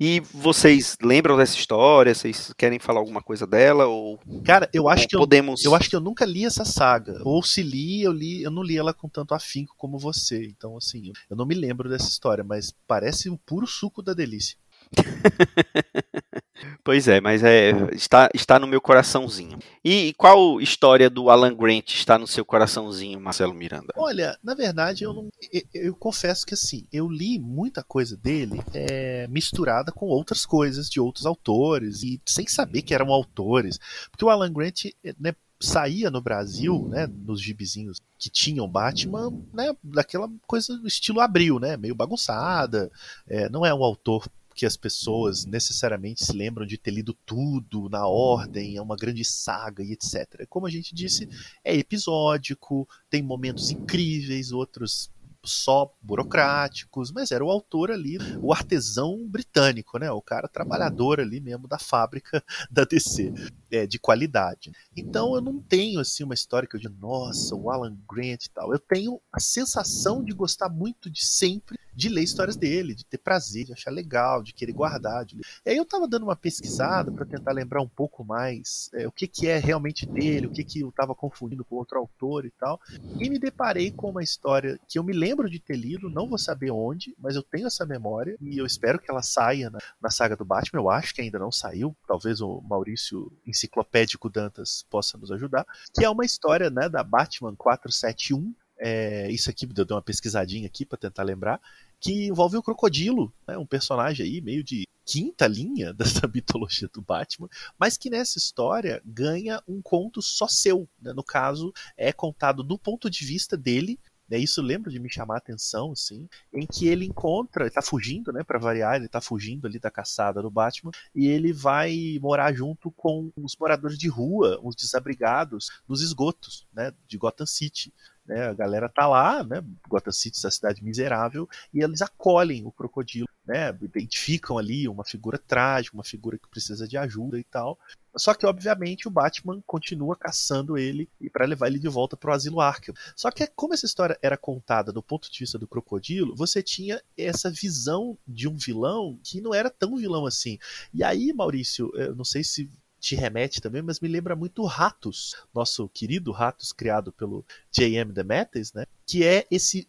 E 0.00 0.20
vocês 0.32 0.96
lembram 1.02 1.36
dessa 1.36 1.56
história? 1.56 2.14
Vocês 2.14 2.52
querem 2.56 2.78
falar 2.78 3.00
alguma 3.00 3.20
coisa 3.20 3.46
dela 3.46 3.86
ou 3.86 4.18
Cara, 4.44 4.70
eu 4.72 4.88
acho 4.88 5.02
ou 5.02 5.08
que 5.08 5.16
eu, 5.16 5.20
podemos 5.20 5.64
eu 5.64 5.74
acho 5.74 5.90
que 5.90 5.96
eu 5.96 6.00
nunca 6.00 6.24
li 6.24 6.44
essa 6.44 6.64
saga. 6.64 7.20
Ou 7.24 7.42
se 7.42 7.62
li, 7.62 8.02
eu 8.02 8.12
li, 8.12 8.42
eu 8.42 8.50
não 8.50 8.62
li 8.62 8.76
ela 8.76 8.94
com 8.94 9.08
tanto 9.08 9.34
afinco 9.34 9.74
como 9.76 9.98
você. 9.98 10.46
Então, 10.46 10.76
assim, 10.76 11.12
eu 11.28 11.36
não 11.36 11.44
me 11.44 11.54
lembro 11.54 11.88
dessa 11.88 12.08
história, 12.08 12.44
mas 12.44 12.72
parece 12.86 13.28
o 13.28 13.36
puro 13.36 13.66
suco 13.66 14.00
da 14.00 14.14
delícia. 14.14 14.56
Pois 16.82 17.06
é, 17.06 17.20
mas 17.20 17.44
é, 17.44 17.70
está, 17.92 18.28
está 18.34 18.58
no 18.58 18.66
meu 18.66 18.80
coraçãozinho. 18.80 19.58
E 19.84 20.12
qual 20.16 20.60
história 20.60 21.08
do 21.08 21.30
Alan 21.30 21.54
Grant 21.54 21.94
está 21.94 22.18
no 22.18 22.26
seu 22.26 22.44
coraçãozinho, 22.44 23.20
Marcelo 23.20 23.54
Miranda? 23.54 23.92
Olha, 23.96 24.36
na 24.42 24.54
verdade, 24.54 25.04
eu 25.04 25.12
não. 25.12 25.28
Eu, 25.52 25.62
eu 25.74 25.94
confesso 25.94 26.46
que 26.46 26.54
assim, 26.54 26.86
eu 26.92 27.08
li 27.08 27.38
muita 27.38 27.82
coisa 27.82 28.16
dele 28.16 28.60
é, 28.72 29.26
misturada 29.28 29.92
com 29.92 30.06
outras 30.06 30.44
coisas 30.44 30.88
de 30.88 30.98
outros 31.00 31.26
autores, 31.26 32.02
e 32.02 32.20
sem 32.26 32.46
saber 32.46 32.82
que 32.82 32.94
eram 32.94 33.12
autores. 33.12 33.78
Porque 34.10 34.24
o 34.24 34.30
Alan 34.30 34.52
Grant, 34.52 34.84
né, 35.20 35.34
saía 35.60 36.10
no 36.10 36.20
Brasil, 36.20 36.88
né, 36.88 37.06
nos 37.06 37.40
gibizinhos 37.40 37.98
que 38.18 38.30
tinham 38.30 38.68
Batman, 38.68 39.30
né, 39.52 39.74
daquela 39.82 40.28
coisa 40.46 40.76
do 40.76 40.86
estilo 40.86 41.20
abril, 41.20 41.58
né, 41.58 41.76
meio 41.76 41.94
bagunçada. 41.94 42.90
É, 43.26 43.48
não 43.48 43.64
é 43.66 43.74
um 43.74 43.82
autor 43.82 44.28
que 44.58 44.66
as 44.66 44.76
pessoas 44.76 45.44
necessariamente 45.44 46.24
se 46.24 46.32
lembram 46.32 46.66
de 46.66 46.76
ter 46.76 46.90
lido 46.90 47.14
tudo 47.24 47.88
na 47.88 48.08
ordem, 48.08 48.76
é 48.76 48.82
uma 48.82 48.96
grande 48.96 49.24
saga 49.24 49.84
e 49.84 49.92
etc. 49.92 50.48
Como 50.48 50.66
a 50.66 50.70
gente 50.70 50.92
disse, 50.92 51.28
é 51.62 51.76
episódico, 51.76 52.88
tem 53.08 53.22
momentos 53.22 53.70
incríveis, 53.70 54.50
outros 54.50 55.12
só 55.48 55.92
burocráticos, 56.00 57.10
mas 57.10 57.32
era 57.32 57.44
o 57.44 57.50
autor 57.50 57.90
ali, 57.90 58.18
o 58.40 58.52
artesão 58.52 59.26
britânico, 59.26 59.98
né? 59.98 60.10
O 60.10 60.22
cara 60.22 60.46
trabalhador 60.46 61.20
ali 61.20 61.40
mesmo 61.40 61.66
da 61.66 61.78
fábrica 61.78 62.42
da 62.70 62.84
DC, 62.84 63.32
é, 63.70 63.86
de 63.86 63.98
qualidade. 63.98 64.72
Então 64.96 65.34
eu 65.34 65.40
não 65.40 65.60
tenho 65.60 66.00
assim 66.00 66.22
uma 66.22 66.34
história 66.34 66.68
que 66.68 66.76
eu 66.76 66.80
digo, 66.80 66.94
nossa, 67.00 67.54
o 67.54 67.70
Alan 67.70 67.96
Grant 68.08 68.44
e 68.44 68.50
tal. 68.50 68.72
Eu 68.72 68.78
tenho 68.78 69.20
a 69.32 69.40
sensação 69.40 70.22
de 70.22 70.32
gostar 70.32 70.68
muito 70.68 71.10
de 71.10 71.26
sempre 71.26 71.78
de 71.98 72.08
ler 72.08 72.22
histórias 72.22 72.54
dele, 72.54 72.94
de 72.94 73.04
ter 73.04 73.18
prazer, 73.18 73.64
de 73.64 73.72
achar 73.72 73.90
legal, 73.90 74.40
de 74.40 74.54
querer 74.54 74.72
guardar. 74.72 75.24
De 75.24 75.34
ler. 75.34 75.44
E 75.66 75.70
aí 75.70 75.76
eu 75.76 75.84
tava 75.84 76.06
dando 76.06 76.22
uma 76.22 76.36
pesquisada 76.36 77.10
para 77.10 77.26
tentar 77.26 77.50
lembrar 77.50 77.82
um 77.82 77.88
pouco 77.88 78.24
mais 78.24 78.88
é, 78.94 79.04
o 79.08 79.10
que, 79.10 79.26
que 79.26 79.48
é 79.48 79.58
realmente 79.58 80.06
dele, 80.06 80.46
o 80.46 80.50
que, 80.50 80.62
que 80.62 80.80
eu 80.80 80.92
tava 80.92 81.12
confundindo 81.12 81.64
com 81.64 81.74
outro 81.74 81.98
autor 81.98 82.46
e 82.46 82.50
tal. 82.52 82.80
E 83.18 83.28
me 83.28 83.36
deparei 83.36 83.90
com 83.90 84.10
uma 84.10 84.22
história 84.22 84.78
que 84.86 84.96
eu 84.96 85.02
me 85.02 85.12
lembro 85.12 85.37
de 85.46 85.58
ter 85.58 85.76
lido, 85.76 86.08
não 86.08 86.26
vou 86.26 86.38
saber 86.38 86.70
onde, 86.70 87.14
mas 87.18 87.36
eu 87.36 87.42
tenho 87.42 87.66
essa 87.66 87.84
memória 87.84 88.36
e 88.40 88.58
eu 88.58 88.64
espero 88.64 88.98
que 88.98 89.10
ela 89.10 89.22
saia 89.22 89.68
na, 89.68 89.78
na 90.00 90.10
saga 90.10 90.34
do 90.34 90.44
Batman. 90.44 90.80
Eu 90.80 90.90
acho 90.90 91.14
que 91.14 91.20
ainda 91.20 91.38
não 91.38 91.52
saiu, 91.52 91.94
talvez 92.06 92.40
o 92.40 92.60
Maurício 92.62 93.30
Enciclopédico 93.46 94.30
Dantas 94.30 94.84
possa 94.88 95.18
nos 95.18 95.30
ajudar, 95.30 95.66
que 95.94 96.04
é 96.04 96.10
uma 96.10 96.24
história 96.24 96.70
né, 96.70 96.88
da 96.88 97.04
Batman 97.04 97.54
471. 97.54 98.54
É, 98.80 99.30
isso 99.30 99.50
aqui, 99.50 99.66
eu 99.66 99.84
dei 99.84 99.94
uma 99.94 100.02
pesquisadinha 100.02 100.66
aqui 100.66 100.86
para 100.86 100.96
tentar 100.96 101.24
lembrar 101.24 101.60
que 102.00 102.26
envolve 102.26 102.56
o 102.56 102.62
Crocodilo, 102.62 103.32
né, 103.46 103.58
um 103.58 103.66
personagem 103.66 104.24
aí 104.24 104.40
meio 104.40 104.62
de 104.62 104.86
quinta 105.08 105.46
linha 105.46 105.92
dessa 105.94 106.28
mitologia 106.28 106.88
do 106.92 107.00
Batman, 107.00 107.48
mas 107.78 107.96
que 107.96 108.10
nessa 108.10 108.38
história 108.38 109.00
ganha 109.04 109.62
um 109.66 109.80
conto 109.80 110.20
só 110.20 110.46
seu. 110.46 110.86
Né? 111.00 111.14
No 111.14 111.24
caso, 111.24 111.72
é 111.96 112.12
contado 112.12 112.62
do 112.62 112.78
ponto 112.78 113.08
de 113.08 113.24
vista 113.24 113.56
dele. 113.56 113.98
Né? 114.28 114.38
Isso 114.38 114.60
lembra 114.60 114.90
de 114.90 114.98
me 114.98 115.10
chamar 115.10 115.36
a 115.36 115.38
atenção, 115.38 115.92
assim, 115.92 116.28
em 116.52 116.66
que 116.66 116.86
ele 116.86 117.06
encontra, 117.06 117.64
ele 117.64 117.70
tá 117.70 117.82
fugindo, 117.82 118.32
né, 118.32 118.44
para 118.44 118.58
variar, 118.58 118.96
ele 118.96 119.08
tá 119.08 119.20
fugindo 119.20 119.66
ali 119.66 119.78
da 119.78 119.90
caçada 119.90 120.42
do 120.42 120.50
Batman, 120.50 120.92
e 121.14 121.26
ele 121.26 121.52
vai 121.52 122.18
morar 122.20 122.52
junto 122.52 122.90
com 122.90 123.32
os 123.36 123.56
moradores 123.56 123.98
de 123.98 124.08
rua, 124.08 124.60
os 124.62 124.76
desabrigados, 124.76 125.70
nos 125.88 126.02
esgotos, 126.02 126.66
né, 126.72 126.92
de 127.06 127.16
Gotham 127.16 127.46
City. 127.46 127.92
Né, 128.28 128.46
a 128.48 128.52
galera 128.52 128.90
tá 128.90 129.06
lá, 129.06 129.42
né, 129.42 129.64
Gotham 129.88 130.12
City, 130.12 130.36
essa 130.36 130.50
cidade 130.50 130.84
miserável, 130.84 131.48
e 131.72 131.82
eles 131.82 132.02
acolhem 132.02 132.66
o 132.66 132.70
crocodilo, 132.70 133.26
né, 133.46 133.70
identificam 133.80 134.58
ali 134.58 134.86
uma 134.86 135.02
figura 135.02 135.38
trágica, 135.38 135.96
uma 135.96 136.04
figura 136.04 136.36
que 136.36 136.46
precisa 136.46 136.86
de 136.86 136.98
ajuda 136.98 137.38
e 137.38 137.44
tal. 137.44 137.78
Só 138.14 138.34
que, 138.34 138.44
obviamente, 138.44 139.08
o 139.08 139.10
Batman 139.10 139.62
continua 139.66 140.14
caçando 140.14 140.76
ele 140.76 141.08
e 141.18 141.30
para 141.30 141.46
levar 141.46 141.68
ele 141.68 141.78
de 141.78 141.88
volta 141.88 142.16
para 142.16 142.30
o 142.30 142.34
asilo 142.34 142.60
Arkham. 142.60 142.94
Só 143.16 143.30
que, 143.30 143.46
como 143.46 143.72
essa 143.72 143.86
história 143.86 144.18
era 144.20 144.36
contada 144.36 144.92
do 144.92 145.02
ponto 145.02 145.30
de 145.30 145.38
vista 145.38 145.58
do 145.58 145.68
crocodilo, 145.68 146.34
você 146.34 146.62
tinha 146.62 147.00
essa 147.16 147.50
visão 147.50 148.18
de 148.26 148.48
um 148.48 148.56
vilão 148.56 149.18
que 149.22 149.40
não 149.40 149.54
era 149.54 149.70
tão 149.70 149.96
vilão 149.96 150.26
assim. 150.26 150.58
E 150.92 151.02
aí, 151.02 151.32
Maurício, 151.32 151.90
eu 151.94 152.14
não 152.14 152.24
sei 152.24 152.44
se 152.44 152.68
te 153.08 153.16
remete 153.16 153.60
também, 153.60 153.80
mas 153.80 154.00
me 154.00 154.08
lembra 154.08 154.36
muito 154.36 154.64
Ratos, 154.66 155.34
nosso 155.54 155.88
querido 155.88 156.30
Ratos 156.30 156.72
criado 156.72 157.10
pelo 157.10 157.44
J.M. 157.72 158.12
DeMatteis, 158.12 158.72
né? 158.74 158.84
Que 159.06 159.24
é 159.24 159.46
esse 159.50 159.88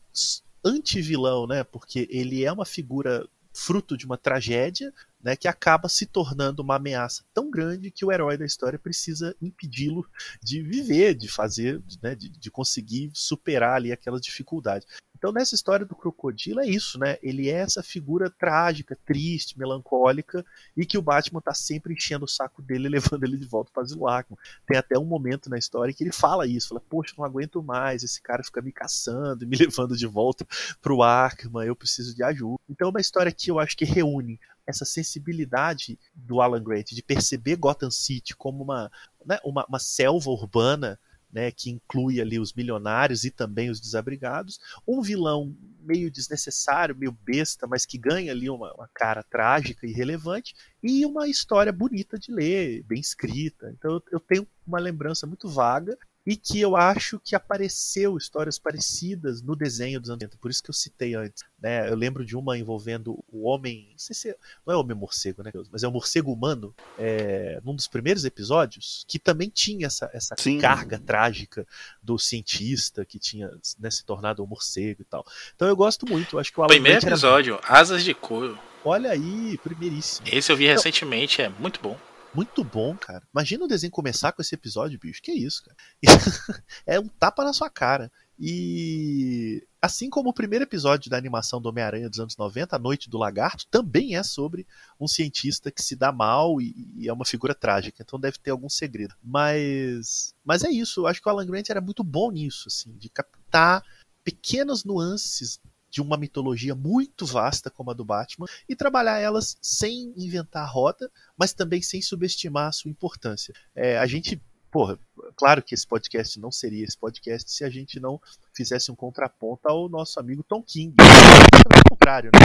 anti-vilão, 0.64 1.46
né? 1.46 1.64
Porque 1.64 2.08
ele 2.10 2.46
é 2.46 2.52
uma 2.52 2.66
figura 2.66 3.28
fruto 3.54 3.98
de 3.98 4.06
uma 4.06 4.18
tragédia, 4.18 4.94
né, 5.22 5.36
que 5.36 5.48
acaba 5.48 5.90
se 5.90 6.06
tornando 6.06 6.62
uma 6.62 6.76
ameaça 6.76 7.24
tão 7.34 7.50
grande 7.50 7.92
que 7.92 8.06
o 8.06 8.12
herói 8.12 8.38
da 8.38 8.46
história 8.46 8.80
precisa 8.80 9.36
impedi-lo 9.42 10.08
de 10.42 10.62
viver, 10.62 11.14
de 11.14 11.28
fazer, 11.28 11.82
né, 12.02 12.16
de, 12.16 12.30
de, 12.30 12.52
conseguir 12.52 13.12
superar 13.14 13.76
ali 13.76 13.92
aquelas 13.92 14.22
dificuldades. 14.22 14.88
Então, 15.20 15.34
nessa 15.34 15.54
história 15.54 15.86
do 15.86 15.96
crocodilo 15.96 16.62
é 16.62 16.66
isso, 16.66 16.98
né? 16.98 17.18
Ele 17.22 17.50
é 17.50 17.56
essa 17.56 17.84
figura 17.84 18.30
trágica, 18.30 18.98
triste, 19.06 19.60
melancólica, 19.60 20.46
e 20.78 20.86
que 20.86 20.98
o 20.98 21.02
Batman 21.02 21.42
tá 21.42 21.54
sempre 21.54 21.94
enchendo 21.94 22.24
o 22.24 22.28
saco 22.28 22.62
dele 22.62 22.88
levando 23.20 23.26
ele 23.26 23.36
de 23.36 23.46
volta 23.46 23.70
para 23.74 23.84
Arkham. 24.10 24.38
Tem 24.66 24.78
até 24.78 24.98
um 24.98 25.04
momento 25.04 25.50
na 25.50 25.58
história 25.58 25.94
que 25.94 26.06
ele 26.06 26.14
fala 26.14 26.48
isso, 26.48 26.70
fala, 26.70 26.80
poxa, 26.80 27.14
não 27.18 27.26
aguento 27.26 27.62
mais, 27.62 28.02
esse 28.02 28.22
cara 28.22 28.42
fica 28.42 28.62
me 28.62 28.72
caçando 28.72 29.44
e 29.44 29.48
me 29.48 29.58
levando 29.60 29.98
de 29.98 30.08
volta 30.08 30.48
pro 30.82 31.04
Arkham, 31.04 31.62
eu 31.64 31.76
preciso 31.76 32.16
de 32.16 32.24
ajuda. 32.24 32.58
Então 32.70 32.88
é 32.88 32.92
uma 32.92 33.02
história 33.02 33.32
que 33.32 33.52
eu 33.52 33.60
acho 33.60 33.76
que 33.76 33.84
reúne 33.84 34.40
essa 34.70 34.86
sensibilidade 34.86 35.98
do 36.14 36.42
Alan 36.42 36.64
Grant 36.64 36.92
de 36.92 37.04
perceber 37.04 37.56
Gotham 37.56 37.92
City 37.92 38.36
como 38.36 38.64
uma, 38.64 38.92
né, 39.26 39.40
uma, 39.44 39.66
uma 39.68 39.80
selva 39.80 40.30
urbana 40.30 41.00
né, 41.32 41.52
que 41.52 41.70
inclui 41.70 42.20
ali 42.20 42.40
os 42.40 42.54
milionários 42.54 43.24
e 43.24 43.32
também 43.32 43.70
os 43.70 43.80
desabrigados, 43.80 44.60
um 44.88 45.02
vilão 45.02 45.56
meio 45.82 46.10
desnecessário, 46.10 46.96
meio 46.96 47.12
besta, 47.12 47.68
mas 47.68 47.86
que 47.86 47.98
ganha 47.98 48.32
ali 48.32 48.50
uma, 48.50 48.74
uma, 48.74 48.90
cara 48.94 49.24
trágica 49.24 49.86
e 49.86 49.92
relevante, 49.92 50.56
e 50.82 51.06
uma 51.06 51.28
história 51.28 51.72
bonita 51.72 52.18
de 52.18 52.32
ler, 52.32 52.84
bem 52.84 53.00
escrita. 53.00 53.72
Então 53.78 53.94
eu, 53.94 54.04
eu 54.14 54.20
tenho 54.20 54.48
uma 54.66 54.80
lembrança 54.80 55.28
muito 55.28 55.48
vaga 55.48 55.98
e 56.30 56.36
que 56.36 56.62
eu 56.62 56.78
acho 56.78 57.20
que 57.20 57.36
apareceu 57.36 58.16
histórias 58.16 58.60
parecidas 58.60 59.42
no 59.42 59.56
desenho 59.56 60.00
dos 60.00 60.12
anos 60.12 60.22
80, 60.22 60.38
por 60.38 60.52
isso 60.52 60.62
que 60.62 60.70
eu 60.70 60.74
citei 60.76 61.16
antes. 61.16 61.44
Né? 61.60 61.90
Eu 61.90 61.96
lembro 61.96 62.24
de 62.24 62.38
uma 62.38 62.56
envolvendo 62.56 63.18
o 63.32 63.48
homem, 63.48 63.88
não 63.90 63.98
sei 63.98 64.16
se 64.16 64.30
é, 64.30 64.36
não 64.64 64.76
é 64.76 64.78
o 64.78 64.82
homem 64.82 64.96
morcego, 64.96 65.42
né, 65.42 65.52
mas 65.72 65.82
é 65.82 65.88
o 65.88 65.92
morcego 65.92 66.32
humano, 66.32 66.72
é, 67.00 67.60
num 67.66 67.74
dos 67.74 67.88
primeiros 67.88 68.26
episódios, 68.26 69.04
que 69.08 69.18
também 69.18 69.50
tinha 69.50 69.88
essa, 69.88 70.08
essa 70.14 70.36
carga 70.62 71.00
trágica 71.00 71.66
do 72.00 72.20
cientista 72.20 73.04
que 73.04 73.18
tinha 73.18 73.50
né, 73.80 73.90
se 73.90 74.06
tornado 74.06 74.44
um 74.44 74.46
morcego 74.46 75.02
e 75.02 75.06
tal. 75.06 75.26
Então 75.56 75.68
eu 75.68 75.76
gosto 75.76 76.08
muito, 76.08 76.38
acho 76.38 76.54
que 76.54 76.60
o 76.60 76.62
Alan 76.62 76.70
Primeiro 76.70 77.08
episódio, 77.08 77.56
era... 77.56 77.80
Asas 77.80 78.04
de 78.04 78.14
Couro. 78.14 78.56
Olha 78.86 79.10
aí, 79.10 79.58
primeiríssimo. 79.64 80.28
Esse 80.32 80.52
eu 80.52 80.56
vi 80.56 80.66
então, 80.66 80.76
recentemente, 80.76 81.42
é 81.42 81.50
muito 81.50 81.82
bom. 81.82 81.98
Muito 82.34 82.64
bom, 82.64 82.96
cara. 82.96 83.24
Imagina 83.34 83.66
o 83.66 83.68
desenho 83.68 83.92
começar 83.92 84.32
com 84.32 84.42
esse 84.42 84.54
episódio, 84.54 85.00
bicho. 85.00 85.22
Que 85.22 85.32
isso, 85.32 85.64
cara? 85.64 85.78
é 86.86 87.00
um 87.00 87.08
tapa 87.08 87.44
na 87.44 87.54
sua 87.54 87.70
cara. 87.70 88.12
E 88.40 89.68
assim 89.82 90.10
como 90.10 90.30
o 90.30 90.34
primeiro 90.34 90.64
episódio 90.64 91.10
da 91.10 91.18
animação 91.18 91.62
do 91.62 91.68
Homem-Aranha 91.70 92.10
dos 92.10 92.20
anos 92.20 92.38
90, 92.38 92.76
A 92.76 92.80
Noite 92.80 93.10
do 93.10 93.18
Lagarto, 93.18 93.66
também 93.70 94.16
é 94.16 94.24
sobre 94.24 94.66
um 95.00 95.08
cientista 95.08 95.72
que 95.72 95.82
se 95.82 95.96
dá 95.96 96.12
mal 96.12 96.62
e, 96.62 96.74
e, 96.96 97.10
é 97.10 97.14
uma 97.14 97.26
figura 97.26 97.54
trágica. 97.54 98.02
Então 98.02 98.20
deve 98.20 98.38
ter 98.38 98.52
algum 98.52 98.70
segredo. 98.70 99.16
Mas, 99.24 100.34
mas 100.44 100.64
é 100.64 100.70
isso. 100.70 101.02
Eu 101.02 101.08
acho 101.08 101.22
que 101.22 101.28
o 101.28 101.32
Alan 101.32 101.46
Grant 101.46 101.70
era 101.70 101.82
muito 101.82 102.04
bom 102.04 102.32
nisso, 102.32 102.66
assim, 102.68 102.96
de 102.98 103.10
captar 103.10 103.84
pequenas 104.24 104.84
nuances 104.84 105.60
de 105.90 106.02
uma 106.02 106.18
mitologia 106.18 106.76
muito 106.76 107.26
vasta 107.26 107.70
como 107.70 107.92
a 107.92 107.94
do 107.94 108.06
Batman 108.06 108.46
e 108.68 108.76
trabalhar 108.76 109.20
elas 109.20 109.58
sem 109.62 110.14
inventar 110.16 110.64
a 110.64 110.68
roda, 110.68 111.10
mas 111.38 111.54
também 111.54 111.82
sem 111.82 112.02
subestimar 112.02 112.68
a 112.68 112.72
sua 112.72 112.92
importância. 112.92 113.54
É, 113.76 113.98
a 113.98 114.06
gente, 114.06 114.42
porra, 114.72 115.00
claro 115.36 115.62
que 115.62 115.74
esse 115.74 115.88
podcast 115.88 116.40
não 116.40 116.52
seria 116.52 116.84
esse 116.84 116.98
podcast 116.98 117.52
se 117.52 117.64
a 117.64 117.70
gente 117.70 118.00
não 118.00 118.22
fizesse 118.54 118.92
um 118.92 118.96
contraponto 118.96 119.68
ao 119.68 119.90
nosso 119.90 120.20
amigo 120.20 120.44
Tom 120.44 120.62
King. 120.62 120.96
É 121.00 121.80
o 121.80 121.90
contrário, 121.90 122.32
né? 122.34 122.40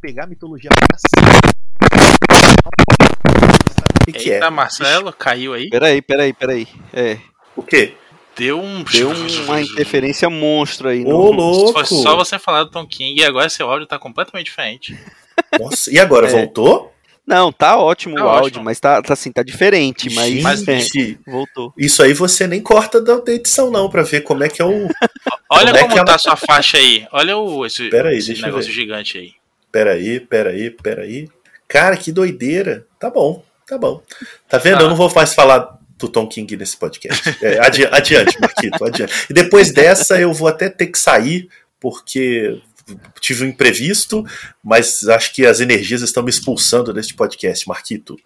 Pegar 0.00 0.24
a 0.24 0.26
mitologia 0.26 0.70
para 0.70 0.98
cima. 0.98 1.56
O 4.00 4.04
que, 4.06 4.12
que 4.12 4.32
é? 4.32 4.50
Marcelo, 4.50 5.12
caiu 5.12 5.52
aí? 5.52 5.68
Peraí, 5.68 6.00
peraí, 6.00 6.32
peraí. 6.32 6.68
É. 6.92 7.18
O 7.56 7.62
quê? 7.62 7.96
Deu 8.36 8.60
um. 8.60 8.82
Deu 8.84 9.10
uma 9.44 9.60
interferência 9.60 10.28
monstro 10.28 10.88
aí. 10.88 11.04
Ô, 11.04 11.30
louco! 11.32 11.72
Foi 11.72 11.84
só 11.86 12.14
você 12.16 12.38
falar 12.38 12.64
do 12.64 12.70
Tom 12.70 12.86
King 12.86 13.20
e 13.20 13.24
agora 13.24 13.48
seu 13.48 13.70
áudio 13.70 13.86
tá 13.86 13.98
completamente 13.98 14.46
diferente. 14.46 14.98
Nossa, 15.58 15.92
e 15.92 15.98
agora, 15.98 16.28
É. 16.28 16.30
voltou? 16.30 16.92
Não, 17.26 17.50
tá 17.50 17.76
ótimo 17.76 18.14
Tá 18.14 18.24
o 18.24 18.28
áudio, 18.28 18.46
ótimo. 18.46 18.64
mas 18.64 18.78
tá, 18.78 19.02
tá 19.02 19.14
assim, 19.14 19.32
tá 19.32 19.42
diferente, 19.42 20.08
mas, 20.14 20.60
Gente, 20.62 21.18
é, 21.26 21.30
voltou. 21.30 21.72
isso 21.76 22.00
aí 22.00 22.12
você 22.12 22.46
nem 22.46 22.60
corta 22.62 23.00
da, 23.02 23.16
da 23.16 23.32
edição, 23.32 23.68
não, 23.68 23.90
pra 23.90 24.02
ver 24.02 24.20
como 24.20 24.44
é 24.44 24.48
que 24.48 24.62
é 24.62 24.64
o. 24.64 24.86
Olha 25.50 25.66
Como 25.72 25.76
é 25.76 25.80
como 25.82 25.88
que 25.94 25.96
tá 25.96 26.02
ela- 26.02 26.14
a 26.14 26.18
sua 26.18 26.36
faixa 26.36 26.76
aí. 26.78 27.04
Olha 27.10 27.36
o, 27.36 27.66
esse, 27.66 27.88
Pera 27.90 28.10
aí, 28.10 28.18
esse 28.18 28.28
deixa 28.28 28.42
eu 28.42 28.46
negócio 28.46 28.70
ver. 28.70 28.74
gigante 28.76 29.18
aí. 29.18 29.32
Peraí, 29.72 30.20
peraí, 30.20 30.70
peraí. 30.70 31.28
Cara, 31.66 31.96
que 31.96 32.12
doideira. 32.12 32.86
Tá 32.98 33.10
bom, 33.10 33.42
tá 33.66 33.76
bom. 33.76 34.00
Tá 34.48 34.58
vendo? 34.58 34.76
Tá. 34.78 34.82
Eu 34.84 34.88
não 34.88 34.96
vou 34.96 35.12
mais 35.12 35.34
falar 35.34 35.78
do 35.96 36.08
Tom 36.08 36.26
King 36.28 36.56
nesse 36.56 36.76
podcast. 36.76 37.36
É, 37.42 37.58
adi- 37.58 37.86
adiante, 37.90 38.38
Marquito, 38.40 38.84
adiante. 38.84 39.12
E 39.30 39.34
depois 39.34 39.72
dessa 39.72 40.20
eu 40.20 40.32
vou 40.32 40.48
até 40.48 40.68
ter 40.68 40.86
que 40.88 40.98
sair, 40.98 41.48
porque 41.80 42.60
tive 43.20 43.44
um 43.44 43.48
imprevisto, 43.48 44.24
mas 44.62 45.08
acho 45.08 45.32
que 45.34 45.44
as 45.44 45.60
energias 45.60 46.02
estão 46.02 46.22
me 46.22 46.30
expulsando 46.30 46.92
deste 46.92 47.14
podcast, 47.14 47.66
Marquito. 47.68 48.16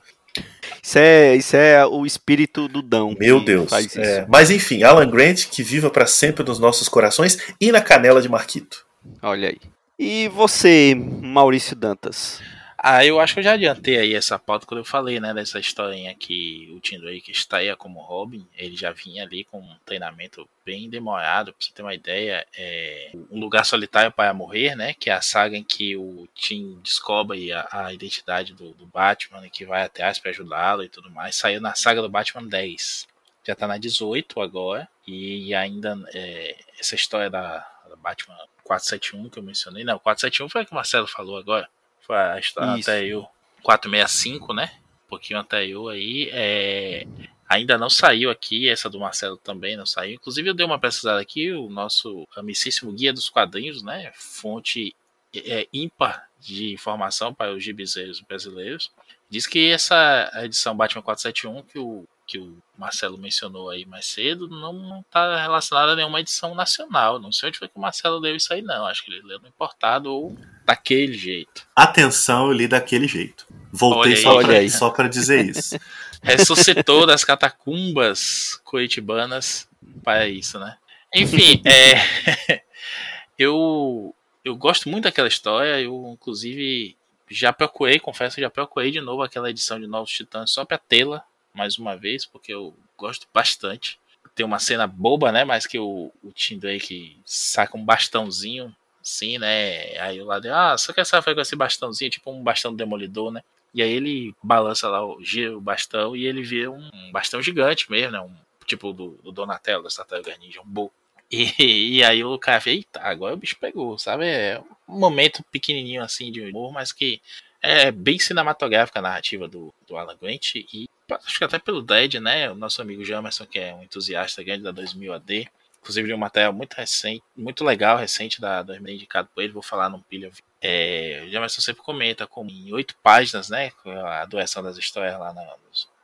Isso 0.83 0.99
é, 0.99 1.35
isso 1.37 1.57
é 1.57 1.85
o 1.87 2.07
espírito 2.07 2.68
do 2.68 2.81
Dão. 2.83 3.14
Meu 3.18 3.41
Deus. 3.45 3.71
É, 3.97 4.25
mas 4.29 4.51
enfim, 4.51 4.83
Alan 4.83 5.09
Grant, 5.11 5.47
que 5.49 5.62
viva 5.62 5.91
para 5.91 6.07
sempre 6.07 6.45
nos 6.45 6.59
nossos 6.59 6.89
corações 6.89 7.39
e 7.61 7.73
na 7.73 7.81
canela 7.81 8.23
de 8.23 8.29
Marquito. 8.29 8.85
Olha 9.23 9.49
aí. 9.49 9.59
E 9.99 10.29
você, 10.29 10.95
Maurício 10.95 11.75
Dantas? 11.77 12.41
Ah, 12.83 13.05
eu 13.05 13.20
acho 13.20 13.35
que 13.35 13.41
eu 13.41 13.45
já 13.45 13.53
adiantei 13.53 13.99
aí 13.99 14.14
essa 14.14 14.39
pauta 14.39 14.64
quando 14.64 14.78
eu 14.78 14.85
falei, 14.87 15.20
né, 15.20 15.35
dessa 15.35 15.59
historinha 15.59 16.14
que 16.14 16.66
o 16.74 16.81
Tim 16.81 16.99
Drake 16.99 17.31
estaria 17.31 17.76
como 17.76 18.01
Robin, 18.01 18.49
ele 18.57 18.74
já 18.74 18.91
vinha 18.91 19.22
ali 19.22 19.45
com 19.45 19.61
um 19.61 19.76
treinamento 19.85 20.49
bem 20.64 20.89
demorado, 20.89 21.53
pra 21.53 21.62
você 21.62 21.74
ter 21.74 21.83
uma 21.83 21.93
ideia, 21.93 22.47
é 22.57 23.11
Um 23.31 23.39
Lugar 23.39 23.66
Solitário 23.66 24.11
para 24.11 24.33
Morrer, 24.33 24.74
né, 24.74 24.95
que 24.95 25.11
é 25.11 25.12
a 25.12 25.20
saga 25.20 25.59
em 25.59 25.62
que 25.62 25.95
o 25.95 26.26
Tim 26.35 26.81
descobre 26.83 27.53
a, 27.53 27.68
a 27.70 27.93
identidade 27.93 28.55
do, 28.55 28.70
do 28.70 28.87
Batman 28.87 29.47
e 29.47 29.51
que 29.51 29.66
vai 29.66 29.83
atrás 29.83 30.18
para 30.18 30.31
ajudá-lo 30.31 30.83
e 30.83 30.89
tudo 30.89 31.11
mais, 31.11 31.37
saiu 31.37 31.61
na 31.61 31.74
saga 31.74 32.01
do 32.01 32.09
Batman 32.09 32.49
10, 32.49 33.07
já 33.45 33.55
tá 33.55 33.66
na 33.66 33.76
18 33.76 34.41
agora, 34.41 34.89
e 35.07 35.55
ainda 35.55 35.99
é, 36.14 36.57
essa 36.78 36.95
história 36.95 37.28
da, 37.28 37.59
da 37.91 37.97
Batman 37.97 38.39
471 38.64 39.28
que 39.28 39.39
eu 39.39 39.43
mencionei, 39.43 39.85
não, 39.85 39.99
471 39.99 40.49
foi 40.49 40.62
a 40.62 40.64
que 40.64 40.72
o 40.72 40.74
Marcelo 40.74 41.07
falou 41.07 41.37
agora, 41.37 41.68
a 42.13 42.39
história 42.39 42.79
Isso. 42.79 42.91
anterior, 42.91 43.29
465, 43.63 44.55
né? 44.55 44.71
Um 45.07 45.09
pouquinho 45.09 45.41
anterior 45.41 45.91
aí. 45.91 46.29
É... 46.33 47.07
Ainda 47.49 47.77
não 47.77 47.91
saiu 47.91 48.31
aqui, 48.31 48.69
essa 48.69 48.89
do 48.89 49.01
Marcelo 49.01 49.37
também 49.37 49.77
não 49.77 49.85
saiu. 49.85 50.15
Inclusive, 50.15 50.49
eu 50.49 50.55
dei 50.55 50.65
uma 50.65 50.79
pesquisada 50.79 51.21
aqui, 51.21 51.51
o 51.51 51.69
nosso 51.69 52.27
amicíssimo 52.37 52.93
Guia 52.93 53.13
dos 53.13 53.29
Quadrinhos, 53.29 53.83
né? 53.83 54.13
Fonte 54.15 54.95
é, 55.35 55.67
ímpar 55.73 56.29
de 56.39 56.73
informação 56.73 57.35
para 57.35 57.53
os 57.53 57.63
gibizeiros 57.63 58.21
brasileiros. 58.21 58.91
Diz 59.29 59.47
que 59.47 59.71
essa 59.71 60.31
edição 60.45 60.77
Batman 60.77 61.03
471 61.03 61.63
que 61.63 61.79
o, 61.79 62.07
que 62.31 62.39
o 62.39 62.57
Marcelo 62.78 63.18
mencionou 63.18 63.70
aí 63.70 63.85
mais 63.85 64.07
cedo 64.07 64.47
não 64.49 65.01
está 65.01 65.43
relacionada 65.43 65.93
a 65.93 65.97
nenhuma 65.97 66.20
edição 66.20 66.55
nacional. 66.55 67.18
Não 67.18 67.33
sei 67.33 67.49
onde 67.49 67.59
foi 67.59 67.66
que 67.66 67.76
o 67.76 67.81
Marcelo 67.81 68.20
leu 68.20 68.37
isso 68.37 68.53
aí, 68.55 68.62
não. 68.62 68.87
Acho 68.87 69.05
que 69.05 69.11
ele 69.11 69.26
leu 69.26 69.41
no 69.41 69.49
importado 69.49 70.12
ou 70.12 70.39
daquele 70.64 71.14
jeito. 71.14 71.66
Atenção, 71.74 72.47
eu 72.47 72.53
li 72.53 72.68
daquele 72.68 73.09
jeito. 73.09 73.49
Voltei 73.72 74.24
Olha 74.24 74.59
aí. 74.59 74.70
só, 74.70 74.91
pra 74.91 75.09
dizer 75.09 75.45
isso. 75.45 75.76
ressuscitou 76.22 77.05
das 77.05 77.24
catacumbas 77.24 78.61
curitibanas 78.62 79.68
para 80.05 80.28
isso, 80.28 80.57
né? 80.61 80.76
Enfim, 81.12 81.61
é, 81.64 82.62
eu 83.37 84.14
eu 84.45 84.55
gosto 84.55 84.89
muito 84.89 85.05
daquela 85.05 85.26
história. 85.26 85.81
Eu 85.81 86.12
inclusive 86.12 86.97
já 87.28 87.53
procurei, 87.53 87.99
confesso, 87.99 88.37
que 88.37 88.43
já 88.43 88.51
procurei 88.51 88.93
de 88.93 89.01
novo 89.01 89.22
aquela 89.22 89.51
edição 89.51 89.81
de 89.81 89.89
Novos 89.89 90.12
Titãs 90.12 90.53
só 90.53 90.64
para 90.64 90.78
tê-la 90.78 91.24
mais 91.55 91.79
uma 91.79 91.97
vez, 91.97 92.25
porque 92.25 92.53
eu 92.53 92.75
gosto 92.97 93.27
bastante. 93.33 93.99
Tem 94.35 94.47
uma 94.47 94.59
cena 94.59 94.87
boba, 94.87 95.33
né? 95.33 95.45
Mas 95.45 95.67
que 95.67 95.79
o, 95.79 96.13
o 96.23 96.33
Tim 96.33 96.59
Drake 96.59 97.19
saca 97.25 97.77
um 97.77 97.85
bastãozinho, 97.85 98.75
assim, 99.03 99.39
né? 99.39 99.99
Aí 99.99 100.21
o 100.21 100.27
lado, 100.27 100.47
ah, 100.53 100.77
só 100.79 100.93
que 100.93 101.01
essa 101.01 101.21
foi 101.21 101.35
com 101.35 101.41
esse 101.41 101.57
bastãozinho, 101.57 102.11
tipo 102.11 102.31
um 102.31 102.43
bastão 102.43 102.71
do 102.71 102.77
demolidor, 102.77 103.31
né? 103.31 103.43
E 103.73 103.83
aí 103.83 103.91
ele 103.91 104.35
balança 104.43 104.89
lá, 104.89 105.01
gira 105.21 105.57
o 105.57 105.61
bastão 105.61 106.17
e 106.17 106.27
ele 106.27 106.43
vê 106.43 106.69
um, 106.69 106.91
um 106.93 107.13
bastão 107.13 107.41
gigante 107.41 107.91
mesmo, 107.91 108.13
né? 108.13 108.21
Um, 108.21 108.35
tipo 108.67 108.93
do, 108.93 109.19
do 109.23 109.33
Donatello, 109.33 109.83
da 109.83 109.91
Tartaruga 109.91 110.37
Ninja, 110.39 110.61
um 110.61 110.67
bo. 110.67 110.93
E, 111.31 111.99
e 111.99 112.03
aí 112.03 112.25
o 112.25 112.39
cara 112.39 112.59
vê, 112.59 112.73
eita, 112.73 113.01
agora 113.01 113.35
o 113.35 113.37
bicho 113.37 113.57
pegou, 113.61 113.97
sabe? 113.99 114.27
É 114.27 114.61
um 114.89 114.99
momento 114.99 115.45
pequenininho 115.45 116.03
assim 116.03 116.33
de 116.33 116.41
humor, 116.41 116.73
mas 116.73 116.93
que 116.93 117.21
é 117.63 117.91
bem 117.91 118.19
cinematográfica 118.19 118.99
a 118.99 119.03
narrativa 119.03 119.47
do, 119.47 119.73
do 119.87 119.97
Alan 119.97 120.17
Grant 120.17 120.55
e 120.57 120.89
acho 121.11 121.39
que 121.39 121.45
até 121.45 121.59
pelo 121.59 121.83
Dead, 121.83 122.15
né? 122.15 122.51
O 122.51 122.55
nosso 122.55 122.81
amigo 122.81 123.05
Jamerson, 123.05 123.47
que 123.47 123.59
é 123.59 123.75
um 123.75 123.83
entusiasta 123.83 124.43
grande 124.43 124.63
da 124.63 124.71
2000 124.71 125.13
AD, 125.13 125.49
inclusive 125.81 126.09
de 126.09 126.15
um 126.15 126.19
material 126.19 126.53
muito 126.53 126.75
recente, 126.75 127.23
muito 127.37 127.65
legal, 127.65 127.97
recente 127.97 128.41
da 128.41 128.63
2000 128.63 128.95
indicado 128.95 129.29
por 129.35 129.43
ele, 129.43 129.53
vou 129.53 129.63
falar 129.63 129.89
num 129.89 130.01
pilha. 130.01 130.31
É, 130.61 131.25
o 131.27 131.31
Jamerson 131.31 131.61
sempre 131.61 131.83
comenta 131.83 132.27
como 132.27 132.51
em 132.51 132.73
oito 132.73 132.95
páginas, 133.03 133.49
né? 133.49 133.73
A 133.87 134.25
doação 134.25 134.63
das 134.63 134.77
histórias 134.77 135.19
lá 135.19 135.33
na 135.33 135.47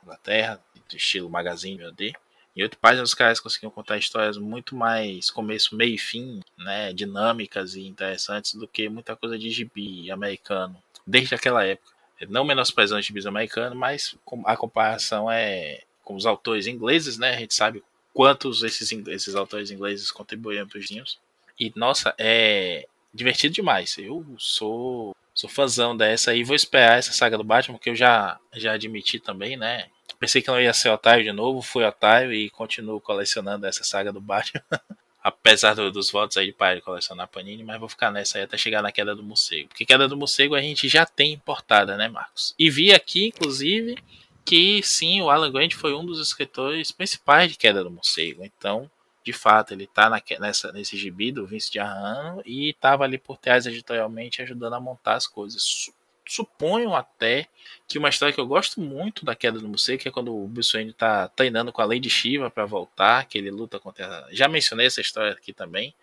Inglaterra, 0.03 0.59
do 0.89 0.95
estilo 0.95 1.29
Magazine 1.29 1.83
AD. 1.83 2.13
Em 2.55 2.63
oito 2.63 2.77
páginas 2.79 3.09
os 3.09 3.15
caras 3.15 3.39
conseguiam 3.39 3.69
contar 3.69 3.97
histórias 3.97 4.35
muito 4.35 4.75
mais 4.75 5.29
começo, 5.29 5.75
meio 5.75 5.93
e 5.93 5.97
fim, 5.97 6.41
né? 6.57 6.91
Dinâmicas 6.91 7.75
e 7.75 7.85
interessantes 7.85 8.55
do 8.55 8.67
que 8.67 8.89
muita 8.89 9.15
coisa 9.15 9.37
de 9.37 9.51
gibi 9.51 10.09
americano, 10.09 10.81
desde 11.07 11.33
aquela 11.33 11.65
época. 11.65 11.95
Não 12.29 12.43
menosprezando 12.43 12.99
os 12.99 13.05
gibis 13.05 13.25
americanos, 13.25 13.77
mas 13.77 14.15
a 14.45 14.57
comparação 14.57 15.31
é 15.31 15.81
com 16.03 16.15
os 16.15 16.25
autores 16.25 16.67
ingleses, 16.67 17.17
né? 17.17 17.35
A 17.35 17.39
gente 17.39 17.53
sabe 17.53 17.83
quantos 18.13 18.63
esses, 18.63 18.91
esses 18.91 19.35
autores 19.35 19.71
ingleses 19.71 20.11
contribuíram 20.11 20.67
para 20.67 20.79
os 20.79 20.87
vinhos. 20.87 21.19
E, 21.59 21.71
nossa, 21.75 22.13
é 22.17 22.87
divertido 23.13 23.53
demais. 23.53 23.97
Eu 23.97 24.25
sou 24.37 25.15
sou 25.33 25.47
fãzão 25.47 25.95
dessa 25.95 26.33
e 26.33 26.43
vou 26.43 26.55
esperar 26.55 26.97
essa 26.97 27.13
saga 27.13 27.37
do 27.37 27.43
Batman, 27.43 27.77
que 27.77 27.91
eu 27.91 27.95
já, 27.95 28.39
já 28.53 28.73
admiti 28.73 29.19
também, 29.19 29.55
né? 29.55 29.85
Pensei 30.19 30.41
que 30.41 30.47
não 30.47 30.59
ia 30.59 30.73
ser 30.73 30.89
otário 30.89 31.23
de 31.23 31.31
novo, 31.31 31.61
fui 31.61 31.83
otário 31.83 32.33
e 32.33 32.49
continuo 32.49 32.99
colecionando 32.99 33.67
essa 33.67 33.83
saga 33.83 34.11
do 34.11 34.19
Batman. 34.19 34.63
Apesar 35.27 35.73
do- 35.73 35.91
dos 35.91 36.09
votos 36.09 36.37
aí 36.37 36.47
de 36.47 36.53
pai 36.53 36.79
colecionar 36.79 37.27
Panini, 37.27 37.63
mas 37.63 37.79
vou 37.79 37.89
ficar 37.89 38.11
nessa 38.11 38.37
aí 38.37 38.45
até 38.45 38.57
chegar 38.57 38.81
na 38.81 38.91
queda 38.93 39.13
do 39.13 39.21
morcego. 39.21 39.67
Porque 39.67 39.85
queda 39.85 40.07
do 40.07 40.15
morcego 40.15 40.55
a 40.55 40.61
gente 40.61 40.87
já 40.87 41.05
tem 41.05 41.33
importada, 41.33 41.97
né, 41.97 42.07
Marcos? 42.07 42.55
E 42.57 42.69
vi 42.69 42.93
aqui, 42.93 43.27
inclusive, 43.27 43.97
que 44.45 44.81
sim, 44.83 45.21
o 45.21 45.29
Alan 45.29 45.51
Grant 45.51 45.73
foi 45.73 45.93
um 45.93 46.05
dos 46.05 46.21
escritores 46.25 46.91
principais 46.93 47.51
de 47.51 47.57
Queda 47.57 47.83
do 47.83 47.91
Morcego. 47.91 48.45
Então, 48.45 48.89
de 49.21 49.33
fato, 49.33 49.73
ele 49.73 49.85
tá 49.85 50.09
na, 50.09 50.21
nessa, 50.39 50.71
nesse 50.71 50.95
gibi 50.95 51.33
do 51.33 51.45
Vince 51.45 51.69
de 51.69 51.79
Arrano 51.79 52.41
e 52.45 52.69
estava 52.69 53.03
ali 53.03 53.17
por 53.17 53.37
trás 53.37 53.65
editorialmente 53.65 54.41
ajudando 54.41 54.75
a 54.75 54.79
montar 54.79 55.15
as 55.15 55.27
coisas. 55.27 55.91
Su- 56.27 56.47
Suponho 56.47 56.95
até 56.95 57.47
que 57.87 57.97
uma 57.97 58.09
história 58.09 58.33
que 58.33 58.39
eu 58.39 58.47
gosto 58.47 58.81
muito 58.81 59.23
da 59.25 59.35
Queda 59.35 59.59
do 59.59 59.67
Morcego, 59.67 60.01
que 60.01 60.07
é 60.07 60.11
quando 60.11 60.33
o 60.33 60.51
Wayne 60.73 60.93
tá 60.93 61.27
treinando 61.29 61.71
com 61.71 61.81
a 61.81 61.85
Lady 61.85 62.09
Shiva 62.09 62.49
para 62.49 62.65
voltar, 62.65 63.25
que 63.25 63.37
ele 63.37 63.49
luta 63.51 63.79
contra. 63.79 64.27
Já 64.31 64.47
mencionei 64.47 64.87
essa 64.87 65.01
história 65.01 65.31
aqui 65.31 65.53
também. 65.53 65.93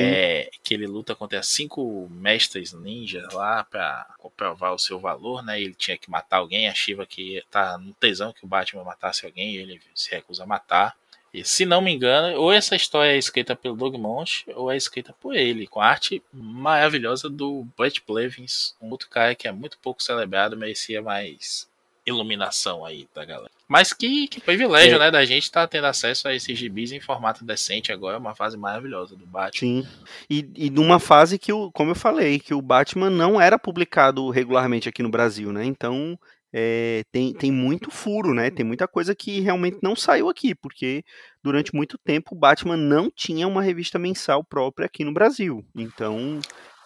É, 0.00 0.50
que 0.62 0.72
ele 0.72 0.86
luta 0.86 1.14
contra 1.14 1.42
cinco 1.42 2.08
mestres 2.10 2.72
ninjas 2.72 3.30
lá 3.34 3.64
para 3.64 4.06
comprovar 4.16 4.72
o 4.72 4.78
seu 4.78 4.98
valor, 4.98 5.44
né? 5.44 5.60
Ele 5.60 5.74
tinha 5.74 5.98
que 5.98 6.10
matar 6.10 6.38
alguém, 6.38 6.68
a 6.70 6.74
Shiva 6.74 7.04
que 7.04 7.44
tá 7.50 7.76
no 7.76 7.92
tesão 7.92 8.32
que 8.32 8.44
o 8.46 8.48
Batman 8.48 8.82
matasse 8.82 9.26
alguém, 9.26 9.50
e 9.52 9.56
ele 9.58 9.80
se 9.94 10.10
recusa 10.10 10.44
a 10.44 10.46
matar. 10.46 10.96
E 11.34 11.44
se 11.44 11.66
não 11.66 11.80
me 11.80 11.92
engano, 11.92 12.40
ou 12.40 12.52
essa 12.52 12.76
história 12.76 13.10
é 13.10 13.18
escrita 13.18 13.56
pelo 13.56 13.74
Doug 13.74 13.96
Monte, 13.96 14.46
ou 14.54 14.70
é 14.70 14.76
escrita 14.76 15.12
por 15.20 15.34
ele, 15.34 15.66
com 15.66 15.80
a 15.80 15.86
arte 15.86 16.22
maravilhosa 16.32 17.28
do 17.28 17.66
Brett 17.76 18.00
Blevins, 18.06 18.76
um 18.80 18.88
outro 18.90 19.08
cara 19.08 19.34
que 19.34 19.48
é 19.48 19.52
muito 19.52 19.76
pouco 19.82 20.00
celebrado, 20.00 20.56
merecia 20.56 21.02
mais 21.02 21.68
iluminação 22.06 22.84
aí 22.84 23.08
da 23.14 23.24
galera. 23.24 23.50
Mas 23.66 23.92
que, 23.92 24.28
que 24.28 24.40
privilégio, 24.40 24.96
É. 24.96 24.98
né, 24.98 25.10
da 25.10 25.24
gente 25.24 25.44
estar 25.44 25.62
tá 25.62 25.66
tendo 25.66 25.86
acesso 25.86 26.28
a 26.28 26.34
esses 26.34 26.56
gibis 26.56 26.92
em 26.92 27.00
formato 27.00 27.44
decente 27.44 27.90
agora, 27.90 28.16
é 28.16 28.18
uma 28.18 28.34
fase 28.34 28.56
maravilhosa 28.56 29.16
do 29.16 29.26
Batman. 29.26 29.58
Sim. 29.58 29.88
E, 30.28 30.48
e 30.54 30.70
numa 30.70 31.00
fase 31.00 31.38
que, 31.38 31.52
o, 31.52 31.72
como 31.72 31.92
eu 31.92 31.94
falei, 31.96 32.38
que 32.38 32.54
o 32.54 32.62
Batman 32.62 33.10
não 33.10 33.40
era 33.40 33.58
publicado 33.58 34.28
regularmente 34.30 34.88
aqui 34.88 35.02
no 35.02 35.08
Brasil, 35.08 35.50
né? 35.50 35.64
Então 35.64 36.18
é, 36.56 37.02
tem, 37.10 37.32
tem 37.34 37.50
muito 37.50 37.90
furo, 37.90 38.32
né? 38.32 38.48
Tem 38.48 38.64
muita 38.64 38.86
coisa 38.86 39.12
que 39.12 39.40
realmente 39.40 39.78
não 39.82 39.96
saiu 39.96 40.28
aqui, 40.28 40.54
porque 40.54 41.02
durante 41.42 41.74
muito 41.74 41.98
tempo 41.98 42.32
o 42.32 42.38
Batman 42.38 42.76
não 42.76 43.10
tinha 43.10 43.48
uma 43.48 43.60
revista 43.60 43.98
mensal 43.98 44.44
própria 44.44 44.86
aqui 44.86 45.02
no 45.04 45.12
Brasil. 45.12 45.64
Então. 45.74 46.38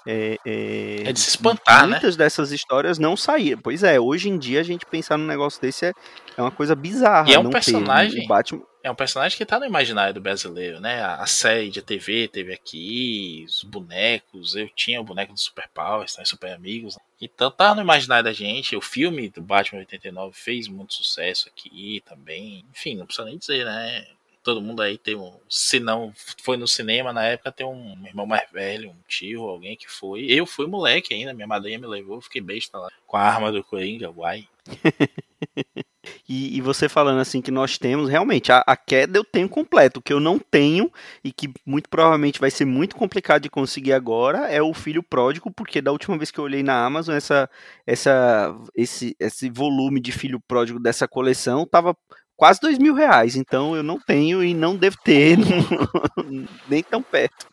É, 0.07 0.39
é, 0.47 1.03
É 1.05 1.12
de 1.12 1.21
se 1.21 1.29
espantar, 1.31 1.83
né? 1.83 1.91
muitas 1.91 2.16
dessas 2.16 2.51
histórias 2.51 2.99
não 2.99 3.14
saíram. 3.14 3.61
Pois 3.62 3.83
é, 3.83 4.01
hoje 4.01 4.31
em 4.31 4.39
dia 4.39 4.61
a 4.61 4.62
gente 4.62 4.87
pensar 4.87 5.19
num 5.19 5.27
negócio 5.27 5.61
desse 5.61 5.85
é, 5.85 5.93
é 6.35 6.41
uma 6.41 6.51
coisa 6.51 6.75
bizarra. 6.75 7.29
E 7.29 7.35
é 7.35 7.39
um 7.39 7.43
não 7.43 7.51
ter. 7.51 7.57
personagem- 7.57 8.25
O 8.25 8.27
Batman, 8.29 8.62
É 8.89 8.91
um 8.91 8.95
personagem 8.95 9.36
que 9.36 9.45
tá 9.45 9.61
no 9.61 9.66
imaginário 9.66 10.14
do 10.14 10.20
brasileiro, 10.20 10.80
né? 10.80 11.03
A, 11.03 11.16
a 11.16 11.26
série 11.26 11.68
de 11.68 11.82
TV 11.82 12.26
teve 12.26 12.55
aqui, 12.55 13.45
os 13.47 13.62
bonecos, 13.62 14.57
eu 14.57 14.66
tinha 14.70 14.99
o 14.99 15.05
boneco 15.05 15.34
do 15.34 15.39
Super 15.39 15.68
Powers, 15.68 16.14
tá? 16.14 16.24
Super 16.24 16.53
Amigos. 16.55 16.97
Então 17.20 17.51
tá 17.51 17.74
no 17.74 17.82
imaginário 17.82 18.24
da 18.24 18.32
gente. 18.32 18.74
O 18.74 18.80
filme 18.80 19.28
do 19.28 19.43
Batman 19.43 19.80
89 19.80 20.34
fez 20.34 20.68
muito 20.68 20.95
sucesso 20.95 21.51
aqui 21.51 22.03
também. 22.07 22.64
Enfim, 22.70 22.97
não 22.97 23.05
precisa 23.05 23.26
nem 23.26 23.36
dizer, 23.36 23.66
né? 23.66 24.07
todo 24.43 24.62
mundo 24.62 24.80
aí 24.80 24.97
tem 24.97 25.14
um. 25.14 25.39
Se 25.51 25.78
não 25.78 26.14
foi 26.43 26.57
no 26.57 26.66
cinema 26.66 27.12
na 27.12 27.24
época, 27.24 27.53
tem 27.53 27.66
um 27.66 28.07
irmão 28.07 28.24
mais 28.24 28.51
velho, 28.51 28.89
um 28.89 28.97
tio, 29.07 29.43
alguém 29.43 29.76
que 29.76 29.91
foi. 29.91 30.24
Eu 30.24 30.47
fui 30.47 30.66
moleque 30.66 31.12
ainda, 31.12 31.34
minha 31.34 31.47
madrinha 31.47 31.78
me 31.78 31.86
levou, 31.86 32.22
fiquei 32.22 32.41
besta 32.41 32.78
lá 32.78 32.89
com 33.07 33.18
a 33.18 33.20
arma 33.20 33.53
do 33.53 33.62
Coringa, 33.62 34.11
uai. 34.11 34.49
e, 36.28 36.56
e, 36.56 36.61
você 36.61 36.88
falando 36.88 37.20
assim 37.20 37.40
que 37.40 37.50
nós 37.50 37.78
temos, 37.78 38.09
realmente, 38.09 38.52
a, 38.52 38.62
a, 38.66 38.76
queda 38.76 39.18
eu 39.18 39.24
tenho 39.24 39.48
completo. 39.48 40.00
O 40.00 40.02
que 40.02 40.12
eu 40.12 40.20
não 40.20 40.38
tenho 40.38 40.90
e 41.22 41.32
que 41.32 41.52
muito 41.64 41.88
provavelmente 41.88 42.40
vai 42.40 42.50
ser 42.50 42.64
muito 42.64 42.96
complicado 42.96 43.42
de 43.42 43.50
conseguir 43.50 43.92
agora 43.92 44.46
é 44.48 44.62
o 44.62 44.74
Filho 44.74 45.02
Pródigo, 45.02 45.50
porque 45.50 45.80
da 45.80 45.92
última 45.92 46.16
vez 46.16 46.30
que 46.30 46.38
eu 46.38 46.44
olhei 46.44 46.62
na 46.62 46.84
Amazon, 46.84 47.14
essa, 47.14 47.48
essa, 47.86 48.54
esse, 48.74 49.16
esse 49.18 49.50
volume 49.50 50.00
de 50.00 50.12
Filho 50.12 50.40
Pródigo 50.40 50.78
dessa 50.78 51.09
coleção 51.09 51.66
tava 51.66 51.96
quase 52.36 52.61
dois 52.61 52.78
mil 52.78 52.94
reais, 52.94 53.34
então 53.34 53.74
eu 53.74 53.82
não 53.82 53.98
tenho 53.98 54.44
e 54.44 54.54
não 54.54 54.76
devo 54.76 54.96
ter 55.02 55.36
nem 56.68 56.82
tão 56.82 57.02
perto. 57.02 57.46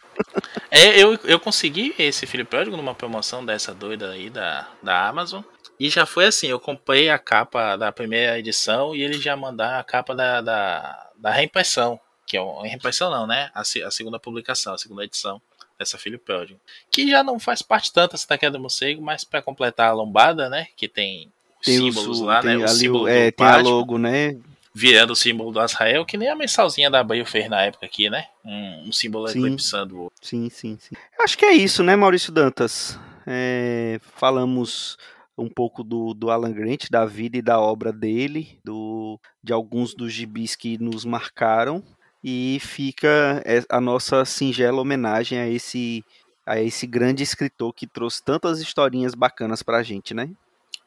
É, 0.72 1.02
eu, 1.02 1.16
eu 1.24 1.40
consegui 1.40 1.94
esse 1.98 2.26
Filho 2.26 2.46
Pródigo 2.46 2.78
numa 2.78 2.96
promoção 2.96 3.46
dessa 3.46 3.74
doida 3.74 4.12
aí 4.12 4.30
da, 4.30 4.68
da 4.82 5.08
Amazon. 5.08 5.42
E 5.80 5.90
já 5.90 6.06
foi 6.06 6.26
assim, 6.26 6.48
eu 6.48 6.60
comprei 6.60 7.10
a 7.10 7.20
capa 7.20 7.76
da 7.76 7.92
primeira 7.92 8.40
edição 8.40 8.96
e 8.96 9.02
ele 9.02 9.20
já 9.20 9.36
mandar 9.36 9.80
a 9.80 9.84
capa 9.84 10.16
da, 10.16 10.42
da, 10.42 11.10
da 11.18 11.32
reimpressão. 11.32 12.00
Que 12.26 12.38
é 12.38 12.42
uma 12.42 12.66
reimpressão 12.66 13.12
não, 13.12 13.28
né? 13.28 13.52
A, 13.54 13.62
a 13.62 13.92
segunda 13.92 14.18
publicação, 14.18 14.74
a 14.74 14.78
segunda 14.78 15.04
edição 15.04 15.42
dessa 15.78 15.98
Filho 15.98 16.18
Pródigo. 16.18 16.60
Que 16.90 17.10
já 17.10 17.24
não 17.24 17.40
faz 17.40 17.62
parte 17.62 17.92
tanto 17.92 18.16
essa 18.16 18.28
daqui 18.28 18.50
do 18.50 18.60
morcego, 18.60 19.02
mas 19.02 19.24
para 19.24 19.42
completar 19.42 19.90
a 19.90 19.94
lombada, 19.94 20.50
né? 20.50 20.68
Que 20.76 20.88
tem, 20.88 21.32
tem 21.64 21.78
símbolos 21.78 22.22
lá, 22.22 22.42
né? 22.42 22.58
O 22.58 22.68
símbolo 22.68 23.08
é, 23.08 23.32
tem 23.32 23.46
a 23.46 23.58
logo, 23.58 23.98
né? 23.98 24.38
virando 24.78 25.14
o 25.14 25.16
símbolo 25.16 25.54
do 25.54 25.60
Azrael, 25.62 26.06
que 26.06 26.18
nem 26.18 26.28
a 26.28 26.36
mensalzinha 26.36 26.92
da 26.92 27.00
Abril 27.00 27.26
fez 27.26 27.50
na 27.50 27.62
época 27.62 27.86
aqui, 27.86 28.10
né? 28.10 28.26
Um, 28.44 28.90
um 28.90 28.92
símbolo 28.92 29.26
sim. 29.30 29.40
eclipsando 29.40 29.96
o 29.96 30.02
outro. 30.04 30.20
Sim, 30.22 30.50
sim, 30.50 30.78
sim. 30.82 30.96
Acho 31.18 31.38
que 31.38 31.46
é 31.46 31.54
isso, 31.54 31.82
né, 31.82 31.96
Maurício 31.96 32.30
Dantas? 32.30 33.00
É, 33.26 34.02
falamos 34.18 34.98
um 35.38 35.50
pouco 35.50 35.84
do, 35.84 36.14
do 36.14 36.30
Alan 36.30 36.52
Grant, 36.52 36.90
da 36.90 37.06
vida 37.06 37.38
e 37.38 37.42
da 37.42 37.60
obra 37.60 37.92
dele, 37.92 38.60
do, 38.64 39.20
de 39.44 39.52
alguns 39.52 39.94
dos 39.94 40.14
gibis 40.14 40.56
que 40.56 40.78
nos 40.78 41.04
marcaram, 41.06 41.84
e 42.24 42.58
fica 42.62 43.42
é, 43.46 43.64
a 43.70 43.80
nossa 43.80 44.26
singela 44.26 44.82
homenagem 44.82 45.38
a 45.38 45.48
esse, 45.48 46.04
a 46.46 46.60
esse 46.60 46.88
grande 46.88 47.22
escritor 47.22 47.74
que 47.74 47.86
trouxe 47.86 48.24
tantas 48.24 48.60
historinhas 48.60 49.14
bacanas 49.14 49.62
pra 49.62 49.84
gente, 49.84 50.14
né? 50.14 50.30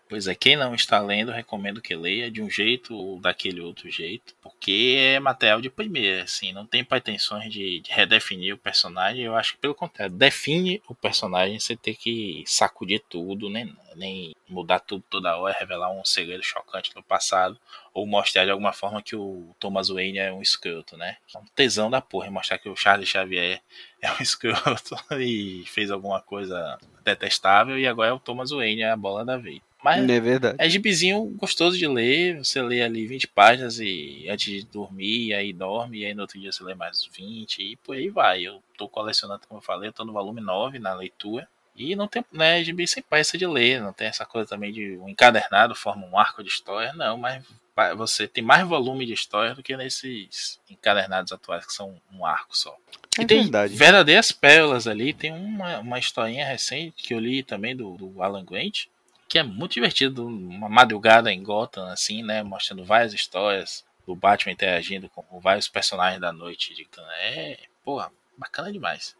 Pois 0.09 0.27
é, 0.27 0.35
quem 0.35 0.57
não 0.57 0.75
está 0.75 0.99
lendo, 1.01 1.31
recomendo 1.31 1.83
que 1.83 1.95
leia 1.95 2.31
de 2.31 2.41
um 2.41 2.49
jeito 2.49 2.95
ou 2.95 3.21
daquele 3.21 3.61
outro 3.61 3.91
jeito, 3.91 4.35
porque 4.41 4.97
é 4.99 5.21
material 5.21 5.61
de 5.61 5.69
primeira, 5.69 6.23
assim, 6.23 6.51
não 6.51 6.65
tem 6.67 6.83
pretensões 6.83 7.53
de, 7.53 7.81
de 7.81 7.93
redefinir 7.93 8.55
o 8.55 8.59
personagem, 8.59 9.25
eu 9.25 9.37
acho 9.37 9.53
que 9.53 9.59
pelo 9.59 9.75
contrário, 9.75 10.15
define 10.15 10.83
o 10.89 10.95
personagem, 10.95 11.61
você 11.61 11.77
tem 11.77 11.95
que 11.95 12.43
sacudir 12.47 13.03
tudo, 13.07 13.51
nem, 13.51 13.77
nem 13.97 14.35
mudar 14.49 14.81
tudo 14.81 15.05
toda 15.11 15.37
hora, 15.37 15.55
revelar 15.59 15.91
um 15.91 16.03
segredo 16.07 16.43
chocante 16.43 16.95
do 16.95 17.03
passado, 17.03 17.61
ou 17.93 18.07
mostrar 18.07 18.47
de 18.47 18.51
alguma 18.51 18.73
forma 18.73 19.03
que 19.03 19.15
o 19.15 19.55
Thomas 19.61 19.89
Wayne 19.89 20.19
é 20.19 20.33
um 20.33 20.41
escroto, 20.41 20.97
né? 20.97 21.19
É 21.35 21.39
um 21.39 21.45
tesão 21.55 21.91
da 21.91 22.01
porra, 22.01 22.31
mostrar 22.31 22.57
que 22.57 22.69
o 22.71 22.77
Charles 22.77 23.11
Xavier 23.11 23.61
é 24.01 24.11
um 24.11 24.23
escroto 24.23 24.97
e 25.21 25.65
fez 25.67 25.91
alguma 25.91 26.23
coisa 26.23 26.79
detestável, 27.05 27.79
e 27.79 27.87
agora 27.87 28.09
é 28.09 28.13
o 28.15 28.19
Thomas 28.19 28.51
Wayne, 28.51 28.83
é 28.83 28.91
a 28.91 28.97
bola 28.97 29.23
da 29.23 29.37
vez. 29.37 29.68
Mas 29.83 30.09
é 30.09 30.21
verdade. 30.21 30.57
É 30.59 30.69
gibizinho 30.69 31.25
gostoso 31.37 31.79
de 31.79 31.87
ler. 31.87 32.39
Você 32.39 32.61
lê 32.61 32.83
ali 32.83 33.07
20 33.07 33.29
páginas 33.29 33.79
e 33.79 34.27
antes 34.29 34.47
de 34.53 34.67
dormir, 34.67 35.35
aí 35.35 35.53
dorme, 35.53 36.01
e 36.01 36.07
aí 36.07 36.15
no 36.15 36.23
outro 36.23 36.39
dia 36.39 36.51
você 36.51 36.65
lê 36.65 36.75
mais 36.75 37.05
20 37.05 37.63
e 37.63 37.77
por 37.77 37.95
aí 37.97 38.09
vai. 38.09 38.43
Eu 38.43 38.63
tô 38.77 38.89
colecionando, 38.89 39.43
como 39.49 39.59
eu 39.59 39.65
falei, 39.65 39.89
eu 39.89 39.93
tô 39.93 40.05
no 40.05 40.13
volume 40.13 40.41
9 40.41 40.79
na 40.79 40.95
leitura. 40.95 41.49
E 41.77 41.95
não 41.95 42.09
tem, 42.09 42.25
né, 42.33 42.63
gibi 42.65 42.89
sem 42.89 43.01
pressa 43.01 43.39
de 43.39 43.47
ler, 43.47 43.81
não 43.81 43.93
tem 43.93 44.09
essa 44.09 44.27
coisa 44.27 44.49
também 44.49 44.73
de 44.73 44.99
um 44.99 45.09
encadernado 45.09 45.77
forma 45.77 46.05
um 46.05 46.19
arco 46.19 46.43
de 46.43 46.49
história, 46.49 46.93
não, 46.93 47.17
mas 47.17 47.45
você 47.97 48.27
tem 48.27 48.43
mais 48.43 48.67
volume 48.67 49.07
de 49.07 49.13
história 49.13 49.55
do 49.55 49.63
que 49.63 49.77
nesses 49.77 50.59
encadernados 50.69 51.31
atuais 51.31 51.65
que 51.65 51.73
são 51.73 52.01
um 52.13 52.27
arco 52.27 52.57
só. 52.57 52.77
É 53.17 53.23
e 53.23 53.27
tem 53.27 53.43
verdade. 53.43 53.77
verdadeiras 53.77 54.33
pérolas 54.33 54.89
ali, 54.89 55.13
tem 55.13 55.33
uma, 55.33 55.79
uma 55.79 55.99
historinha 56.01 56.45
recente 56.45 57.01
que 57.01 57.15
eu 57.15 57.21
li 57.21 57.45
também 57.45 57.77
do, 57.77 57.97
do 57.97 58.21
Alan 58.21 58.45
Grant, 58.45 58.87
que 59.29 59.39
é 59.39 59.43
muito 59.43 59.75
divertido, 59.75 60.27
uma 60.27 60.69
madrugada 60.69 61.33
em 61.33 61.43
Gotham, 61.43 61.87
assim, 61.89 62.23
né, 62.23 62.43
mostrando 62.43 62.85
várias 62.85 63.13
histórias 63.13 63.85
do 64.07 64.17
Batman 64.17 64.53
interagindo 64.53 65.09
com 65.11 65.39
vários 65.39 65.69
personagens 65.69 66.21
da 66.21 66.33
noite. 66.33 66.75
É, 67.21 67.59
porra, 67.85 68.11
bacana 68.39 68.73
demais. 68.73 69.15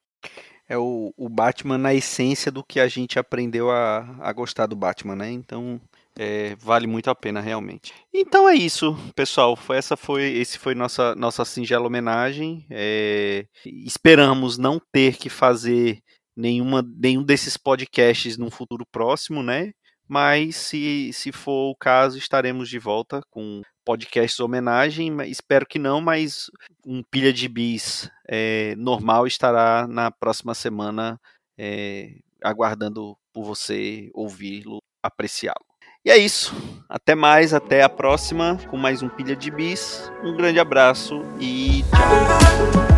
É 0.67 0.77
o, 0.77 1.13
o 1.17 1.29
Batman 1.29 1.79
na 1.79 1.95
essência 1.95 2.51
do 2.51 2.65
que 2.65 2.81
a 2.81 2.89
gente 2.89 3.19
aprendeu 3.19 3.71
a, 3.71 4.17
a 4.21 4.33
gostar 4.33 4.67
do 4.67 4.77
Batman, 4.77 5.17
né? 5.17 5.31
Então, 5.31 5.81
é, 6.19 6.57
vale 6.57 6.87
muito 6.87 7.09
a 7.09 7.15
pena 7.15 7.41
realmente. 7.41 7.95
Então 8.13 8.49
é 8.49 8.55
isso, 8.55 8.97
pessoal. 9.15 9.55
Foi, 9.55 9.77
essa 9.77 9.97
foi 9.97 10.25
esse 10.25 10.59
foi 10.59 10.75
nossa 10.75 11.15
nossa 11.15 11.45
singela 11.45 11.87
homenagem. 11.87 12.67
É, 12.71 13.47
esperamos 13.65 14.59
não 14.59 14.81
ter 14.93 15.17
que 15.17 15.31
fazer 15.31 16.03
nenhuma 16.37 16.83
nenhum 16.83 17.23
desses 17.23 17.57
podcasts 17.57 18.37
num 18.37 18.51
futuro 18.51 18.85
próximo, 18.91 19.43
né? 19.43 19.73
Mas 20.09 20.57
se, 20.57 21.13
se 21.13 21.31
for 21.31 21.71
o 21.71 21.77
caso, 21.77 22.17
estaremos 22.19 22.69
de 22.69 22.79
volta 22.79 23.21
com 23.31 23.63
podcasts 23.85 24.41
homenagem. 24.41 25.17
Espero 25.27 25.67
que 25.67 25.79
não, 25.79 26.01
mas 26.01 26.51
um 26.87 27.03
pilha 27.03 27.33
de 27.33 27.49
bis 27.49 28.11
é, 28.27 28.75
normal 28.77 29.27
estará 29.27 29.87
na 29.87 30.11
próxima 30.11 30.55
semana, 30.55 31.21
é, 31.57 32.15
aguardando 32.43 33.17
por 33.33 33.45
você 33.45 34.11
ouvi-lo, 34.15 34.83
apreciá-lo. 35.03 35.65
E 36.05 36.11
é 36.11 36.17
isso. 36.17 36.55
Até 36.89 37.15
mais, 37.15 37.53
até 37.53 37.83
a 37.83 37.89
próxima 37.89 38.59
com 38.71 38.77
mais 38.77 39.03
um 39.03 39.09
pilha 39.09 39.37
de 39.37 39.51
bis. 39.51 40.11
Um 40.23 40.37
grande 40.37 40.59
abraço 40.59 41.23
e 41.41 41.83
tchau. 41.83 42.98